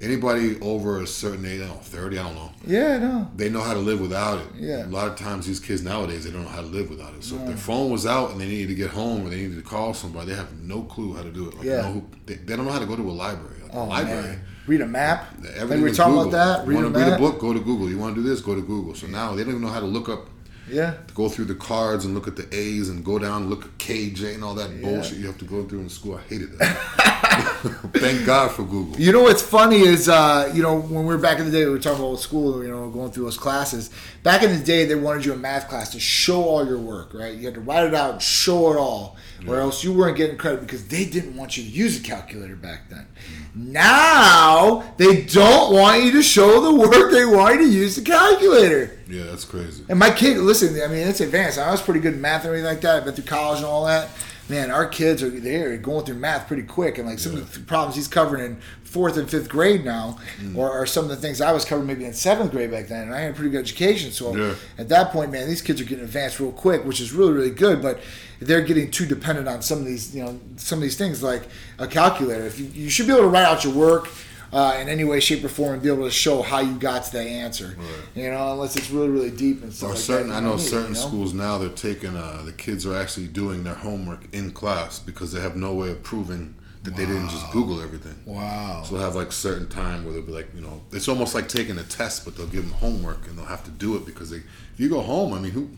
anybody 0.00 0.58
over 0.60 1.00
a 1.02 1.06
certain 1.06 1.44
age, 1.46 1.60
I 1.60 1.66
don't 1.66 1.76
know, 1.76 1.82
thirty, 1.82 2.18
I 2.18 2.22
don't 2.24 2.34
know. 2.34 2.50
yeah, 2.66 2.98
no, 2.98 3.28
They 3.36 3.48
know 3.50 3.60
how 3.60 3.74
to 3.74 3.80
live 3.80 4.00
without 4.00 4.38
it. 4.38 4.46
Yeah. 4.56 4.86
A 4.86 4.88
lot 4.88 5.08
of 5.08 5.16
times, 5.16 5.46
these 5.46 5.60
kids 5.60 5.82
nowadays, 5.82 6.24
they 6.24 6.30
don't 6.30 6.42
know 6.42 6.48
how 6.48 6.60
to 6.62 6.66
live 6.66 6.88
without 6.90 7.14
it. 7.14 7.22
So 7.24 7.36
if 7.36 7.46
their 7.46 7.56
phone 7.56 7.90
was 7.90 8.06
out 8.06 8.30
and 8.32 8.40
they 8.40 8.46
needed 8.48 8.68
to 8.68 8.74
get 8.74 8.90
home 8.90 9.26
or 9.26 9.30
they 9.30 9.36
needed 9.36 9.56
to 9.56 9.62
call 9.62 9.94
somebody, 9.94 10.30
they 10.30 10.36
have 10.36 10.52
no 10.60 10.82
clue 10.82 11.14
how 11.14 11.22
to 11.22 11.30
do 11.30 11.48
it. 11.48 11.54
Like, 11.56 11.64
Yeah. 11.66 11.82
who, 11.82 12.04
they, 12.26 12.34
they 12.34 12.56
don't 12.56 12.64
know 12.66 12.72
how 12.72 12.78
to 12.78 12.86
go 12.86 12.96
to 12.96 13.02
a 13.02 13.12
library. 13.12 13.56
Like, 13.62 13.70
Oh, 13.74 13.84
a 13.84 13.86
library. 13.86 14.22
man. 14.22 14.40
Read 14.66 14.80
a 14.82 14.86
map. 14.86 15.26
Everything 15.38 15.68
like 15.68 15.76
we 15.78 15.82
were 15.82 15.90
talking 15.90 16.12
Google. 16.14 16.28
about 16.28 16.58
that. 16.58 16.66
Read 16.66 16.76
you 16.78 16.82
want 16.84 16.94
to 16.94 17.00
read 17.00 17.12
a 17.12 17.18
book? 17.18 17.38
Go 17.40 17.52
to 17.52 17.60
Google. 17.60 17.88
You 17.88 17.98
want 17.98 18.14
to 18.14 18.22
do 18.22 18.28
this? 18.28 18.40
Go 18.40 18.54
to 18.54 18.60
Google. 18.62 18.94
So 18.94 19.06
now 19.06 19.34
they 19.34 19.42
don't 19.42 19.50
even 19.54 19.62
know 19.62 19.68
how 19.68 19.80
to 19.80 19.86
look 19.86 20.08
up, 20.08 20.28
Yeah. 20.70 20.94
go 21.14 21.28
through 21.28 21.46
the 21.46 21.54
cards 21.56 22.04
and 22.04 22.14
look 22.14 22.28
at 22.28 22.36
the 22.36 22.46
A's 22.54 22.88
and 22.88 23.04
go 23.04 23.18
down 23.18 23.42
and 23.42 23.50
look 23.50 23.64
at 23.64 23.78
KJ 23.78 24.34
and 24.34 24.44
all 24.44 24.54
that 24.54 24.80
bullshit 24.80 25.18
you 25.18 25.26
have 25.26 25.38
to 25.38 25.44
go 25.44 25.64
through 25.64 25.80
in 25.80 25.88
school. 25.88 26.16
I 26.16 26.22
hated 26.28 26.56
that. 26.58 27.16
Thank 27.94 28.24
God 28.24 28.52
for 28.52 28.62
Google. 28.62 28.98
You 28.98 29.12
know 29.12 29.22
what's 29.22 29.42
funny 29.42 29.80
is, 29.80 30.08
uh, 30.08 30.50
you 30.54 30.62
know, 30.62 30.80
when 30.80 31.04
we 31.04 31.14
were 31.14 31.18
back 31.18 31.38
in 31.38 31.46
the 31.46 31.50
day, 31.50 31.64
we 31.64 31.70
were 31.70 31.78
talking 31.78 32.04
about 32.04 32.18
school, 32.20 32.62
you 32.62 32.70
know, 32.70 32.88
going 32.90 33.10
through 33.10 33.24
those 33.24 33.36
classes. 33.36 33.90
Back 34.22 34.42
in 34.42 34.56
the 34.56 34.64
day, 34.64 34.84
they 34.84 34.94
wanted 34.94 35.24
you 35.24 35.32
in 35.32 35.40
math 35.40 35.68
class 35.68 35.90
to 35.92 36.00
show 36.00 36.44
all 36.44 36.66
your 36.66 36.78
work, 36.78 37.12
right? 37.14 37.34
You 37.34 37.46
had 37.46 37.54
to 37.54 37.60
write 37.60 37.86
it 37.86 37.94
out 37.94 38.12
and 38.12 38.22
show 38.22 38.72
it 38.72 38.76
all, 38.76 39.16
or 39.46 39.58
else 39.58 39.82
you 39.82 39.92
weren't 39.92 40.16
getting 40.16 40.36
credit 40.36 40.60
because 40.60 40.86
they 40.88 41.04
didn't 41.04 41.36
want 41.36 41.56
you 41.56 41.64
to 41.64 41.70
use 41.70 41.98
a 41.98 42.02
calculator 42.02 42.56
back 42.56 42.88
then. 42.90 43.06
Now 43.54 44.94
they 44.96 45.22
don't 45.22 45.72
want 45.72 46.04
you 46.04 46.12
to 46.12 46.22
show 46.22 46.60
the 46.60 46.74
work; 46.74 47.10
they 47.10 47.24
want 47.24 47.60
you 47.60 47.66
to 47.66 47.72
use 47.72 47.96
the 47.96 48.02
calculator. 48.02 48.98
Yeah, 49.08 49.24
that's 49.24 49.44
crazy. 49.44 49.84
And 49.88 49.98
my 49.98 50.10
kid, 50.10 50.38
listen, 50.38 50.80
I 50.82 50.86
mean, 50.86 51.06
it's 51.06 51.20
advanced. 51.20 51.58
I 51.58 51.70
was 51.70 51.82
pretty 51.82 52.00
good 52.00 52.14
in 52.14 52.20
math 52.20 52.42
and 52.42 52.48
everything 52.48 52.66
like 52.66 52.80
that. 52.82 52.96
I've 52.96 53.04
been 53.04 53.14
through 53.14 53.24
college 53.24 53.58
and 53.58 53.66
all 53.66 53.86
that. 53.86 54.08
Man, 54.50 54.70
our 54.70 54.86
kids 54.86 55.22
are 55.22 55.30
they're 55.30 55.76
going 55.76 56.04
through 56.04 56.16
math 56.16 56.48
pretty 56.48 56.64
quick, 56.64 56.98
and 56.98 57.08
like 57.08 57.18
some 57.18 57.34
of 57.36 57.52
the 57.52 57.60
problems 57.60 57.96
he's 57.96 58.08
covering 58.08 58.44
in 58.44 58.60
fourth 58.82 59.16
and 59.16 59.30
fifth 59.30 59.48
grade 59.48 59.84
now, 59.84 60.18
mm. 60.40 60.56
or, 60.56 60.70
or 60.70 60.84
some 60.84 61.04
of 61.04 61.10
the 61.10 61.16
things 61.16 61.40
I 61.40 61.52
was 61.52 61.64
covering 61.64 61.86
maybe 61.86 62.04
in 62.04 62.12
seventh 62.12 62.50
grade 62.50 62.72
back 62.72 62.88
then, 62.88 63.04
and 63.04 63.14
I 63.14 63.20
had 63.20 63.30
a 63.30 63.34
pretty 63.34 63.50
good 63.50 63.60
education. 63.60 64.10
So 64.10 64.34
Yeah. 64.34 64.54
at 64.78 64.88
that 64.88 65.12
point, 65.12 65.30
man, 65.30 65.48
these 65.48 65.62
kids 65.62 65.80
are 65.80 65.84
getting 65.84 66.04
advanced 66.04 66.40
real 66.40 66.50
quick, 66.50 66.84
which 66.84 67.00
is 67.00 67.12
really 67.12 67.32
really 67.32 67.50
good. 67.50 67.80
But 67.80 68.00
they're 68.40 68.62
getting 68.62 68.90
too 68.90 69.06
dependent 69.06 69.46
on 69.46 69.62
some 69.62 69.78
of 69.78 69.84
these, 69.84 70.14
you 70.14 70.24
know, 70.24 70.40
some 70.56 70.78
of 70.78 70.82
these 70.82 70.96
things 70.96 71.22
like 71.22 71.42
a 71.78 71.86
calculator. 71.86 72.46
If 72.46 72.58
you, 72.58 72.66
you 72.66 72.90
should 72.90 73.06
be 73.06 73.12
able 73.12 73.22
to 73.22 73.28
write 73.28 73.44
out 73.44 73.64
your 73.64 73.74
work. 73.74 74.08
Uh, 74.52 74.76
in 74.80 74.88
any 74.88 75.04
way, 75.04 75.20
shape, 75.20 75.44
or 75.44 75.48
form, 75.48 75.74
and 75.74 75.82
be 75.82 75.88
able 75.88 76.02
to 76.04 76.10
show 76.10 76.42
how 76.42 76.58
you 76.58 76.74
got 76.74 77.04
to 77.04 77.12
that 77.12 77.26
answer, 77.26 77.76
you 78.16 78.28
know, 78.28 78.52
unless 78.52 78.74
it's 78.76 78.90
really, 78.90 79.08
really 79.08 79.30
deep 79.30 79.62
and 79.62 79.72
stuff 79.72 79.90
Or 79.90 79.92
like 79.92 80.02
certain, 80.02 80.28
that. 80.30 80.36
I 80.38 80.40
know 80.40 80.50
don't 80.50 80.58
it, 80.58 80.62
certain 80.62 80.88
you 80.94 81.00
know? 81.00 81.06
schools 81.06 81.32
now 81.34 81.56
they're 81.58 81.68
taking 81.68 82.16
uh, 82.16 82.42
the 82.44 82.52
kids 82.52 82.84
are 82.84 82.96
actually 82.96 83.28
doing 83.28 83.62
their 83.62 83.74
homework 83.74 84.24
in 84.34 84.50
class 84.50 84.98
because 84.98 85.30
they 85.32 85.40
have 85.40 85.54
no 85.54 85.74
way 85.74 85.90
of 85.90 86.02
proving 86.02 86.56
that 86.82 86.96
they 86.96 87.06
didn't 87.06 87.28
just 87.28 87.48
Google 87.52 87.80
everything. 87.80 88.16
Wow. 88.26 88.82
So 88.84 88.94
they'll 88.96 89.04
have 89.04 89.14
like 89.14 89.30
certain 89.32 89.68
time 89.68 90.02
where 90.04 90.14
they'll 90.14 90.22
be 90.22 90.32
like, 90.32 90.48
you 90.54 90.62
know, 90.62 90.80
it's 90.92 91.08
almost 91.08 91.34
like 91.34 91.46
taking 91.46 91.78
a 91.78 91.84
test, 91.84 92.24
but 92.24 92.36
they'll 92.36 92.46
give 92.46 92.62
them 92.64 92.72
homework 92.72 93.28
and 93.28 93.38
they'll 93.38 93.44
have 93.46 93.62
to 93.64 93.70
do 93.70 93.96
it 93.96 94.04
because 94.06 94.30
they. 94.30 94.38
If 94.38 94.78
you 94.78 94.88
go 94.88 95.00
home, 95.02 95.32
I 95.34 95.38
mean, 95.38 95.52
who? 95.52 95.68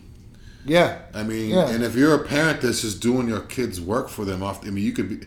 Yeah. 0.65 0.99
I 1.13 1.25
mean, 1.25 1.51
Yeah. 1.51 1.69
and 1.71 1.83
if 1.85 1.95
you're 1.97 2.15
a 2.15 2.25
parent 2.25 2.61
that's 2.61 2.83
just 2.83 3.03
doing 3.03 3.29
your 3.29 3.41
kids' 3.41 3.81
work 3.81 4.09
for 4.09 4.25
them, 4.25 4.43
off, 4.43 4.65
I 4.67 4.71
mean, 4.71 4.85
you 4.85 4.93
could 4.93 5.09
be. 5.09 5.27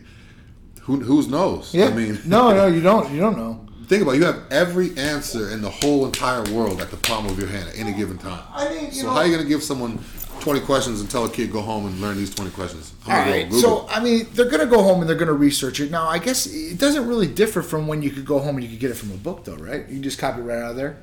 Who 0.86 1.00
who's 1.00 1.28
knows? 1.28 1.74
Yeah. 1.74 1.86
I 1.86 1.90
mean, 1.92 2.18
no, 2.26 2.54
no, 2.54 2.66
you 2.66 2.80
don't. 2.80 3.12
You 3.12 3.20
don't 3.20 3.36
know. 3.36 3.66
think 3.86 4.02
about 4.02 4.14
it, 4.14 4.18
you 4.18 4.24
have 4.24 4.42
every 4.50 4.96
answer 4.96 5.50
in 5.50 5.62
the 5.62 5.70
whole 5.70 6.06
entire 6.06 6.42
world 6.52 6.80
at 6.80 6.90
the 6.90 6.96
palm 6.96 7.26
of 7.26 7.38
your 7.38 7.48
hand 7.48 7.68
at 7.68 7.78
any 7.78 7.92
given 7.92 8.18
time. 8.18 8.42
I 8.52 8.68
mean, 8.68 8.84
you 8.86 8.90
so 8.92 9.06
know- 9.06 9.10
how 9.12 9.18
are 9.18 9.26
you 9.26 9.32
going 9.32 9.44
to 9.44 9.48
give 9.48 9.62
someone 9.62 9.98
20 10.40 10.60
questions 10.60 11.00
and 11.00 11.10
tell 11.10 11.24
a 11.24 11.30
kid 11.30 11.50
go 11.52 11.60
home 11.60 11.86
and 11.86 12.00
learn 12.00 12.16
these 12.16 12.32
20 12.34 12.50
questions? 12.52 12.92
All 13.06 13.12
I'm 13.12 13.28
gonna 13.28 13.50
go 13.50 13.56
So, 13.58 13.86
I 13.88 14.02
mean, 14.02 14.26
they're 14.34 14.48
going 14.50 14.60
to 14.60 14.66
go 14.66 14.82
home 14.82 15.00
and 15.00 15.08
they're 15.08 15.16
going 15.16 15.26
to 15.28 15.32
research 15.34 15.80
it. 15.80 15.90
Now, 15.90 16.06
I 16.08 16.18
guess 16.18 16.46
it 16.46 16.78
doesn't 16.78 17.06
really 17.08 17.26
differ 17.26 17.62
from 17.62 17.86
when 17.88 18.02
you 18.02 18.10
could 18.10 18.24
go 18.24 18.38
home 18.38 18.56
and 18.56 18.64
you 18.64 18.70
could 18.70 18.80
get 18.80 18.90
it 18.90 18.94
from 18.96 19.10
a 19.12 19.16
book, 19.16 19.44
though, 19.44 19.56
right? 19.56 19.80
You 19.88 19.94
can 19.94 20.02
just 20.02 20.18
copy 20.18 20.40
it 20.40 20.44
right 20.44 20.58
out 20.62 20.70
of 20.72 20.76
there. 20.76 20.98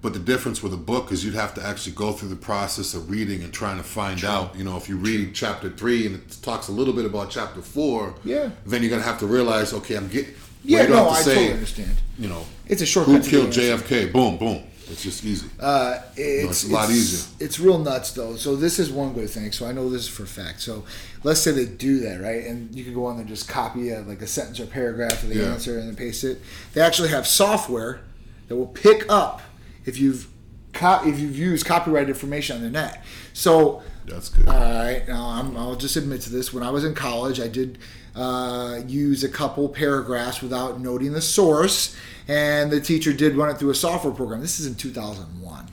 But 0.00 0.12
the 0.12 0.20
difference 0.20 0.62
with 0.62 0.72
a 0.72 0.76
book 0.78 1.10
is 1.10 1.24
you'd 1.24 1.34
have 1.34 1.54
to 1.54 1.66
actually 1.66 1.92
go 1.96 2.12
through 2.12 2.28
the 2.28 2.36
process 2.36 2.94
of 2.94 3.10
reading 3.10 3.42
and 3.42 3.52
trying 3.52 3.78
to 3.78 3.82
find 3.82 4.24
out. 4.24 4.54
You 4.56 4.62
know, 4.62 4.76
if 4.76 4.88
you 4.88 4.96
read 4.96 5.34
chapter 5.34 5.70
three 5.70 6.06
and 6.06 6.14
it 6.14 6.36
talks 6.40 6.68
a 6.68 6.72
little 6.72 6.94
bit 6.94 7.04
about 7.04 7.30
chapter 7.30 7.62
four, 7.62 8.14
Yeah. 8.24 8.50
then 8.64 8.82
you're 8.82 8.90
gonna 8.90 9.02
have 9.02 9.18
to 9.20 9.26
realize, 9.26 9.72
okay, 9.72 9.96
I'm 9.96 10.08
getting. 10.08 10.34
Yeah, 10.64 10.82
you 10.82 10.88
don't 10.88 10.96
no, 10.96 11.04
have 11.04 11.12
to 11.14 11.18
I 11.18 11.22
say, 11.22 11.34
totally 11.34 11.52
understand. 11.54 11.96
You 12.18 12.28
know, 12.28 12.44
It's 12.66 12.82
a 12.82 12.86
shortcut 12.86 13.24
who 13.24 13.30
killed. 13.30 13.50
JFK? 13.50 14.12
Boom, 14.12 14.36
boom. 14.38 14.62
It's 14.90 15.02
just 15.02 15.22
easy. 15.24 15.48
Uh, 15.60 15.98
it's, 16.16 16.62
it's 16.62 16.70
a 16.70 16.74
lot 16.74 16.88
easier. 16.90 17.26
It's 17.40 17.60
real 17.60 17.78
nuts, 17.78 18.12
though. 18.12 18.36
So 18.36 18.56
this 18.56 18.78
is 18.78 18.90
one 18.90 19.12
good 19.12 19.28
thing. 19.28 19.52
So 19.52 19.66
I 19.66 19.72
know 19.72 19.90
this 19.90 20.02
is 20.02 20.08
for 20.08 20.22
a 20.22 20.26
fact. 20.26 20.62
So 20.62 20.84
let's 21.24 21.40
say 21.40 21.50
they 21.52 21.66
do 21.66 22.00
that, 22.00 22.20
right? 22.22 22.44
And 22.46 22.74
you 22.74 22.84
can 22.84 22.94
go 22.94 23.04
on 23.06 23.16
there 23.16 23.20
and 23.20 23.28
just 23.28 23.48
copy 23.48 23.90
a, 23.90 24.00
like 24.00 24.22
a 24.22 24.26
sentence 24.26 24.60
or 24.60 24.66
paragraph 24.66 25.22
of 25.24 25.28
the 25.28 25.36
Yeah. 25.36 25.52
answer 25.52 25.78
and 25.78 25.88
then 25.88 25.96
paste 25.96 26.24
it. 26.24 26.40
They 26.72 26.80
actually 26.80 27.10
have 27.10 27.26
software 27.26 28.00
that 28.48 28.56
will 28.56 28.66
pick 28.66 29.04
up 29.10 29.42
if 29.88 29.98
you've 29.98 30.28
co- 30.72 31.00
if 31.04 31.18
you've 31.18 31.36
used 31.36 31.66
copyrighted 31.66 32.10
information 32.10 32.56
on 32.56 32.62
the 32.62 32.70
net. 32.70 33.04
So 33.32 33.82
That's 34.06 34.28
good. 34.28 34.48
all 34.48 34.54
right, 34.54 35.06
now 35.08 35.26
I'm, 35.26 35.56
I'll 35.56 35.76
just 35.76 35.96
admit 35.96 36.20
to 36.22 36.30
this. 36.30 36.52
When 36.52 36.62
I 36.62 36.70
was 36.70 36.84
in 36.84 36.94
college, 36.94 37.40
I 37.40 37.48
did 37.48 37.78
uh, 38.14 38.80
use 38.86 39.24
a 39.24 39.28
couple 39.28 39.68
paragraphs 39.68 40.42
without 40.42 40.80
noting 40.80 41.12
the 41.12 41.20
source, 41.20 41.96
and 42.26 42.70
the 42.70 42.80
teacher 42.80 43.12
did 43.12 43.34
run 43.36 43.48
it 43.50 43.58
through 43.58 43.70
a 43.70 43.74
software 43.74 44.12
program. 44.12 44.40
This 44.40 44.60
is 44.60 44.66
in 44.66 44.74
2001. 44.74 45.68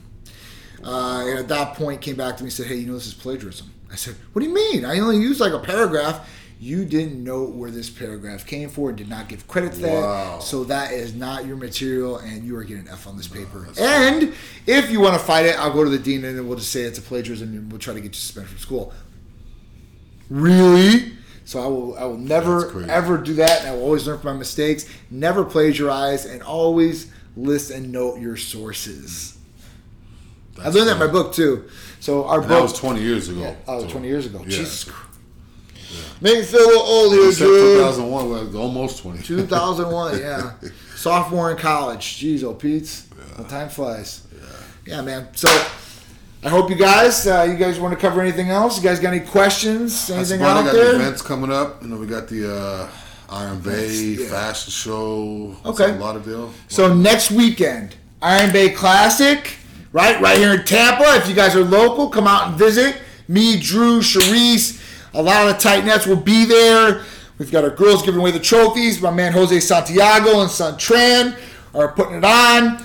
Uh, 0.84 1.24
and 1.26 1.38
at 1.38 1.48
that 1.48 1.74
point, 1.74 2.00
came 2.00 2.16
back 2.16 2.36
to 2.36 2.42
me 2.42 2.46
and 2.48 2.52
said, 2.52 2.66
"Hey, 2.66 2.76
you 2.76 2.86
know 2.86 2.94
this 2.94 3.06
is 3.06 3.14
plagiarism." 3.14 3.72
I 3.90 3.96
said, 3.96 4.14
"What 4.32 4.42
do 4.42 4.48
you 4.48 4.54
mean? 4.54 4.84
I 4.84 4.98
only 5.00 5.16
used 5.18 5.40
like 5.40 5.52
a 5.52 5.58
paragraph." 5.58 6.28
You 6.58 6.86
didn't 6.86 7.22
note 7.22 7.50
where 7.54 7.70
this 7.70 7.90
paragraph 7.90 8.46
came 8.46 8.70
for 8.70 8.88
and 8.88 8.96
did 8.96 9.10
not 9.10 9.28
give 9.28 9.46
credit 9.46 9.74
to 9.74 9.80
that. 9.80 10.42
So 10.42 10.64
that 10.64 10.92
is 10.92 11.14
not 11.14 11.44
your 11.44 11.56
material, 11.56 12.16
and 12.18 12.44
you 12.44 12.56
are 12.56 12.64
getting 12.64 12.84
an 12.86 12.92
F 12.92 13.06
on 13.06 13.16
this 13.18 13.28
paper. 13.28 13.68
and 13.78 14.32
if 14.66 14.90
you 14.90 15.00
want 15.00 15.14
to 15.14 15.18
fight 15.20 15.44
it, 15.46 15.58
I'll 15.58 15.72
go 15.72 15.84
to 15.84 15.90
the 15.90 15.98
dean 15.98 16.24
and 16.24 16.48
we'll 16.48 16.56
just 16.58 16.72
say 16.72 16.80
it's 16.82 16.98
a 16.98 17.02
plagiarism 17.02 17.48
and 17.50 17.70
we'll 17.70 17.78
try 17.78 17.92
to 17.92 18.00
get 18.00 18.08
you 18.08 18.14
suspended 18.14 18.50
from 18.50 18.58
school. 18.58 18.92
Really? 20.30 21.12
So 21.44 21.62
I 21.62 21.66
will 21.66 21.96
I 21.96 22.04
will 22.04 22.16
never 22.18 22.82
ever 22.88 23.18
do 23.18 23.34
that 23.34 23.60
and 23.60 23.68
I 23.68 23.74
will 23.74 23.82
always 23.82 24.06
learn 24.06 24.18
from 24.18 24.32
my 24.34 24.38
mistakes. 24.38 24.86
Never 25.10 25.44
plagiarize 25.44 26.24
and 26.24 26.42
always 26.42 27.12
list 27.36 27.70
and 27.70 27.92
note 27.92 28.18
your 28.18 28.36
sources. 28.36 29.38
Hmm. 30.54 30.60
I 30.60 30.64
That's 30.64 30.76
learned 30.76 30.88
that 30.88 30.92
in 30.94 30.98
my 30.98 31.06
book 31.06 31.32
too. 31.34 31.68
So 32.00 32.24
our 32.24 32.40
And 32.40 32.48
book 32.48 32.56
that 32.58 32.62
was 32.62 32.72
20 32.72 33.00
years 33.00 33.28
ago. 33.28 33.56
Oh, 33.68 33.82
So, 33.82 33.88
20 33.90 34.08
years 34.08 34.26
ago. 34.26 34.38
yeah. 34.40 34.44
Jesus 34.48 34.84
Christ. 34.84 35.05
Make 36.20 36.38
me 36.38 36.44
feel 36.44 36.60
a 36.60 36.66
little 36.66 36.82
old 36.82 37.12
here, 37.12 37.24
You 37.24 37.32
dude. 37.32 37.78
2001 37.78 38.30
was 38.30 38.54
almost 38.54 39.02
20. 39.02 39.22
2001, 39.24 40.18
yeah. 40.18 40.52
Sophomore 40.96 41.50
in 41.50 41.56
college. 41.56 42.18
Jeez, 42.18 42.42
oh, 42.42 42.54
Pete. 42.54 43.02
Well, 43.36 43.46
time 43.46 43.68
flies. 43.68 44.26
Yeah. 44.86 45.02
man. 45.02 45.28
So 45.34 45.48
I 46.42 46.48
hope 46.48 46.70
you 46.70 46.76
guys, 46.76 47.26
uh, 47.26 47.46
you 47.50 47.56
guys 47.56 47.80
want 47.80 47.92
to 47.92 48.00
cover 48.00 48.20
anything 48.20 48.50
else? 48.50 48.76
You 48.76 48.88
guys 48.88 49.00
got 49.00 49.12
any 49.12 49.24
questions? 49.24 50.08
Anything 50.10 50.42
out 50.42 50.64
got 50.64 50.72
there? 50.72 50.92
the 50.92 50.96
events 50.96 51.22
coming 51.22 51.50
up. 51.50 51.82
You 51.82 51.88
know, 51.88 51.96
we 51.96 52.06
got 52.06 52.28
the 52.28 52.54
uh, 52.54 52.88
Iron 53.28 53.60
Bay 53.60 53.88
yeah. 53.90 54.28
fashion 54.28 54.70
show. 54.70 55.56
Okay. 55.64 55.90
A 55.90 55.98
lot 55.98 56.16
of 56.16 56.24
deal. 56.24 56.52
So 56.68 56.94
next 56.94 57.30
weekend, 57.30 57.96
Iron 58.22 58.52
Bay 58.52 58.70
Classic, 58.70 59.56
right, 59.92 60.20
right 60.20 60.38
here 60.38 60.54
in 60.54 60.64
Tampa. 60.64 61.16
If 61.16 61.28
you 61.28 61.34
guys 61.34 61.56
are 61.56 61.64
local, 61.64 62.08
come 62.08 62.26
out 62.26 62.48
and 62.48 62.56
visit. 62.56 62.96
Me, 63.28 63.58
Drew, 63.58 64.00
Sharice, 64.00 64.80
a 65.16 65.22
lot 65.22 65.48
of 65.48 65.56
the 65.56 65.68
Titanettes 65.68 66.06
will 66.06 66.16
be 66.16 66.44
there. 66.44 67.02
We've 67.38 67.50
got 67.50 67.64
our 67.64 67.70
girls 67.70 68.02
giving 68.02 68.20
away 68.20 68.30
the 68.30 68.40
trophies. 68.40 69.00
My 69.00 69.10
man 69.10 69.32
Jose 69.32 69.60
Santiago 69.60 70.40
and 70.40 70.50
Son 70.50 70.74
Tran 70.74 71.38
are 71.74 71.88
putting 71.88 72.16
it 72.16 72.24
on. 72.24 72.84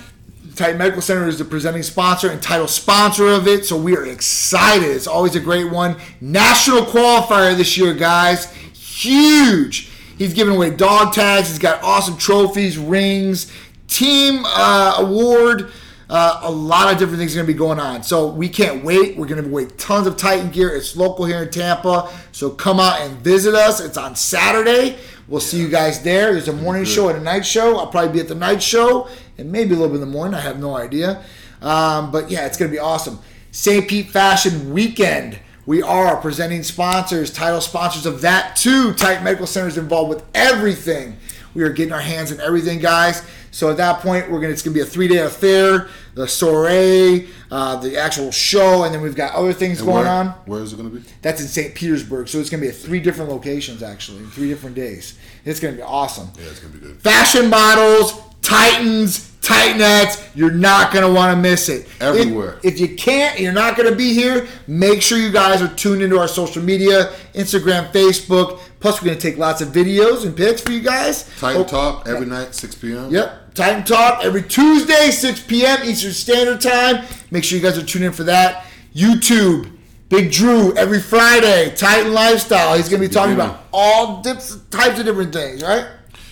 Titan 0.55 0.77
Medical 0.77 1.01
Center 1.01 1.27
is 1.27 1.37
the 1.37 1.45
presenting 1.45 1.83
sponsor 1.83 2.29
and 2.29 2.41
title 2.41 2.67
sponsor 2.67 3.27
of 3.27 3.47
it, 3.47 3.65
so 3.65 3.77
we 3.77 3.95
are 3.95 4.05
excited. 4.05 4.89
It's 4.89 5.07
always 5.07 5.35
a 5.35 5.39
great 5.39 5.71
one. 5.71 5.97
National 6.19 6.83
qualifier 6.83 7.55
this 7.55 7.77
year, 7.77 7.93
guys. 7.93 8.51
Huge. 8.73 9.89
He's 10.17 10.33
giving 10.33 10.55
away 10.55 10.71
dog 10.71 11.13
tags. 11.13 11.49
He's 11.49 11.59
got 11.59 11.81
awesome 11.83 12.17
trophies, 12.17 12.77
rings, 12.77 13.51
team 13.87 14.43
uh, 14.45 14.95
award. 14.99 15.71
Uh, 16.11 16.41
a 16.43 16.51
lot 16.51 16.91
of 16.91 16.99
different 16.99 17.19
things 17.19 17.33
are 17.33 17.37
going 17.37 17.47
to 17.47 17.53
be 17.53 17.57
going 17.57 17.79
on. 17.79 18.03
So 18.03 18.27
we 18.27 18.49
can't 18.49 18.83
wait. 18.83 19.15
We're 19.15 19.27
going 19.27 19.41
to 19.41 19.49
wait 19.49 19.77
tons 19.77 20.07
of 20.07 20.17
Titan 20.17 20.51
gear. 20.51 20.75
It's 20.75 20.97
local 20.97 21.23
here 21.23 21.43
in 21.43 21.49
Tampa. 21.49 22.11
So 22.33 22.49
come 22.49 22.81
out 22.81 22.99
and 22.99 23.17
visit 23.19 23.55
us. 23.55 23.79
It's 23.79 23.95
on 23.95 24.17
Saturday. 24.17 24.97
We'll 25.29 25.39
see 25.39 25.57
you 25.61 25.69
guys 25.69 26.03
there. 26.03 26.33
There's 26.33 26.49
a 26.49 26.53
morning 26.53 26.83
show 26.83 27.07
and 27.07 27.17
a 27.17 27.21
night 27.21 27.45
show. 27.45 27.77
I'll 27.77 27.87
probably 27.87 28.11
be 28.11 28.19
at 28.19 28.27
the 28.27 28.35
night 28.35 28.61
show 28.61 29.07
and 29.37 29.49
maybe 29.49 29.73
a 29.73 29.77
little 29.77 29.87
bit 29.87 29.95
in 29.95 30.01
the 30.01 30.05
morning. 30.13 30.35
I 30.35 30.41
have 30.41 30.59
no 30.59 30.75
idea. 30.75 31.23
Um, 31.61 32.11
but 32.11 32.29
yeah, 32.29 32.45
it's 32.45 32.57
going 32.57 32.69
to 32.69 32.75
be 32.75 32.79
awesome. 32.79 33.19
St. 33.51 33.87
Pete 33.87 34.09
Fashion 34.09 34.73
Weekend. 34.73 35.39
We 35.65 35.81
are 35.81 36.17
presenting 36.17 36.63
sponsors, 36.63 37.31
title 37.31 37.61
sponsors 37.61 38.05
of 38.05 38.19
that 38.21 38.57
too. 38.57 38.93
Titan 38.95 39.23
Medical 39.23 39.47
Center 39.47 39.69
is 39.69 39.77
involved 39.77 40.09
with 40.09 40.25
everything. 40.35 41.15
We 41.53 41.63
are 41.63 41.69
getting 41.69 41.93
our 41.93 42.01
hands 42.01 42.31
in 42.31 42.41
everything, 42.41 42.79
guys. 42.79 43.23
So 43.51 43.69
at 43.69 43.77
that 43.77 43.99
point, 43.99 44.31
we're 44.31 44.39
gonna 44.39 44.53
it's 44.53 44.61
gonna 44.61 44.73
be 44.73 44.79
a 44.79 44.85
three 44.85 45.07
day 45.09 45.17
affair, 45.19 45.89
the 46.15 46.27
soiree, 46.27 47.27
uh, 47.51 47.75
the 47.77 47.97
actual 47.97 48.31
show, 48.31 48.83
and 48.83 48.93
then 48.93 49.01
we've 49.01 49.15
got 49.15 49.33
other 49.35 49.51
things 49.53 49.79
And 49.79 49.87
going 49.87 50.03
where, 50.05 50.13
on. 50.13 50.27
Where 50.45 50.61
is 50.61 50.71
it 50.73 50.77
going 50.77 50.89
to 50.89 50.95
be? 50.99 51.05
That's 51.21 51.41
in 51.41 51.47
St. 51.47 51.75
Petersburg, 51.75 52.29
so 52.29 52.39
it's 52.39 52.49
gonna 52.49 52.61
be 52.61 52.69
at 52.69 52.75
three 52.75 52.99
different 53.01 53.29
locations 53.29 53.83
actually, 53.83 54.19
in 54.19 54.29
three 54.31 54.47
different 54.47 54.75
days. 54.75 55.17
It's 55.45 55.59
gonna 55.59 55.75
be 55.75 55.81
awesome. 55.81 56.29
Yeah, 56.37 56.45
it's 56.49 56.59
going 56.59 56.73
to 56.73 56.79
be 56.79 56.85
good. 56.87 57.01
Fashion 57.01 57.49
models, 57.49 58.13
Titans, 58.41 59.29
Titanettes, 59.41 60.23
you're 60.35 60.51
not 60.51 60.93
gonna 60.93 61.11
want 61.11 61.35
to 61.35 61.41
miss 61.41 61.67
it. 61.67 61.87
Everywhere. 61.99 62.59
If, 62.63 62.75
if 62.75 62.79
you 62.79 62.95
can't, 62.95 63.39
you're 63.39 63.51
not 63.53 63.75
gonna 63.75 63.95
be 63.95 64.13
here. 64.13 64.47
Make 64.67 65.01
sure 65.01 65.17
you 65.17 65.31
guys 65.31 65.61
are 65.61 65.67
tuned 65.67 66.01
into 66.01 66.17
our 66.19 66.27
social 66.27 66.61
media, 66.63 67.11
Instagram, 67.33 67.91
Facebook. 67.91 68.59
Plus, 68.79 68.99
we're 68.99 69.07
going 69.07 69.17
to 69.17 69.21
take 69.21 69.37
lots 69.37 69.61
of 69.61 69.67
videos 69.69 70.25
and 70.25 70.35
pics 70.35 70.59
for 70.59 70.71
you 70.71 70.79
guys. 70.79 71.29
Titan 71.39 71.61
Oh, 71.61 71.63
Talk 71.65 72.07
every 72.07 72.25
night, 72.25 72.55
6 72.55 72.75
p.m. 72.75 73.11
Yep. 73.11 73.40
Titan 73.53 73.83
Talk 73.83 74.23
every 74.23 74.43
Tuesday, 74.43 75.11
6 75.11 75.41
p.m. 75.41 75.79
Eastern 75.83 76.11
Standard 76.13 76.61
Time. 76.61 77.05
Make 77.31 77.43
sure 77.43 77.57
you 77.57 77.63
guys 77.63 77.77
are 77.77 77.83
tuning 77.85 78.07
in 78.07 78.13
for 78.13 78.23
that. 78.23 78.65
YouTube, 78.95 79.77
Big 80.09 80.31
Drew 80.31 80.75
every 80.77 81.01
Friday. 81.01 81.73
Titan 81.75 82.13
Lifestyle. 82.13 82.75
He's 82.77 82.87
going 82.87 83.01
to 83.01 83.07
be 83.07 83.13
talking 83.13 83.33
about 83.35 83.63
all 83.73 84.21
dips, 84.21 84.57
types 84.69 84.99
of 84.99 85.05
different 85.05 85.33
things, 85.33 85.61
right? 85.63 85.85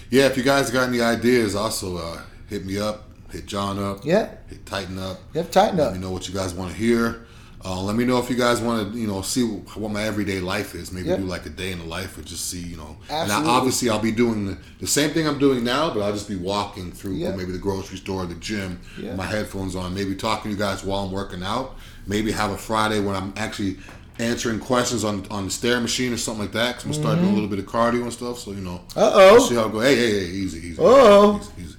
Yeah, 0.09 0.25
if 0.27 0.37
you 0.37 0.43
guys 0.43 0.69
got 0.71 0.87
any 0.87 1.01
ideas, 1.01 1.55
also 1.55 1.97
uh, 1.97 2.21
hit 2.47 2.65
me 2.65 2.79
up, 2.79 3.03
hit 3.31 3.45
John 3.45 3.77
up, 3.79 4.05
Yeah. 4.05 4.29
hit 4.47 4.65
Titan 4.65 4.97
up. 4.97 5.19
Yep, 5.33 5.51
Titan 5.51 5.77
Let 5.77 5.87
up. 5.87 5.93
me 5.93 5.99
know 5.99 6.11
what 6.11 6.27
you 6.27 6.33
guys 6.33 6.53
want 6.53 6.71
to 6.71 6.77
hear. 6.77 7.25
Uh, 7.63 7.81
let 7.81 7.95
me 7.97 8.05
know 8.05 8.17
if 8.19 8.29
you 8.29 8.37
guys 8.37 8.61
want 8.61 8.93
to, 8.93 8.97
you 8.97 9.05
know, 9.05 9.21
see 9.21 9.43
what 9.43 9.91
my 9.91 10.03
everyday 10.03 10.39
life 10.39 10.75
is. 10.75 10.93
Maybe 10.93 11.09
Yep. 11.09 11.19
do 11.19 11.25
like 11.25 11.45
a 11.45 11.49
day 11.49 11.71
in 11.73 11.79
the 11.79 11.85
life, 11.85 12.17
or 12.17 12.21
just 12.21 12.49
see, 12.49 12.59
you 12.61 12.77
know. 12.77 12.95
And 13.09 13.29
Absolutely. 13.29 13.49
I, 13.49 13.53
obviously, 13.53 13.89
I'll 13.89 13.99
be 13.99 14.11
doing 14.13 14.45
the, 14.47 14.57
the 14.79 14.87
same 14.87 15.09
thing 15.09 15.27
I'm 15.27 15.39
doing 15.39 15.63
now, 15.63 15.93
but 15.93 16.01
I'll 16.01 16.13
just 16.13 16.29
be 16.29 16.37
walking 16.37 16.91
through 16.93 17.15
Yep. 17.15 17.35
maybe 17.35 17.51
the 17.51 17.57
grocery 17.57 17.97
store, 17.97 18.25
the 18.25 18.35
gym, 18.35 18.79
with 18.97 19.15
my 19.15 19.25
headphones 19.25 19.75
on. 19.75 19.93
Maybe 19.93 20.15
talking 20.15 20.43
to 20.51 20.57
you 20.57 20.57
guys 20.57 20.83
while 20.85 21.03
I'm 21.03 21.11
working 21.11 21.43
out. 21.43 21.75
Maybe 22.07 22.31
have 22.31 22.51
a 22.51 22.57
Friday 22.57 23.01
when 23.01 23.15
I'm 23.15 23.33
actually 23.35 23.77
answering 24.19 24.59
questions 24.59 25.03
on 25.03 25.25
on 25.29 25.45
the 25.45 25.51
stair 25.51 25.79
machine 25.81 26.11
or 26.13 26.17
something 26.17 26.41
like 26.43 26.51
that. 26.53 26.75
Cause 26.75 26.85
I'm 26.85 26.91
gonna 26.91 27.03
start 27.03 27.19
doing 27.19 27.31
a 27.31 27.33
little 27.35 27.49
bit 27.49 27.59
of 27.59 27.65
cardio 27.65 28.03
and 28.03 28.13
stuff. 28.13 28.39
So 28.39 28.51
you 28.51 28.61
know. 28.61 28.81
Mm-hmm. 28.89 28.99
Uh-oh. 28.99 29.39
See 29.39 29.55
how 29.55 29.65
it 29.67 29.71
go. 29.73 29.79
Hey, 29.81 29.95
hey, 29.95 30.11
hey, 30.19 30.25
easy, 30.27 30.59
easy. 30.69 30.81
Uh-oh. 30.81 31.37
Easy, 31.57 31.67
easy. 31.67 31.75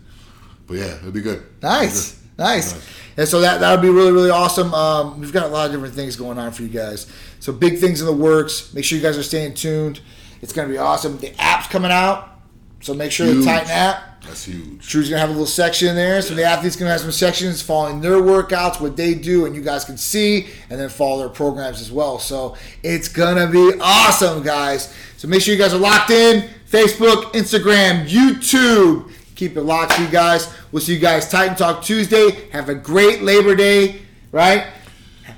But 0.67 0.75
yeah, 0.77 0.97
it'll 0.99 1.11
be 1.11 1.21
good. 1.23 1.43
Nice, 1.63 2.13
It'll 2.13 2.21
be 2.23 2.29
good. 2.37 2.39
nice. 2.39 2.73
Nice. 2.75 2.87
And 3.17 3.29
so 3.29 3.41
that 3.41 3.61
that 3.61 3.71
would 3.73 3.83
be 3.83 3.91
really 3.91 4.13
really 4.13 4.31
awesome. 4.31 4.73
Um, 4.75 5.21
we've 5.21 5.33
got 5.33 5.45
a 5.45 5.49
lot 5.49 5.67
of 5.67 5.73
different 5.73 5.95
things 5.95 6.17
going 6.17 6.39
on 6.39 6.53
for 6.53 6.63
you 6.63 6.69
guys. 6.69 7.07
So 7.41 7.53
big 7.53 7.79
things 7.79 8.01
in 8.01 8.07
the 8.07 8.13
works. 8.13 8.73
Make 8.75 8.85
sure 8.85 8.97
you 8.97 9.03
guys 9.03 9.19
are 9.19 9.23
staying 9.23 9.55
tuned. 9.55 10.01
It's 10.43 10.53
gonna 10.53 10.69
be 10.69 10.79
awesome. 10.79 11.19
The 11.19 11.33
app's 11.41 11.67
coming 11.69 11.91
out, 11.91 12.41
so 12.81 12.95
make 12.95 13.13
sure 13.13 13.27
the 13.27 13.35
Huge. 13.35 13.45
Titan 13.45 13.71
app. 13.71 14.23
That's 14.23 14.45
huge. 14.45 14.87
Drew's 14.87 15.09
gonna 15.09 15.21
have 15.21 15.31
a 15.31 15.33
little 15.33 15.47
section 15.47 15.89
in 15.89 15.97
there, 15.97 16.21
so 16.23 16.35
the 16.35 16.45
athletes 16.45 16.77
gonna 16.77 16.91
have 16.91 17.01
some 17.01 17.11
sections 17.11 17.63
following 17.63 18.01
their 18.01 18.17
workouts, 18.17 18.81
what 18.81 18.97
they 18.97 19.15
do, 19.15 19.47
and 19.47 19.55
you 19.57 19.63
guys 19.63 19.85
can 19.85 19.97
see, 19.97 20.47
and 20.69 20.79
then 20.79 20.89
follow 20.91 21.21
their 21.21 21.29
programs 21.31 21.81
as 21.81 21.91
well. 21.91 22.19
So 22.19 22.55
it's 22.83 23.09
gonna 23.09 23.47
be 23.49 23.73
awesome, 23.81 24.43
guys. 24.43 24.95
So 25.17 25.27
make 25.27 25.41
sure 25.43 25.55
you 25.55 25.61
guys 25.61 25.73
are 25.75 25.79
locked 25.79 26.11
in. 26.11 26.49
Facebook, 26.71 27.33
Instagram, 27.33 28.07
YouTube. 28.09 29.11
Keep 29.41 29.57
it 29.57 29.63
locked 29.63 29.99
you 29.99 30.07
guys. 30.09 30.53
We'll 30.71 30.83
see 30.83 30.93
you 30.93 30.99
guys 31.01 31.27
Titan 31.31 31.57
Talk 31.57 31.83
Tuesday. 31.83 32.51
Have 32.51 32.69
a 32.69 32.75
great 32.75 33.23
Labor 33.23 33.55
Day, 33.55 34.03
right? 34.33 34.67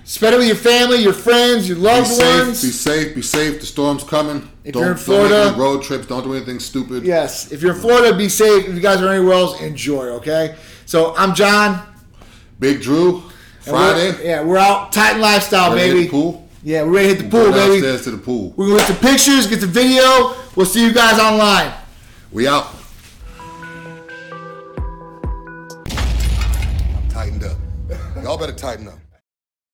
Spend 0.02 0.34
it 0.34 0.38
with 0.38 0.48
your 0.48 0.56
family, 0.56 0.96
your 0.96 1.12
friends, 1.12 1.68
your 1.68 1.76
Be 1.76 1.82
loved 1.84 2.08
safe. 2.08 2.46
ones. 2.46 2.62
Be 2.62 2.70
safe. 2.72 3.14
Be 3.14 3.22
safe. 3.22 3.60
The 3.60 3.66
storm's 3.66 4.02
coming. 4.02 4.48
If 4.64 4.72
don't, 4.74 4.82
you're 4.82 4.90
in 4.90 4.98
Florida- 4.98 5.54
road 5.56 5.84
trips. 5.84 6.06
Don't 6.08 6.24
do 6.24 6.34
anything 6.34 6.58
stupid. 6.58 7.04
Yes. 7.04 7.52
If 7.52 7.62
you're 7.62 7.74
in 7.74 7.80
Florida, 7.80 8.12
be 8.12 8.28
safe. 8.28 8.66
If 8.66 8.74
you 8.74 8.80
guys 8.80 9.00
are 9.00 9.08
anywhere 9.08 9.34
else, 9.34 9.60
enjoy, 9.60 10.06
okay? 10.18 10.56
So 10.84 11.14
I'm 11.16 11.32
John. 11.32 11.80
Big 12.58 12.82
Drew. 12.82 13.22
Friday. 13.60 14.10
we're- 14.10 14.26
yeah, 14.26 14.42
we're 14.42 14.58
out. 14.58 14.90
Titan 14.92 15.20
lifestyle, 15.20 15.76
Ready 15.76 15.80
to 15.80 15.86
hit 15.86 15.92
baby. 15.94 16.04
the 16.06 16.10
pool. 16.10 16.48
Yeah, 16.64 16.82
we're 16.82 16.90
ready 16.90 17.08
to 17.10 17.14
hit 17.14 17.30
the 17.30 17.30
pool, 17.38 17.52
baby. 17.52 17.70
downstairs 17.74 18.02
to 18.02 18.10
the 18.10 18.18
pool. 18.18 18.52
We're 18.56 18.66
gonna 18.66 18.78
get 18.80 18.88
some 18.88 18.96
pictures, 18.96 19.46
get 19.46 19.60
the 19.60 19.68
video. 19.68 20.34
We'll 20.56 20.66
see 20.66 20.84
you 20.84 20.92
guys 20.92 21.20
online. 21.20 21.70
We 22.32 22.48
out. 22.48 22.66
Y'all 28.22 28.38
better 28.38 28.52
tighten 28.52 28.86
up. 28.86 29.01